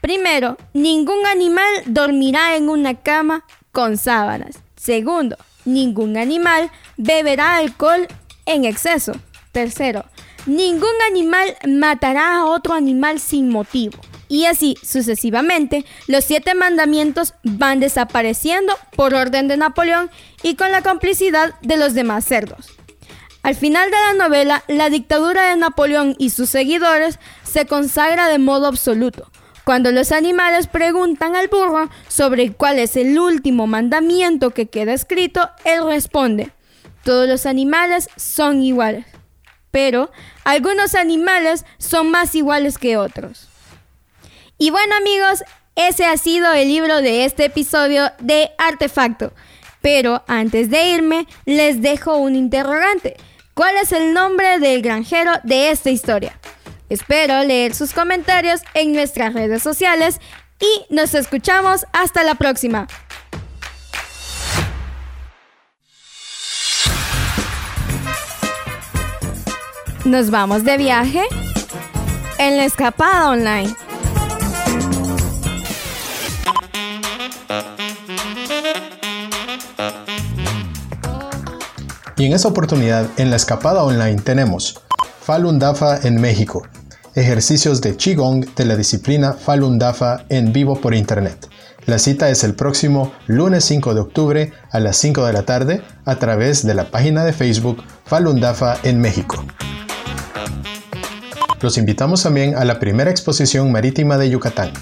Primero, 0.00 0.56
ningún 0.72 1.26
animal 1.26 1.68
dormirá 1.86 2.56
en 2.56 2.68
una 2.68 2.94
cama 2.94 3.44
con 3.72 3.96
sábanas. 3.96 4.60
Segundo, 4.76 5.36
ningún 5.64 6.16
animal 6.16 6.70
beberá 6.96 7.56
alcohol 7.56 8.06
en 8.46 8.64
exceso. 8.64 9.12
Tercero, 9.52 10.04
ningún 10.46 10.94
animal 11.08 11.56
matará 11.66 12.36
a 12.36 12.46
otro 12.46 12.74
animal 12.74 13.20
sin 13.20 13.50
motivo. 13.50 13.98
Y 14.30 14.46
así 14.46 14.76
sucesivamente, 14.80 15.84
los 16.06 16.24
siete 16.24 16.54
mandamientos 16.54 17.34
van 17.42 17.80
desapareciendo 17.80 18.78
por 18.94 19.12
orden 19.12 19.48
de 19.48 19.56
Napoleón 19.56 20.08
y 20.44 20.54
con 20.54 20.70
la 20.70 20.82
complicidad 20.82 21.58
de 21.62 21.76
los 21.76 21.94
demás 21.94 22.26
cerdos. 22.26 22.68
Al 23.42 23.56
final 23.56 23.90
de 23.90 23.96
la 23.96 24.24
novela, 24.24 24.62
la 24.68 24.88
dictadura 24.88 25.50
de 25.50 25.56
Napoleón 25.56 26.14
y 26.16 26.30
sus 26.30 26.48
seguidores 26.48 27.18
se 27.42 27.66
consagra 27.66 28.28
de 28.28 28.38
modo 28.38 28.68
absoluto. 28.68 29.28
Cuando 29.64 29.90
los 29.90 30.12
animales 30.12 30.68
preguntan 30.68 31.34
al 31.34 31.48
burro 31.48 31.90
sobre 32.06 32.52
cuál 32.52 32.78
es 32.78 32.94
el 32.94 33.18
último 33.18 33.66
mandamiento 33.66 34.50
que 34.50 34.66
queda 34.66 34.92
escrito, 34.92 35.50
él 35.64 35.84
responde, 35.84 36.52
todos 37.02 37.28
los 37.28 37.46
animales 37.46 38.08
son 38.14 38.62
iguales, 38.62 39.06
pero 39.72 40.12
algunos 40.44 40.94
animales 40.94 41.64
son 41.78 42.12
más 42.12 42.36
iguales 42.36 42.78
que 42.78 42.96
otros. 42.96 43.49
Y 44.62 44.70
bueno 44.70 44.94
amigos, 44.94 45.42
ese 45.74 46.04
ha 46.04 46.18
sido 46.18 46.52
el 46.52 46.68
libro 46.68 47.00
de 47.00 47.24
este 47.24 47.46
episodio 47.46 48.12
de 48.18 48.50
Artefacto. 48.58 49.32
Pero 49.80 50.22
antes 50.28 50.68
de 50.68 50.90
irme, 50.90 51.26
les 51.46 51.80
dejo 51.80 52.18
un 52.18 52.36
interrogante. 52.36 53.16
¿Cuál 53.54 53.78
es 53.78 53.90
el 53.92 54.12
nombre 54.12 54.58
del 54.58 54.82
granjero 54.82 55.32
de 55.44 55.70
esta 55.70 55.88
historia? 55.88 56.38
Espero 56.90 57.42
leer 57.42 57.74
sus 57.74 57.94
comentarios 57.94 58.60
en 58.74 58.92
nuestras 58.92 59.32
redes 59.32 59.62
sociales 59.62 60.20
y 60.60 60.94
nos 60.94 61.14
escuchamos 61.14 61.86
hasta 61.94 62.22
la 62.22 62.34
próxima. 62.34 62.86
Nos 70.04 70.30
vamos 70.30 70.64
de 70.64 70.76
viaje 70.76 71.22
en 72.38 72.58
la 72.58 72.66
escapada 72.66 73.30
online. 73.30 73.74
Y 82.20 82.26
en 82.26 82.34
esta 82.34 82.48
oportunidad, 82.48 83.06
en 83.16 83.30
la 83.30 83.36
escapada 83.36 83.82
online 83.82 84.20
tenemos 84.20 84.78
Falun 85.22 85.58
Dafa 85.58 86.06
en 86.06 86.20
México, 86.20 86.68
ejercicios 87.14 87.80
de 87.80 87.96
Qigong 87.96 88.44
de 88.56 88.66
la 88.66 88.76
disciplina 88.76 89.32
Falun 89.32 89.78
Dafa 89.78 90.26
en 90.28 90.52
vivo 90.52 90.78
por 90.78 90.94
internet. 90.94 91.48
La 91.86 91.98
cita 91.98 92.28
es 92.28 92.44
el 92.44 92.54
próximo 92.54 93.10
lunes 93.26 93.64
5 93.64 93.94
de 93.94 94.00
octubre 94.02 94.52
a 94.70 94.80
las 94.80 94.98
5 94.98 95.24
de 95.24 95.32
la 95.32 95.44
tarde 95.44 95.82
a 96.04 96.16
través 96.16 96.66
de 96.66 96.74
la 96.74 96.90
página 96.90 97.24
de 97.24 97.32
Facebook 97.32 97.82
Falun 98.04 98.38
Dafa 98.38 98.76
en 98.82 99.00
México. 99.00 99.42
Los 101.62 101.78
invitamos 101.78 102.22
también 102.22 102.54
a 102.54 102.66
la 102.66 102.78
primera 102.78 103.10
exposición 103.10 103.72
marítima 103.72 104.18
de 104.18 104.28
Yucatán. 104.28 104.74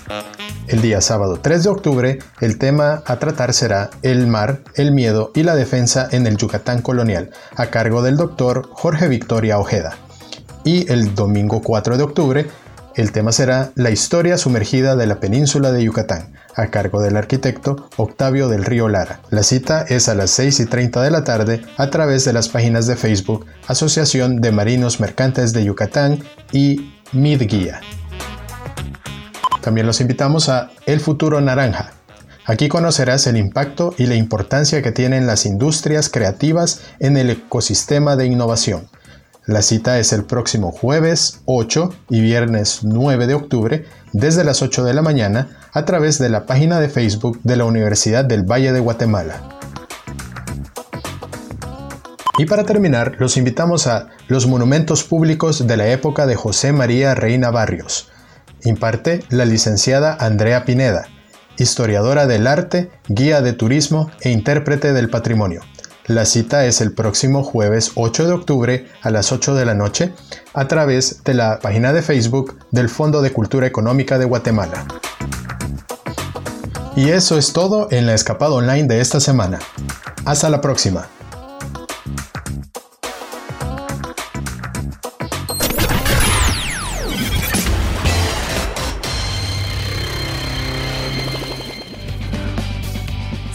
El 0.69 0.83
día 0.83 1.01
sábado 1.01 1.41
3 1.41 1.63
de 1.65 1.71
octubre, 1.71 2.19
el 2.43 2.59
tema 2.59 3.03
a 3.07 3.19
tratar 3.19 3.55
será 3.55 3.89
El 4.03 4.27
mar, 4.27 4.61
el 4.75 4.93
miedo 4.93 5.33
y 5.35 5.43
la 5.43 5.55
defensa 5.55 6.07
en 6.13 6.27
el 6.27 6.37
Yucatán 6.37 6.83
colonial, 6.83 7.31
a 7.57 7.69
cargo 7.69 8.03
del 8.03 8.19
doctor 8.19 8.69
Jorge 8.73 9.09
Victoria 9.09 9.59
Ojeda. 9.59 9.97
Y 10.65 10.93
el 10.93 11.15
domingo 11.15 11.63
4 11.63 11.97
de 11.97 12.03
octubre, 12.03 12.47
el 12.97 13.13
tema 13.13 13.33
será 13.33 13.71
La 13.77 13.91
historia 13.91 14.37
sumergida 14.37 14.95
de 14.95 15.07
la 15.07 15.21
península 15.21 15.73
de 15.73 15.85
Yucatán, 15.85 16.35
a 16.55 16.67
cargo 16.67 17.01
del 17.01 17.17
arquitecto 17.17 17.89
Octavio 17.97 18.49
del 18.49 18.67
Río 18.67 18.91
Lara. 18.91 19.21
La 19.31 19.45
cita 19.45 19.87
es 19.89 20.11
a 20.11 20.15
las 20.15 20.31
6 20.33 20.61
y 20.61 20.67
30 20.67 21.01
de 21.01 21.11
la 21.11 21.25
tarde 21.25 21.63
a 21.79 21.89
través 21.89 22.27
de 22.27 22.35
las 22.35 22.51
páginas 22.51 22.87
de 22.87 22.97
Facebook 22.97 23.47
Asociación 23.69 24.43
de 24.43 24.53
Marinos 24.53 25.01
Mercantes 25.01 25.55
de 25.55 25.65
Yucatán 25.65 26.19
y 26.53 26.93
Midguía. 27.13 27.81
También 29.69 29.87
los 29.87 30.01
invitamos 30.01 30.49
a 30.49 30.71
El 30.87 30.99
Futuro 30.99 31.43
Naranja. 31.43 31.93
Aquí 32.47 32.69
conocerás 32.69 33.27
el 33.27 33.37
impacto 33.37 33.95
y 33.99 34.07
la 34.07 34.15
importancia 34.15 34.81
que 34.81 34.93
tienen 34.93 35.27
las 35.27 35.45
industrias 35.45 36.09
creativas 36.09 36.81
en 37.01 37.19
el 37.19 37.29
ecosistema 37.29 38.17
de 38.17 38.25
innovación. 38.25 38.89
La 39.45 39.61
cita 39.61 39.99
es 39.99 40.15
el 40.15 40.25
próximo 40.25 40.73
jueves 40.73 41.43
8 41.45 41.93
y 42.09 42.23
viernes 42.23 42.79
9 42.83 43.27
de 43.27 43.35
octubre 43.35 43.85
desde 44.15 44.43
las 44.43 44.63
8 44.63 44.85
de 44.85 44.95
la 44.95 45.03
mañana 45.03 45.59
a 45.75 45.85
través 45.85 46.19
de 46.19 46.31
la 46.31 46.47
página 46.47 46.81
de 46.81 46.89
Facebook 46.89 47.39
de 47.43 47.57
la 47.57 47.67
Universidad 47.67 48.25
del 48.25 48.51
Valle 48.51 48.73
de 48.73 48.81
Guatemala. 48.81 49.51
Y 52.39 52.47
para 52.47 52.65
terminar, 52.65 53.17
los 53.19 53.37
invitamos 53.37 53.87
a 53.87 54.09
los 54.29 54.47
monumentos 54.47 55.05
públicos 55.05 55.67
de 55.67 55.77
la 55.77 55.89
época 55.89 56.25
de 56.25 56.37
José 56.37 56.73
María 56.73 57.15
Reina 57.15 57.51
Barrios. 57.51 58.09
Imparte 58.65 59.25
la 59.29 59.45
licenciada 59.45 60.17
Andrea 60.19 60.65
Pineda, 60.65 61.07
historiadora 61.59 62.27
del 62.27 62.47
arte, 62.47 62.91
guía 63.09 63.41
de 63.41 63.53
turismo 63.53 64.11
e 64.21 64.31
intérprete 64.31 64.93
del 64.93 65.11
patrimonio. 65.11 65.63
La 66.07 66.25
cita 66.25 66.65
es 66.65 66.81
el 66.81 66.93
próximo 66.93 67.43
jueves 67.43 67.93
8 67.95 68.27
de 68.27 68.33
octubre 68.33 68.87
a 69.03 69.11
las 69.11 69.31
8 69.31 69.55
de 69.55 69.67
la 69.67 69.75
noche 69.75 70.15
a 70.55 70.67
través 70.67 71.23
de 71.23 71.35
la 71.35 71.59
página 71.61 71.93
de 71.93 72.03
Facebook 72.03 72.59
del 72.71 72.89
Fondo 72.89 73.21
de 73.21 73.33
Cultura 73.33 73.67
Económica 73.67 74.19
de 74.19 74.25
Guatemala. 74.25 74.87
Y 76.97 77.11
eso 77.11 77.39
es 77.39 77.53
todo 77.53 77.89
en 77.91 78.07
la 78.07 78.15
escapada 78.15 78.53
online 78.53 78.89
de 78.89 79.01
esta 79.01 79.21
semana. 79.21 79.59
Hasta 80.25 80.49
la 80.49 80.61
próxima. 80.61 81.09